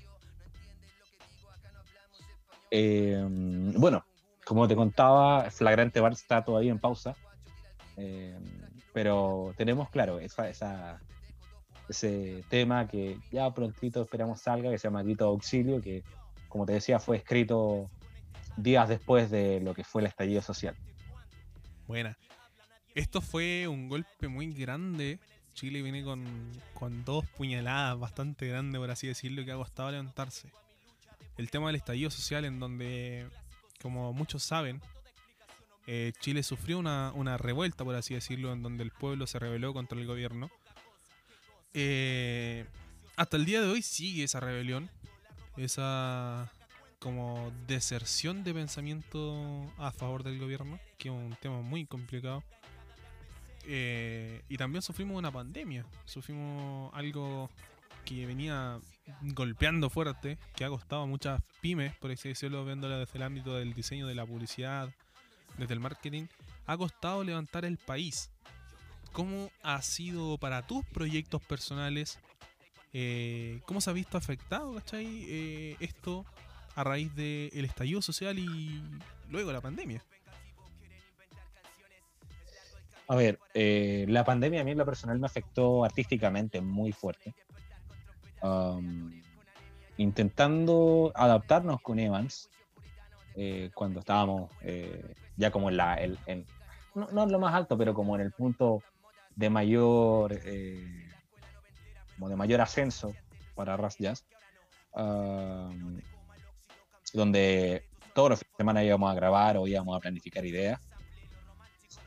Eh, 2.71 3.23
bueno, 3.29 4.05
como 4.45 4.67
te 4.67 4.75
contaba, 4.75 5.51
Flagrante 5.51 6.01
Bar 6.01 6.13
está 6.13 6.43
todavía 6.43 6.71
en 6.71 6.79
pausa. 6.79 7.15
Eh, 7.99 8.39
pero 8.93 9.53
tenemos, 9.57 9.91
claro, 9.91 10.19
ese 10.21 10.35
tema 12.49 12.87
que 12.87 13.19
ya 13.31 13.53
prontito 13.53 14.03
esperamos 14.03 14.41
salga, 14.41 14.71
que 14.71 14.79
se 14.79 14.89
llama 14.89 15.03
Grito 15.03 15.27
Auxilio, 15.27 15.81
que 15.81 16.03
como 16.49 16.65
te 16.65 16.73
decía 16.75 16.99
fue 16.99 17.17
escrito 17.19 17.91
días 18.57 18.89
después 18.89 19.31
de 19.31 19.61
lo 19.61 19.75
que 19.75 19.85
fue 19.85 20.03
el 20.03 20.09
estallido 20.09 20.43
social. 20.43 20.75
Buena. 21.87 22.17
Esto 22.95 23.21
fue 23.21 23.69
un 23.69 23.89
golpe 23.89 24.29
muy 24.29 24.53
grande. 24.53 25.19
Chile 25.55 25.83
viene 25.83 26.05
con, 26.05 26.25
con 26.75 27.05
dos 27.05 27.25
puñaladas 27.37 27.99
bastante 27.99 28.47
grandes, 28.47 28.81
por 28.81 28.91
así 28.91 29.07
decirlo, 29.07 29.45
que 29.45 29.53
ha 29.53 29.57
costado 29.57 29.91
levantarse. 29.91 30.49
El 31.37 31.51
tema 31.51 31.69
del 31.69 31.77
estallido 31.77 32.11
social, 32.11 32.45
en 32.45 32.59
donde, 32.59 33.27
como 33.81 34.13
muchos 34.13 34.43
saben, 34.43 34.81
eh, 35.91 36.13
Chile 36.21 36.43
sufrió 36.43 36.79
una, 36.79 37.39
revuelta, 37.39 37.83
por 37.83 37.95
así 37.95 38.13
decirlo, 38.13 38.53
en 38.53 38.63
donde 38.63 38.85
el 38.85 38.91
pueblo 38.91 39.27
se 39.27 39.39
rebeló 39.39 39.73
contra 39.73 39.99
el 39.99 40.07
gobierno. 40.07 40.51
Eh, 41.73 42.67
hasta 43.17 43.39
el 43.39 43.47
día 43.47 43.63
de 43.63 43.69
hoy 43.69 43.81
sigue 43.81 44.25
esa 44.25 44.39
rebelión, 44.39 44.91
esa 45.57 46.53
como 46.99 47.51
deserción 47.67 48.45
de 48.45 48.53
pensamiento 48.53 49.73
a 49.79 49.91
favor 49.91 50.25
del 50.25 50.39
gobierno, 50.39 50.79
que 50.99 51.09
es 51.09 51.15
un 51.15 51.35
tema 51.41 51.63
muy 51.63 51.87
complicado. 51.87 52.45
Eh, 53.65 54.43
y 54.51 54.59
también 54.59 54.83
sufrimos 54.83 55.17
una 55.17 55.33
pandemia, 55.33 55.87
sufrimos 56.05 56.93
algo 56.93 57.49
que 58.05 58.27
venía 58.27 58.79
golpeando 59.23 59.89
fuerte, 59.89 60.37
que 60.55 60.67
ha 60.67 60.69
costado 60.69 61.05
a 61.05 61.07
muchas 61.07 61.41
pymes, 61.63 61.97
por 61.97 62.11
así 62.11 62.29
decirlo, 62.29 62.63
viéndola 62.67 62.99
desde 62.99 63.17
el 63.17 63.23
ámbito 63.23 63.55
del 63.55 63.73
diseño 63.73 64.07
de 64.07 64.15
la 64.15 64.27
publicidad, 64.27 64.91
desde 65.59 65.75
el 65.75 65.81
marketing, 65.81 66.27
ha 66.67 66.77
costado 66.77 67.25
levantar 67.25 67.65
el 67.65 67.77
país. 67.77 68.31
¿Cómo 69.13 69.51
ha 69.63 69.83
sido 69.83 70.39
para 70.39 70.67
tus 70.67 70.85
proyectos 70.87 71.43
personales? 71.43 72.19
Eh, 72.93 73.61
¿Cómo 73.67 73.81
se 73.81 73.91
ha 73.91 73.93
visto 73.93 74.17
afectado, 74.17 74.75
¿cachai? 74.75 75.25
Eh, 75.29 75.77
esto 75.81 76.25
a 76.75 76.85
raíz 76.85 77.15
del 77.17 77.65
estallido 77.65 78.01
social 78.01 78.39
y 78.39 78.81
luego 79.29 79.53
la 79.53 79.61
pandemia. 79.61 80.03
A 83.09 83.17
ver, 83.17 83.39
eh, 83.55 84.05
la 84.09 84.25
pandemia 84.25 84.61
a 84.61 84.65
mí 84.65 84.73
en 84.73 84.79
lo 84.79 84.85
personal 84.85 85.19
me 85.19 85.27
afectó 85.27 85.85
artísticamente 85.85 86.61
muy 86.61 86.93
fuerte. 86.93 87.35
Um, 88.43 89.21
intentando 89.97 91.11
adaptarnos 91.15 91.81
con 91.81 91.99
Evans, 91.99 92.51
eh, 93.35 93.71
cuando 93.75 94.01
estábamos 94.01 94.51
ya 95.39 95.51
como 95.51 95.71
en 95.71 95.79
la, 95.79 95.99
no, 96.95 97.09
no, 97.11 97.23
en 97.23 97.33
lo 97.33 97.39
más 97.39 97.55
alto, 97.55 97.79
pero 97.79 97.95
como 97.95 98.15
en 98.15 98.21
el 98.21 98.33
punto 98.33 98.83
de 99.35 99.49
mayor, 99.49 100.39
como 102.17 102.29
de 102.29 102.37
mayor 102.37 102.61
ascenso 102.61 103.15
para 103.55 103.79
Ras 103.79 103.97
Jazz, 103.97 104.27
um, 104.93 105.99
donde 107.15 107.85
todos 108.13 108.31
los 108.31 108.39
fines 108.41 108.53
de 108.53 108.57
semana 108.57 108.85
íbamos 108.85 109.11
a 109.11 109.15
grabar 109.15 109.57
o 109.57 109.67
íbamos 109.67 109.97
a 109.97 110.01
planificar 110.01 110.45
ideas 110.45 110.81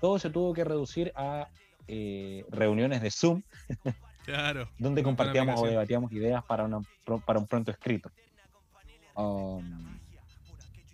todo 0.02 0.20
se 0.20 0.30
tuvo 0.30 0.54
que 0.54 0.64
reducir 0.64 1.14
a 1.16 1.48
eh, 1.88 2.44
reuniones 2.50 3.02
de 3.02 3.12
Zoom, 3.12 3.44
claro, 4.26 4.70
donde 4.78 5.04
compartíamos 5.04 5.62
o 5.62 5.68
debatíamos 5.68 6.12
ideas 6.12 6.44
para, 6.44 6.68
para 7.26 7.40
un 7.40 7.48
pronto 7.48 7.72
escrito. 7.72 8.12
Um, 9.16 10.00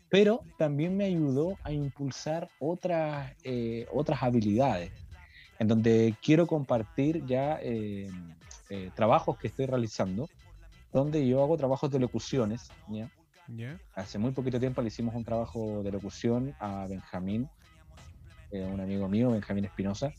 pero 0.10 0.42
también 0.58 0.96
me 0.96 1.06
ayudó 1.06 1.58
a 1.64 1.72
impulsar 1.72 2.50
otras, 2.60 3.34
eh, 3.44 3.88
otras 3.92 4.24
habilidades, 4.24 4.92
en 5.60 5.68
donde 5.68 6.16
quiero 6.22 6.48
compartir 6.48 7.26
ya 7.26 7.60
eh, 7.62 8.10
trabajos 8.96 9.38
que 9.38 9.48
estoy 9.48 9.66
realizando, 9.66 10.30
donde 10.94 11.28
yo 11.28 11.44
hago 11.44 11.58
trabajos 11.58 11.92
de 11.92 12.00
locuciones. 12.00 12.70
Hace 13.96 14.18
muy 14.18 14.32
poquito 14.32 14.60
tiempo 14.60 14.82
le 14.82 14.90
hicimos 14.90 15.16
un 15.16 15.24
trabajo 15.24 15.82
de 15.84 15.92
locución 15.92 16.54
a 16.60 16.86
Benjamín 16.88 17.50
eh, 18.52 18.64
un 18.64 18.80
amigo 18.80 19.08
mío, 19.10 19.32
Benjamín 19.32 19.66
Espinosa. 19.66 20.14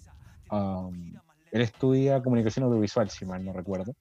él 1.51 1.61
estudia 1.61 2.23
comunicación 2.23 2.65
audiovisual, 2.67 3.09
si 3.11 3.25
mal 3.25 3.45
no 3.45 3.53
recuerdo, 3.53 3.95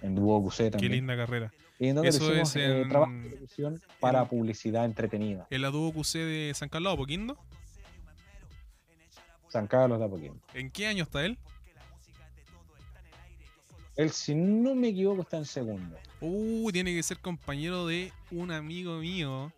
en 0.00 0.14
Duo 0.14 0.42
QC 0.42 0.70
también. 0.70 0.90
Qué 0.90 0.96
linda 0.96 1.16
carrera. 1.16 1.52
Y 1.78 1.88
en 1.88 1.96
donde 1.96 2.10
Eso 2.10 2.24
hicimos, 2.24 2.50
es 2.50 2.56
eh, 2.56 2.82
en... 2.82 2.88
trabajo 2.88 3.12
de 3.12 3.28
televisión 3.30 3.82
para 4.00 4.24
publicidad 4.28 4.84
entretenida. 4.84 5.46
¿En 5.50 5.62
la 5.62 5.70
QC 5.70 6.18
de 6.18 6.52
San 6.54 6.68
Carlos 6.68 6.90
de 6.90 6.94
Apoquindo? 6.94 7.38
San 9.48 9.66
Carlos 9.66 9.98
de 9.98 10.04
Apoquindo. 10.04 10.40
¿En 10.54 10.70
qué 10.70 10.86
año 10.86 11.04
está 11.04 11.24
él? 11.24 11.38
Él, 13.96 14.10
si 14.10 14.34
no 14.34 14.74
me 14.74 14.88
equivoco, 14.88 15.22
está 15.22 15.36
en 15.36 15.44
segundo. 15.44 15.96
Uh, 16.20 16.70
tiene 16.72 16.94
que 16.94 17.02
ser 17.02 17.18
compañero 17.18 17.86
de 17.86 18.12
un 18.30 18.50
amigo 18.50 18.98
mío. 18.98 19.52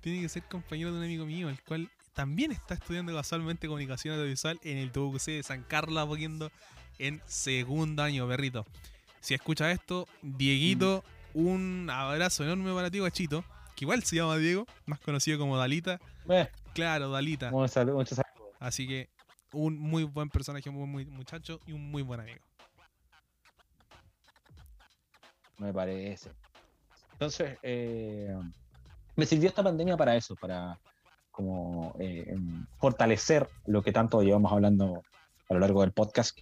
Tiene 0.00 0.20
que 0.20 0.28
ser 0.28 0.42
compañero 0.44 0.92
de 0.92 0.98
un 0.98 1.04
amigo 1.04 1.24
mío, 1.24 1.48
el 1.48 1.62
cual 1.62 1.90
también 2.12 2.52
está 2.52 2.74
estudiando 2.74 3.14
casualmente 3.14 3.66
comunicación 3.66 4.14
audiovisual 4.14 4.58
en 4.62 4.78
el 4.78 4.92
TUC 4.92 5.20
de 5.20 5.42
San 5.42 5.62
Carlos 5.62 6.02
Apoquindo 6.02 6.50
en 6.98 7.22
segundo 7.26 8.02
año, 8.02 8.28
perrito. 8.28 8.66
Si 9.20 9.34
escucha 9.34 9.70
esto, 9.70 10.06
Dieguito, 10.22 11.04
mm. 11.34 11.46
un 11.46 11.90
abrazo 11.90 12.44
enorme 12.44 12.72
para 12.72 12.90
ti, 12.90 12.98
guachito, 13.00 13.44
que 13.76 13.84
igual 13.84 14.02
se 14.02 14.16
llama 14.16 14.36
Diego, 14.36 14.66
más 14.86 15.00
conocido 15.00 15.38
como 15.38 15.56
Dalita. 15.56 16.00
Eh. 16.28 16.48
Claro, 16.74 17.10
Dalita. 17.10 17.50
Muchos 17.50 17.72
saludos, 17.72 18.14
Así 18.60 18.86
que 18.86 19.08
un 19.52 19.78
muy 19.78 20.04
buen 20.04 20.28
personaje, 20.30 20.68
un 20.68 20.76
muy 20.76 21.04
buen 21.04 21.16
muchacho 21.16 21.60
y 21.66 21.72
un 21.72 21.90
muy 21.90 22.02
buen 22.02 22.20
amigo. 22.20 22.40
Me 25.58 25.72
parece. 25.72 26.30
Entonces, 27.12 27.58
eh, 27.62 28.36
me 29.16 29.26
sirvió 29.26 29.48
esta 29.48 29.62
pandemia 29.62 29.96
para 29.96 30.16
eso, 30.16 30.36
para 30.36 30.78
como 31.32 31.94
eh, 31.98 32.34
fortalecer 32.78 33.48
lo 33.66 33.82
que 33.82 33.92
tanto 33.92 34.22
llevamos 34.22 34.52
hablando 34.52 35.02
a 35.48 35.54
lo 35.54 35.60
largo 35.60 35.82
del 35.82 35.92
podcast, 35.92 36.38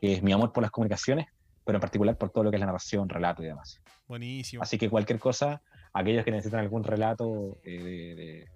que 0.00 0.14
es 0.14 0.22
mi 0.22 0.32
amor 0.32 0.52
por 0.52 0.62
las 0.62 0.70
comunicaciones, 0.70 1.26
pero 1.66 1.78
en 1.78 1.80
particular 1.80 2.16
por 2.16 2.30
todo 2.30 2.44
lo 2.44 2.50
que 2.50 2.56
es 2.56 2.60
la 2.60 2.66
narración, 2.66 3.08
relato 3.08 3.42
y 3.42 3.46
demás. 3.46 3.80
Buenísimo. 4.06 4.62
Así 4.62 4.78
que 4.78 4.88
cualquier 4.88 5.18
cosa, 5.18 5.60
aquellos 5.92 6.24
que 6.24 6.30
necesitan 6.30 6.60
algún 6.60 6.84
relato 6.84 7.58
eh, 7.64 8.46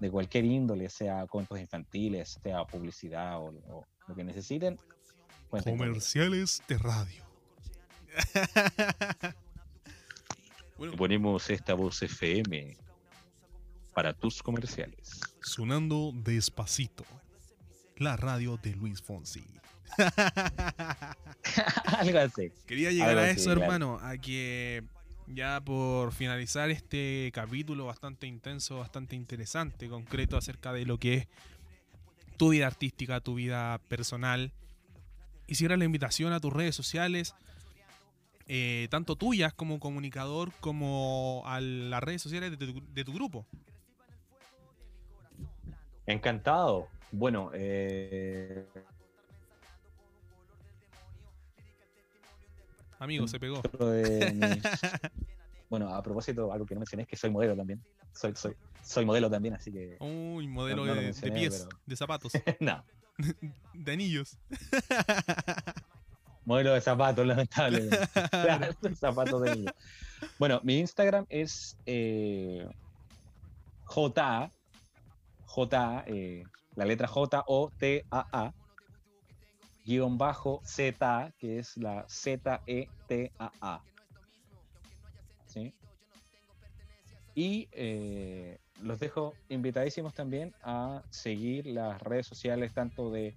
de, 0.00 0.10
cualquier 0.10 0.44
índole, 0.44 0.90
sea 0.90 1.26
cuentos 1.28 1.60
infantiles, 1.60 2.40
sea 2.42 2.64
publicidad 2.64 3.38
o, 3.38 3.84
lo 4.08 4.14
que 4.14 4.24
necesiten. 4.24 4.76
Comerciales 5.48 6.60
de 6.66 6.78
radio. 6.78 7.24
Ponemos 10.98 11.48
esta 11.48 11.74
voz 11.74 12.02
FM 12.02 12.76
para 13.94 14.12
tus 14.12 14.42
comerciales. 14.42 15.20
Sonando 15.40 16.10
despacito. 16.12 17.04
La 17.98 18.16
radio 18.16 18.58
de 18.62 18.74
Luis 18.74 19.00
Fonsi. 19.00 19.44
Algo 21.98 22.18
así. 22.18 22.52
Quería 22.66 22.90
llegar 22.90 23.16
a 23.16 23.30
eso, 23.30 23.52
hermano, 23.52 23.98
a 24.02 24.18
que 24.18 24.84
ya 25.26 25.60
por 25.60 26.12
finalizar 26.12 26.70
este 26.70 27.30
capítulo 27.32 27.86
bastante 27.86 28.26
intenso, 28.26 28.78
bastante 28.78 29.16
interesante, 29.16 29.88
concreto 29.88 30.36
acerca 30.36 30.72
de 30.72 30.84
lo 30.84 30.98
que 30.98 31.14
es 31.14 31.28
tu 32.36 32.50
vida 32.50 32.66
artística, 32.66 33.20
tu 33.20 33.36
vida 33.36 33.80
personal, 33.88 34.52
hiciera 35.46 35.78
la 35.78 35.84
invitación 35.84 36.34
a 36.34 36.40
tus 36.40 36.52
redes 36.52 36.74
sociales, 36.74 37.34
eh, 38.46 38.88
tanto 38.90 39.16
tuyas 39.16 39.54
como 39.54 39.80
comunicador, 39.80 40.52
como 40.60 41.42
a 41.46 41.62
las 41.62 42.02
redes 42.02 42.20
sociales 42.20 42.58
de 42.58 43.04
tu 43.04 43.12
grupo. 43.12 43.46
Encantado. 46.06 46.88
Bueno, 47.12 47.50
eh... 47.54 48.66
Amigo, 52.98 53.28
se 53.28 53.38
pegó. 53.38 53.62
bueno, 55.70 55.94
a 55.94 56.02
propósito, 56.02 56.52
algo 56.52 56.64
que 56.64 56.74
no 56.74 56.80
mencioné 56.80 57.02
es 57.02 57.08
que 57.08 57.16
soy 57.16 57.30
modelo 57.30 57.54
también. 57.54 57.82
Soy, 58.12 58.34
soy, 58.34 58.56
soy 58.82 59.04
modelo 59.04 59.30
también, 59.30 59.54
así 59.54 59.70
que. 59.70 59.98
Uy, 60.00 60.46
modelo 60.46 60.86
de, 60.86 61.12
pies, 61.32 61.68
de 61.84 61.96
zapatos. 61.96 62.32
no. 62.60 62.82
de 63.74 63.92
anillos. 63.92 64.38
modelo 66.46 66.72
de 66.72 66.80
zapatos, 66.80 67.26
lamentablemente. 67.26 67.98
zapatos 68.94 69.42
de 69.42 69.50
anillos. 69.50 69.74
Bueno, 70.38 70.60
mi 70.64 70.78
Instagram 70.78 71.26
es 71.28 71.76
eh, 71.84 72.66
J 73.84 74.50
J, 75.56 76.04
eh, 76.06 76.44
la 76.76 76.84
letra 76.84 77.08
J 77.08 77.42
O 77.46 77.72
T 77.76 78.04
A 78.10 78.26
A, 78.32 78.54
guion 79.84 80.18
bajo 80.18 80.60
Z, 80.64 81.32
que 81.38 81.58
es 81.58 81.76
la 81.76 82.06
Z 82.08 82.62
E 82.66 82.88
T 83.08 83.32
A 83.38 83.50
A. 83.60 83.82
¿Sí? 85.46 85.74
Y 87.34 87.68
eh, 87.72 88.58
los 88.82 89.00
dejo 89.00 89.34
invitadísimos 89.48 90.14
también 90.14 90.54
a 90.62 91.02
seguir 91.10 91.66
las 91.66 92.00
redes 92.00 92.26
sociales 92.26 92.72
tanto 92.72 93.10
de 93.10 93.34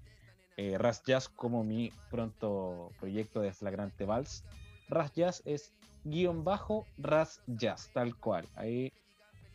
eh, 0.58 0.78
Ras 0.78 1.04
Jazz 1.04 1.30
como 1.30 1.64
mi 1.64 1.92
pronto 2.10 2.92
proyecto 3.00 3.42
de 3.42 3.54
Flagrante 3.54 4.06
Vals. 4.06 4.44
Ras 4.90 5.14
Jazz 5.14 5.42
es 5.46 5.72
guion 6.04 6.44
bajo 6.44 6.86
Ras 6.98 7.42
Jazz, 7.48 7.90
tal 7.94 8.16
cual. 8.16 8.48
Ahí 8.56 8.92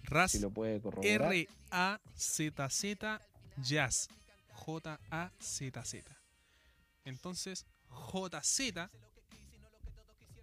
Ras 0.04 0.30
si 0.32 0.38
lo 0.38 0.50
puede 0.50 0.80
corroborar. 0.80 1.32
R-A-Z-Z 1.32 3.20
Jazz. 3.58 4.08
J-A-Z-Z. 4.52 6.16
Entonces, 7.04 7.66
JZ 7.90 8.60
y 8.60 8.72
Ras 8.72 8.86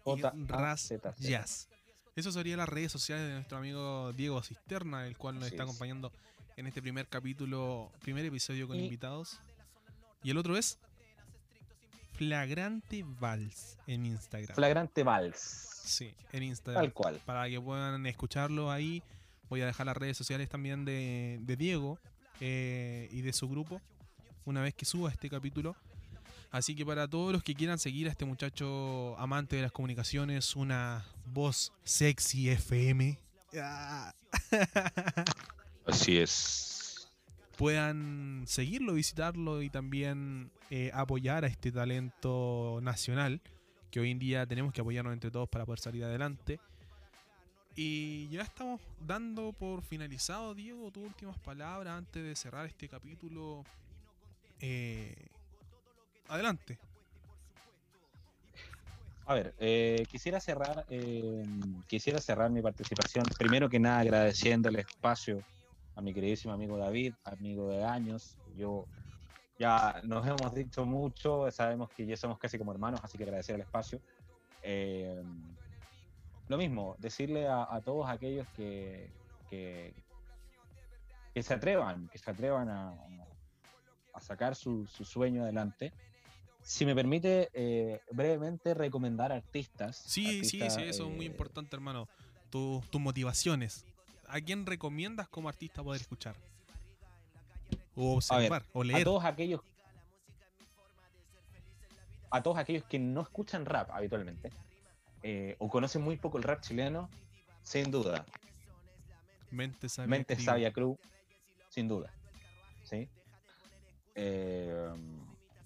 J-A-Z-Z. 0.04 1.16
Jazz. 1.20 1.68
Eso 2.16 2.32
serían 2.32 2.58
las 2.60 2.70
redes 2.70 2.92
sociales 2.92 3.26
de 3.28 3.34
nuestro 3.36 3.58
amigo 3.58 4.12
Diego 4.14 4.42
Cisterna, 4.44 5.08
el 5.08 5.18
cual 5.18 5.36
nos 5.36 5.46
Así 5.46 5.54
está 5.56 5.64
es. 5.64 5.70
acompañando 5.70 6.12
en 6.58 6.68
este 6.68 6.82
primer 6.82 7.08
capítulo, 7.08 7.92
primer 8.02 8.26
episodio 8.26 8.68
con 8.68 8.78
Y- 8.78 8.84
invitados. 8.84 9.40
Y 10.24 10.30
el 10.32 10.38
otro 10.38 10.58
es 10.58 10.78
Flagrante 12.14 13.04
Vals 13.06 13.78
en 13.88 14.06
Instagram. 14.06 14.56
Flagrante 14.56 15.04
Vals. 15.04 15.38
sí, 15.40 16.14
en 16.32 16.44
Instagram. 16.44 16.84
Tal 16.84 16.94
cual. 16.94 17.22
Para 17.26 17.50
que 17.50 17.60
puedan 17.60 18.06
escucharlo 18.06 18.70
ahí. 18.72 19.02
Voy 19.50 19.62
a 19.62 19.66
dejar 19.66 19.86
las 19.88 19.98
redes 19.98 20.16
sociales 20.18 20.48
también 20.50 20.86
de, 20.86 21.40
de 21.42 21.56
Diego 21.58 21.98
eh, 22.42 23.08
y 23.12 23.22
de 23.22 23.32
su 23.32 23.48
grupo 23.48 23.82
una 24.46 24.62
vez 24.62 24.74
que 24.74 24.86
suba 24.86 25.10
este 25.10 25.30
capítulo. 25.30 25.76
Así 26.50 26.76
que 26.76 26.86
para 26.86 27.08
todos 27.08 27.32
los 27.32 27.44
que 27.44 27.56
quieran 27.56 27.80
seguir 27.80 28.08
a 28.08 28.12
este 28.12 28.26
muchacho 28.26 29.18
amante 29.18 29.56
de 29.56 29.62
las 29.62 29.72
comunicaciones, 29.72 30.56
una 30.58 31.06
voz 31.28 31.72
sexy 31.86 32.50
FM, 32.50 33.18
ah, 33.62 34.12
Así 35.86 36.18
es. 36.18 37.08
puedan 37.58 38.44
seguirlo, 38.48 38.96
visitarlo 38.96 39.62
y 39.62 39.70
también 39.70 40.52
eh, 40.70 40.92
apoyar 40.94 41.46
a 41.46 41.48
este 41.48 41.72
talento 41.72 42.80
nacional 42.82 43.42
que 43.90 44.00
hoy 44.00 44.12
en 44.12 44.20
día 44.20 44.46
tenemos 44.46 44.74
que 44.74 44.82
apoyarnos 44.82 45.14
entre 45.14 45.32
todos 45.32 45.48
para 45.48 45.66
poder 45.66 45.80
salir 45.80 46.04
adelante. 46.04 46.60
Y 47.76 48.28
ya 48.30 48.42
estamos 48.42 48.82
dando 49.00 49.54
por 49.54 49.82
finalizado, 49.82 50.54
Diego, 50.54 50.92
tus 50.92 51.04
últimas 51.04 51.38
palabras 51.40 51.98
antes 51.98 52.24
de 52.24 52.36
cerrar 52.36 52.66
este 52.66 52.90
capítulo. 52.90 53.64
Eh, 54.60 55.16
adelante. 56.28 56.78
A 59.26 59.34
ver, 59.34 59.54
eh, 59.60 60.06
quisiera 60.10 60.42
cerrar, 60.42 60.86
eh, 60.90 61.44
quisiera 61.88 62.20
cerrar 62.20 62.50
mi 62.50 62.62
participación. 62.62 63.24
Primero 63.38 63.70
que 63.70 63.80
nada, 63.80 64.00
agradeciendo 64.00 64.68
el 64.68 64.76
espacio 64.78 65.42
a 65.96 66.02
mi 66.02 66.14
queridísimo 66.14 66.54
amigo 66.54 66.78
David, 66.78 67.14
amigo 67.24 67.70
de 67.70 67.84
años. 67.84 68.36
Yo 68.58 68.86
ya 69.58 70.02
nos 70.04 70.26
hemos 70.28 70.54
dicho 70.54 70.86
mucho, 70.86 71.50
sabemos 71.52 71.90
que 71.92 72.06
ya 72.06 72.18
somos 72.18 72.40
casi 72.40 72.58
como 72.58 72.74
hermanos, 72.74 73.00
así 73.04 73.18
que 73.18 73.24
agradecer 73.24 73.56
el 73.56 73.62
espacio. 73.62 74.02
Eh, 74.64 75.24
lo 76.52 76.58
mismo, 76.58 76.96
decirle 77.00 77.48
a, 77.48 77.64
a 77.74 77.82
todos 77.82 78.08
aquellos 78.10 78.48
que, 78.56 79.10
que, 79.50 79.94
que 81.34 81.42
se 81.42 81.54
atrevan, 81.54 82.08
que 82.10 82.18
se 82.20 82.30
atrevan 82.30 82.70
a, 82.70 82.94
a 84.14 84.22
sacar 84.22 84.56
su, 84.56 84.86
su 84.86 85.04
sueño 85.06 85.44
adelante. 85.44 85.94
Si 86.62 86.86
me 86.86 86.94
permite 86.94 87.50
eh, 87.54 88.02
brevemente 88.12 88.76
recomendar 88.76 89.32
artistas. 89.32 89.98
Sí, 89.98 90.44
sí, 90.44 90.58
artistas, 90.58 90.76
sí, 90.76 90.82
eso 90.84 91.08
es 91.08 91.12
muy 91.12 91.26
eh, 91.26 91.30
importante, 91.30 91.76
hermano. 91.76 92.08
Tu- 92.52 92.84
tus 92.92 93.02
motivaciones. 93.02 93.84
¿A 94.28 94.40
quién 94.40 94.66
recomiendas 94.66 95.28
como 95.28 95.50
artista 95.50 95.82
poder 95.84 96.02
escuchar? 96.02 96.36
O 97.96 98.20
A 98.30 98.38
ver, 98.38 98.52
observar, 98.52 98.66
o 98.74 98.82
A 98.82 98.86
leer. 98.86 99.04
todos 99.06 99.26
aquellos. 99.26 99.62
A 102.30 102.42
todos 102.44 102.58
aquellos 102.58 102.84
que 102.86 103.00
no 103.00 103.22
escuchan 103.22 103.66
rap 103.66 103.90
habitualmente, 103.92 104.52
eh, 105.24 105.56
o 105.60 105.70
conocen 105.70 106.02
muy 106.02 106.18
poco 106.18 106.38
el 106.38 106.44
rap 106.44 106.62
chileno, 106.62 107.10
sin 107.64 107.92
duda. 107.92 108.26
Mente 109.52 109.90
sabia. 109.90 110.10
Mente. 110.10 110.40
Sabia 110.40 110.72
Crew, 110.72 110.98
sin 111.70 111.88
duda. 111.88 112.12
¿sí? 112.84 113.10
Eh, 114.16 114.90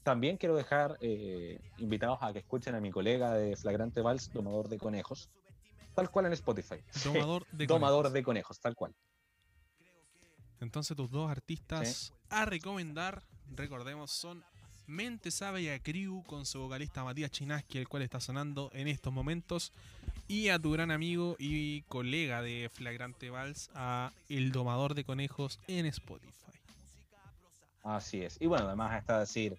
también 0.03 0.37
quiero 0.37 0.55
dejar 0.55 0.97
eh, 1.01 1.59
invitados 1.77 2.19
a 2.21 2.31
que 2.31 2.39
escuchen 2.39 2.75
a 2.75 2.79
mi 2.79 2.91
colega 2.91 3.33
de 3.33 3.55
Flagrante 3.55 4.01
Vals, 4.01 4.31
Domador 4.31 4.69
de 4.69 4.77
Conejos, 4.77 5.29
tal 5.95 6.11
cual 6.11 6.27
en 6.27 6.33
Spotify. 6.33 6.77
Domador 7.03 7.45
de 7.51 7.65
Domador 7.67 8.03
conejos. 8.03 8.13
de 8.13 8.23
Conejos, 8.23 8.59
tal 8.59 8.75
cual. 8.75 8.95
Entonces 10.59 10.95
tus 10.95 11.09
dos 11.09 11.29
artistas 11.29 12.13
a 12.29 12.45
recomendar, 12.45 13.23
recordemos, 13.51 14.11
son 14.11 14.43
Mente 14.87 15.31
Sabia 15.31 15.79
Crew 15.79 16.23
con 16.27 16.45
su 16.45 16.59
vocalista 16.59 17.03
Matías 17.03 17.31
Chinaski, 17.31 17.77
el 17.77 17.87
cual 17.87 18.03
está 18.03 18.19
sonando 18.19 18.69
en 18.73 18.87
estos 18.87 19.11
momentos, 19.11 19.71
y 20.27 20.49
a 20.49 20.59
tu 20.59 20.71
gran 20.71 20.91
amigo 20.91 21.35
y 21.39 21.81
colega 21.83 22.41
de 22.41 22.69
Flagrante 22.71 23.29
Vals, 23.29 23.69
a 23.73 24.11
El 24.29 24.51
Domador 24.51 24.93
de 24.93 25.03
Conejos 25.03 25.59
en 25.67 25.85
Spotify. 25.87 26.31
Así 27.83 28.21
es. 28.21 28.37
Y 28.39 28.47
bueno, 28.47 28.67
además 28.67 28.97
está 28.97 29.19
decir 29.19 29.57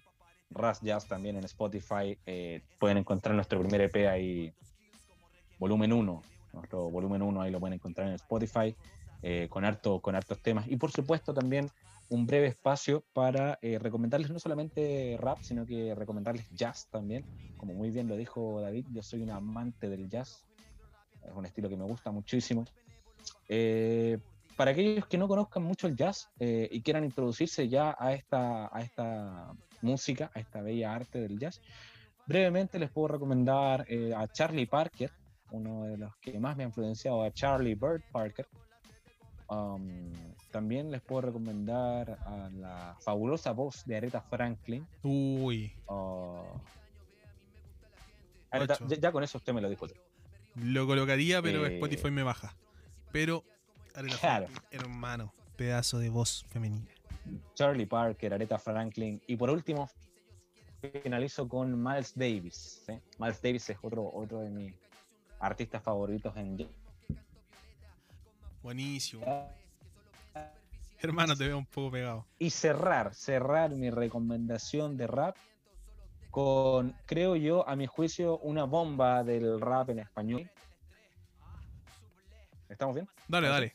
Ras 0.49 0.81
Jazz 0.81 1.07
también 1.07 1.35
en 1.37 1.43
Spotify. 1.45 2.17
eh, 2.25 2.61
pueden 2.79 2.97
encontrar 2.97 3.35
nuestro 3.35 3.59
primer 3.59 3.81
EP 3.81 4.07
ahí, 4.07 4.53
volumen 5.59 5.93
1. 5.93 6.21
Nuestro 6.53 6.89
volumen 6.89 7.21
1 7.21 7.41
ahí 7.41 7.51
lo 7.51 7.59
pueden 7.59 7.75
encontrar 7.75 8.07
en 8.07 8.13
Spotify 8.15 8.75
eh, 9.23 9.47
con, 9.49 9.65
harto, 9.65 9.99
con 9.99 10.15
hartos 10.15 10.39
temas. 10.39 10.67
Y 10.67 10.77
por 10.77 10.91
supuesto 10.91 11.33
también 11.33 11.69
un 12.09 12.25
breve 12.25 12.47
espacio 12.47 13.03
para 13.13 13.59
eh, 13.61 13.79
recomendarles 13.79 14.31
no 14.31 14.39
solamente 14.39 15.17
rap, 15.19 15.39
sino 15.41 15.65
que 15.65 15.93
recomendarles 15.95 16.49
jazz 16.51 16.87
también. 16.89 17.25
Como 17.57 17.73
muy 17.73 17.89
bien 17.89 18.07
lo 18.07 18.15
dijo 18.15 18.61
David, 18.61 18.85
yo 18.91 19.03
soy 19.03 19.21
un 19.21 19.31
amante 19.31 19.89
del 19.89 20.09
jazz. 20.09 20.45
Es 21.23 21.33
un 21.33 21.45
estilo 21.45 21.69
que 21.69 21.75
me 21.75 21.83
gusta 21.83 22.11
muchísimo. 22.11 22.65
Eh, 23.49 24.17
para 24.55 24.71
aquellos 24.71 25.05
que 25.07 25.17
no 25.17 25.27
conozcan 25.27 25.63
mucho 25.63 25.87
el 25.87 25.95
jazz 25.95 26.29
eh, 26.39 26.67
y 26.71 26.81
quieran 26.81 27.03
introducirse 27.03 27.67
ya 27.67 27.95
a 27.99 28.13
esta, 28.13 28.75
a 28.75 28.81
esta 28.81 29.53
música, 29.81 30.31
a 30.33 30.39
esta 30.39 30.61
bella 30.61 30.95
arte 30.95 31.19
del 31.19 31.37
jazz, 31.37 31.61
brevemente 32.25 32.79
les 32.79 32.89
puedo 32.89 33.09
recomendar 33.09 33.85
a 34.15 34.27
Charlie 34.27 34.65
Parker, 34.65 35.11
uno 35.51 35.85
de 35.85 35.97
los 35.97 36.15
que 36.17 36.39
más 36.39 36.57
me 36.57 36.63
ha 36.63 36.67
influenciado, 36.67 37.21
a 37.23 37.31
Charlie 37.31 37.75
Bird 37.75 38.03
Parker. 38.11 38.47
Um, 39.49 40.11
también 40.51 40.91
les 40.91 41.01
puedo 41.01 41.21
recomendar 41.21 42.17
a 42.25 42.49
la 42.53 42.97
fabulosa 42.99 43.51
voz 43.51 43.85
de 43.85 43.95
Aretha 43.97 44.21
Franklin. 44.21 44.85
Uy, 45.03 45.71
uh, 45.87 46.41
Ocho. 48.51 48.87
ya, 48.87 48.97
ya 48.99 49.11
con 49.11 49.23
eso 49.23 49.37
usted 49.37 49.53
me 49.53 49.61
lo 49.61 49.69
dijo. 49.69 49.87
lo 50.55 50.87
colocaría, 50.87 51.41
pero 51.41 51.65
Eh, 51.65 51.75
Spotify 51.75 52.11
me 52.11 52.23
baja. 52.23 52.55
Pero, 53.11 53.43
Aretha 53.95 54.17
Claro. 54.17 54.47
Franklin, 54.47 54.81
hermano, 54.81 55.33
pedazo 55.55 55.99
de 55.99 56.09
voz 56.09 56.45
femenina. 56.49 56.87
Charlie 57.55 57.85
Parker, 57.85 58.33
Aretha 58.33 58.57
Franklin 58.57 59.21
y 59.27 59.35
por 59.35 59.49
último 59.49 59.89
finalizo 61.03 61.47
con 61.47 61.81
Miles 61.81 62.13
Davis. 62.15 62.83
¿sí? 62.85 62.93
Miles 63.19 63.41
Davis 63.41 63.69
es 63.69 63.77
otro, 63.81 64.09
otro 64.13 64.39
de 64.41 64.49
mis 64.49 64.73
artistas 65.39 65.83
favoritos 65.83 66.35
en. 66.37 66.67
Buenísimo. 68.67 69.23
Hermano, 70.99 71.37
te 71.37 71.47
veo 71.47 71.57
un 71.57 71.65
poco 71.65 71.89
pegado. 71.89 72.25
Y 72.37 72.49
cerrar, 72.49 73.15
cerrar 73.15 73.69
mi 73.69 73.89
recomendación 73.89 74.97
de 74.97 75.07
rap 75.07 75.37
con, 76.31 76.93
creo 77.05 77.37
yo, 77.37 77.65
a 77.65 77.77
mi 77.77 77.87
juicio, 77.87 78.39
una 78.39 78.65
bomba 78.65 79.23
del 79.23 79.61
rap 79.61 79.91
en 79.91 79.99
español. 79.99 80.51
¿Estamos 82.67 82.95
bien? 82.95 83.07
Dale, 83.29 83.47
dale. 83.47 83.73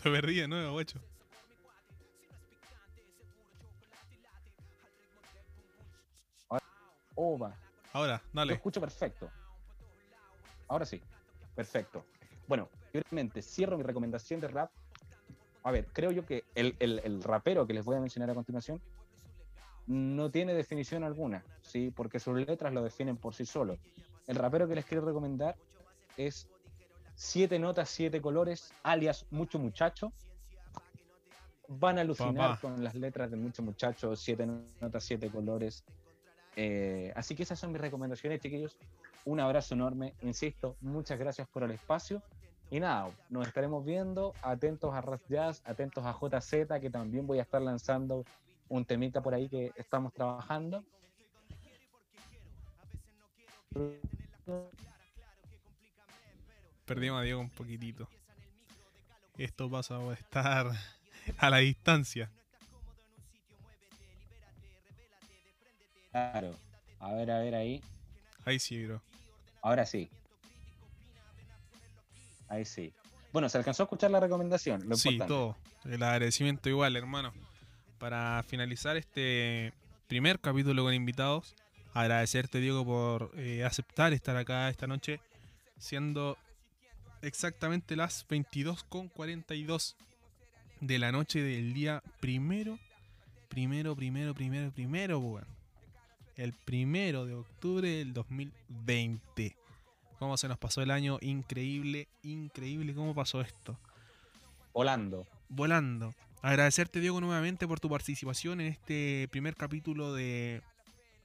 Te 0.00 0.10
perdí 0.12 0.36
de 0.36 0.46
nuevo, 0.46 0.72
guacho. 0.74 1.00
Ahora, 7.92 8.22
Lo 8.26 8.30
dale. 8.32 8.52
escucho 8.54 8.80
perfecto. 8.80 9.28
Ahora 10.70 10.86
sí, 10.86 11.00
perfecto. 11.54 12.04
Bueno, 12.46 12.68
yo 12.94 13.00
realmente 13.10 13.42
cierro 13.42 13.76
mi 13.76 13.82
recomendación 13.82 14.40
de 14.40 14.48
rap. 14.48 14.70
A 15.64 15.70
ver, 15.72 15.86
creo 15.92 16.10
yo 16.12 16.24
que 16.24 16.44
el, 16.54 16.74
el- 16.78 17.00
el 17.04 17.22
rapero 17.22 17.66
que 17.66 17.74
les 17.74 17.84
voy 17.84 17.96
a 17.96 18.00
mencionar 18.00 18.30
a 18.30 18.34
continuación 18.34 18.80
no 19.86 20.30
tiene 20.30 20.54
definición 20.54 21.02
alguna, 21.02 21.44
¿sí? 21.62 21.90
Porque 21.94 22.20
sus 22.20 22.36
letras 22.38 22.72
lo 22.72 22.82
definen 22.82 23.16
por 23.16 23.34
sí 23.34 23.44
solo. 23.44 23.76
El 24.28 24.36
rapero 24.36 24.68
que 24.68 24.76
les 24.76 24.84
quiero 24.84 25.04
recomendar 25.04 25.56
es 26.16 26.48
Siete 27.16 27.58
Notas, 27.58 27.88
Siete 27.90 28.20
Colores, 28.22 28.72
alias 28.84 29.26
Mucho 29.30 29.58
Muchacho. 29.58 30.12
Van 31.66 31.98
a 31.98 32.02
alucinar 32.02 32.50
Papá. 32.52 32.60
con 32.60 32.82
las 32.84 32.94
letras 32.94 33.30
de 33.30 33.36
Mucho 33.36 33.62
Muchacho, 33.62 34.14
Siete 34.16 34.46
Notas, 34.80 35.04
Siete 35.04 35.30
Colores. 35.30 35.84
Eh, 36.56 37.12
así 37.16 37.34
que 37.34 37.42
esas 37.42 37.58
son 37.58 37.72
mis 37.72 37.80
recomendaciones, 37.80 38.40
chiquillos. 38.40 38.76
Un 39.24 39.40
abrazo 39.40 39.74
enorme, 39.74 40.14
insisto, 40.22 40.76
muchas 40.80 41.18
gracias 41.18 41.46
por 41.48 41.62
el 41.62 41.70
espacio 41.72 42.22
Y 42.70 42.80
nada, 42.80 43.10
nos 43.28 43.46
estaremos 43.46 43.84
viendo, 43.84 44.32
atentos 44.42 44.94
a 44.94 45.00
Ras 45.00 45.20
Jazz, 45.28 45.62
atentos 45.66 46.04
a 46.04 46.12
JZ, 46.12 46.80
que 46.80 46.90
también 46.90 47.26
voy 47.26 47.38
a 47.38 47.42
estar 47.42 47.60
lanzando 47.60 48.24
un 48.68 48.84
temita 48.84 49.20
por 49.20 49.34
ahí 49.34 49.48
que 49.48 49.72
estamos 49.76 50.12
trabajando. 50.12 50.84
Perdimos 56.86 57.20
a 57.20 57.22
Diego 57.22 57.40
un 57.40 57.50
poquitito. 57.50 58.08
Esto 59.36 59.70
pasa 59.70 59.96
a 59.96 60.12
estar 60.12 60.70
a 61.38 61.50
la 61.50 61.58
distancia. 61.58 62.30
Claro. 66.10 66.54
A 66.98 67.12
ver, 67.14 67.30
a 67.30 67.38
ver 67.38 67.54
ahí. 67.54 67.82
Ahí 68.44 68.58
sí, 68.58 68.84
bro. 68.84 69.00
Ahora 69.62 69.86
sí. 69.86 70.08
Ahí 72.48 72.64
sí. 72.64 72.92
Bueno, 73.32 73.48
se 73.48 73.58
alcanzó 73.58 73.82
a 73.82 73.84
escuchar 73.84 74.10
la 74.10 74.20
recomendación. 74.20 74.88
Lo 74.88 74.96
sí, 74.96 75.10
importante. 75.10 75.32
todo. 75.32 75.56
El 75.84 76.02
agradecimiento 76.02 76.68
igual, 76.68 76.96
hermano. 76.96 77.32
Para 77.98 78.42
finalizar 78.46 78.96
este 78.96 79.72
primer 80.08 80.40
capítulo 80.40 80.82
con 80.82 80.94
invitados, 80.94 81.54
agradecerte, 81.94 82.58
Diego, 82.58 82.84
por 82.84 83.30
eh, 83.36 83.64
aceptar 83.64 84.12
estar 84.12 84.36
acá 84.36 84.68
esta 84.68 84.86
noche, 84.86 85.20
siendo 85.78 86.36
exactamente 87.22 87.94
las 87.96 88.26
22.42 88.28 89.94
de 90.80 90.98
la 90.98 91.12
noche 91.12 91.42
del 91.42 91.74
día 91.74 92.02
primero, 92.20 92.78
primero, 93.48 93.94
primero, 93.94 94.34
primero, 94.34 94.70
primero, 94.72 95.18
weón. 95.18 95.59
El 96.36 96.52
primero 96.52 97.26
de 97.26 97.34
octubre 97.34 97.88
del 97.88 98.12
2020 98.12 99.56
cómo 100.20 100.36
se 100.36 100.48
nos 100.48 100.58
pasó 100.58 100.82
el 100.82 100.90
año, 100.90 101.16
increíble, 101.22 102.06
increíble 102.22 102.94
cómo 102.94 103.14
pasó 103.14 103.40
esto. 103.40 103.78
Volando. 104.74 105.26
Volando. 105.48 106.12
Agradecerte, 106.42 107.00
Diego, 107.00 107.22
nuevamente 107.22 107.66
por 107.66 107.80
tu 107.80 107.88
participación 107.88 108.60
en 108.60 108.66
este 108.66 109.28
primer 109.30 109.56
capítulo 109.56 110.12
de 110.12 110.60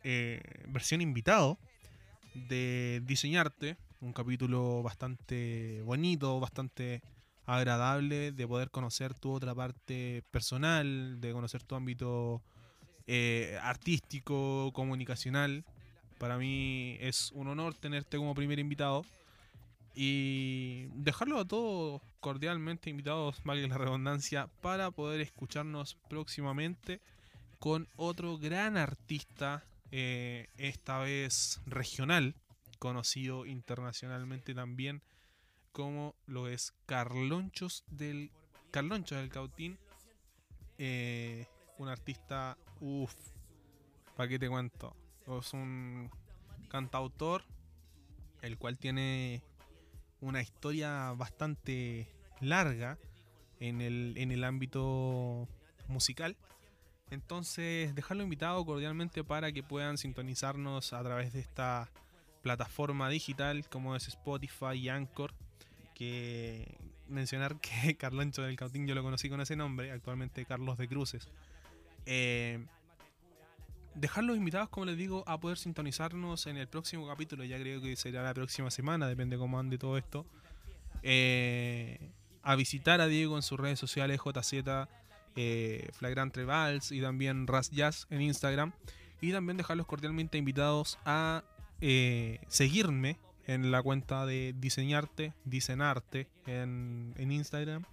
eh, 0.05 0.41
versión 0.69 1.01
invitado 1.01 1.59
de 2.33 3.01
Diseñarte. 3.05 3.75
Un 3.99 4.13
capítulo 4.13 4.81
bastante 4.81 5.81
bonito, 5.83 6.39
bastante 6.39 7.01
agradable 7.45 8.31
de 8.31 8.47
poder 8.47 8.71
conocer 8.71 9.13
tu 9.13 9.33
otra 9.33 9.53
parte 9.53 10.23
personal, 10.31 11.19
de 11.19 11.33
conocer 11.33 11.63
tu 11.63 11.75
ámbito 11.75 12.41
eh, 13.07 13.57
artístico, 13.61 14.71
comunicacional. 14.73 15.63
Para 16.17 16.37
mí 16.37 16.97
es 16.99 17.31
un 17.33 17.47
honor 17.47 17.75
tenerte 17.75 18.17
como 18.17 18.35
primer 18.35 18.59
invitado 18.59 19.05
y 19.93 20.85
dejarlo 20.93 21.39
a 21.39 21.45
todos 21.45 22.01
cordialmente 22.19 22.89
invitados, 22.89 23.41
valga 23.43 23.67
la 23.67 23.77
redundancia, 23.77 24.47
para 24.61 24.91
poder 24.91 25.21
escucharnos 25.21 25.95
próximamente 26.09 26.99
con 27.59 27.87
otro 27.95 28.37
gran 28.37 28.77
artista, 28.77 29.63
eh, 29.91 30.49
esta 30.57 30.99
vez 30.99 31.61
regional, 31.65 32.35
conocido 32.79 33.45
internacionalmente 33.45 34.53
también 34.53 35.01
como 35.75 36.15
lo 36.25 36.47
es 36.47 36.73
Carlonchos 36.85 37.83
del 37.87 38.31
Carloncho 38.71 39.15
del 39.15 39.27
Cautín, 39.27 39.77
eh, 40.77 41.47
un 41.77 41.89
artista, 41.89 42.57
uff, 42.79 43.13
¿para 44.15 44.29
qué 44.29 44.39
te 44.39 44.49
cuento? 44.49 44.95
Es 45.39 45.53
un 45.53 46.09
cantautor 46.69 47.43
el 48.41 48.57
cual 48.57 48.77
tiene 48.77 49.41
una 50.21 50.41
historia 50.41 51.11
bastante 51.13 52.07
larga 52.41 52.97
en 53.59 53.81
el, 53.81 54.13
en 54.17 54.31
el 54.31 54.43
ámbito 54.43 55.47
musical. 55.87 56.35
Entonces, 57.11 57.93
dejarlo 57.95 58.23
invitado 58.23 58.65
cordialmente 58.65 59.23
para 59.23 59.51
que 59.51 59.63
puedan 59.63 59.97
sintonizarnos 59.97 60.93
a 60.93 61.03
través 61.03 61.33
de 61.33 61.39
esta 61.39 61.89
plataforma 62.41 63.09
digital 63.09 63.67
como 63.69 63.95
es 63.95 64.07
Spotify 64.07 64.73
y 64.75 64.89
Anchor. 64.89 65.33
Que 65.93 66.77
mencionar 67.07 67.59
que 67.59 67.95
Carloncho 67.97 68.41
del 68.41 68.55
Cautín 68.55 68.87
yo 68.87 68.95
lo 68.95 69.03
conocí 69.03 69.29
con 69.29 69.41
ese 69.41 69.55
nombre, 69.55 69.91
actualmente 69.91 70.45
Carlos 70.45 70.77
de 70.77 70.87
Cruces. 70.87 71.29
Eh, 72.05 72.65
dejarlos 73.95 74.37
invitados, 74.37 74.69
como 74.69 74.85
les 74.85 74.97
digo, 74.97 75.23
a 75.25 75.39
poder 75.39 75.57
sintonizarnos 75.57 76.47
en 76.47 76.57
el 76.57 76.67
próximo 76.67 77.07
capítulo. 77.07 77.43
Ya 77.43 77.57
creo 77.57 77.81
que 77.81 77.95
será 77.95 78.23
la 78.23 78.33
próxima 78.33 78.69
semana, 78.69 79.07
depende 79.07 79.37
cómo 79.37 79.57
ande 79.57 79.77
todo 79.77 79.97
esto. 79.97 80.25
Eh, 81.01 82.11
a 82.43 82.55
visitar 82.55 83.01
a 83.01 83.07
Diego 83.07 83.35
en 83.35 83.41
sus 83.41 83.59
redes 83.59 83.79
sociales, 83.79 84.19
JZ, 84.23 84.87
eh, 85.35 85.89
Flagrante 85.93 86.43
Vals 86.43 86.91
y 86.91 87.01
también 87.01 87.47
Ras 87.47 87.71
Jazz 87.71 88.05
en 88.09 88.21
Instagram. 88.21 88.73
Y 89.21 89.31
también 89.31 89.57
dejarlos 89.57 89.87
cordialmente 89.87 90.37
invitados 90.37 90.99
a 91.05 91.43
eh, 91.81 92.39
seguirme 92.47 93.17
en 93.47 93.71
la 93.71 93.81
cuenta 93.81 94.25
de 94.25 94.53
Diseñarte, 94.57 95.33
Diseñarte 95.45 96.27
en, 96.45 97.13
en 97.17 97.31
Instagram 97.31 97.85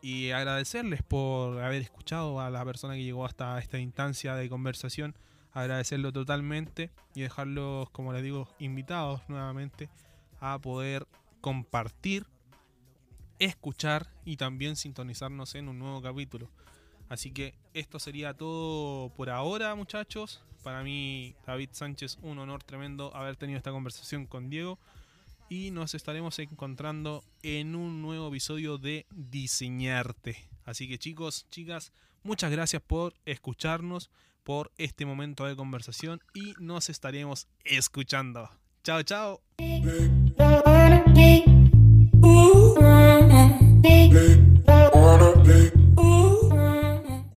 y 0.00 0.30
agradecerles 0.30 1.02
por 1.02 1.60
haber 1.60 1.82
escuchado 1.82 2.40
a 2.40 2.50
la 2.50 2.64
persona 2.64 2.94
que 2.94 3.02
llegó 3.02 3.24
hasta 3.24 3.58
esta 3.58 3.78
instancia 3.78 4.34
de 4.34 4.48
conversación, 4.48 5.14
agradecerlo 5.52 6.12
totalmente 6.12 6.90
y 7.14 7.22
dejarlos, 7.22 7.90
como 7.90 8.12
les 8.12 8.22
digo, 8.22 8.48
invitados 8.58 9.22
nuevamente 9.28 9.88
a 10.40 10.58
poder 10.58 11.06
compartir, 11.40 12.26
escuchar 13.38 14.08
y 14.24 14.36
también 14.36 14.76
sintonizarnos 14.76 15.54
en 15.54 15.68
un 15.68 15.78
nuevo 15.78 16.00
capítulo. 16.00 16.48
Así 17.08 17.30
que 17.30 17.54
esto 17.74 17.98
sería 17.98 18.34
todo 18.34 19.10
por 19.10 19.30
ahora, 19.30 19.74
muchachos. 19.74 20.44
Para 20.62 20.82
mí, 20.82 21.34
David 21.46 21.70
Sánchez, 21.72 22.18
un 22.22 22.38
honor 22.38 22.62
tremendo 22.62 23.14
haber 23.16 23.36
tenido 23.36 23.56
esta 23.56 23.70
conversación 23.70 24.26
con 24.26 24.50
Diego 24.50 24.78
y 25.48 25.70
nos 25.70 25.94
estaremos 25.94 26.38
encontrando 26.38 27.24
en 27.42 27.74
un 27.74 28.02
nuevo 28.02 28.28
episodio 28.28 28.78
de 28.78 29.06
Diseñarte. 29.10 30.48
Así 30.64 30.88
que 30.88 30.98
chicos, 30.98 31.46
chicas, 31.50 31.92
muchas 32.22 32.50
gracias 32.50 32.82
por 32.82 33.14
escucharnos, 33.24 34.10
por 34.44 34.72
este 34.78 35.06
momento 35.06 35.44
de 35.44 35.56
conversación 35.56 36.20
y 36.34 36.54
nos 36.58 36.90
estaremos 36.90 37.48
escuchando. 37.64 38.50
Chao, 38.82 39.02
chao. 39.02 39.42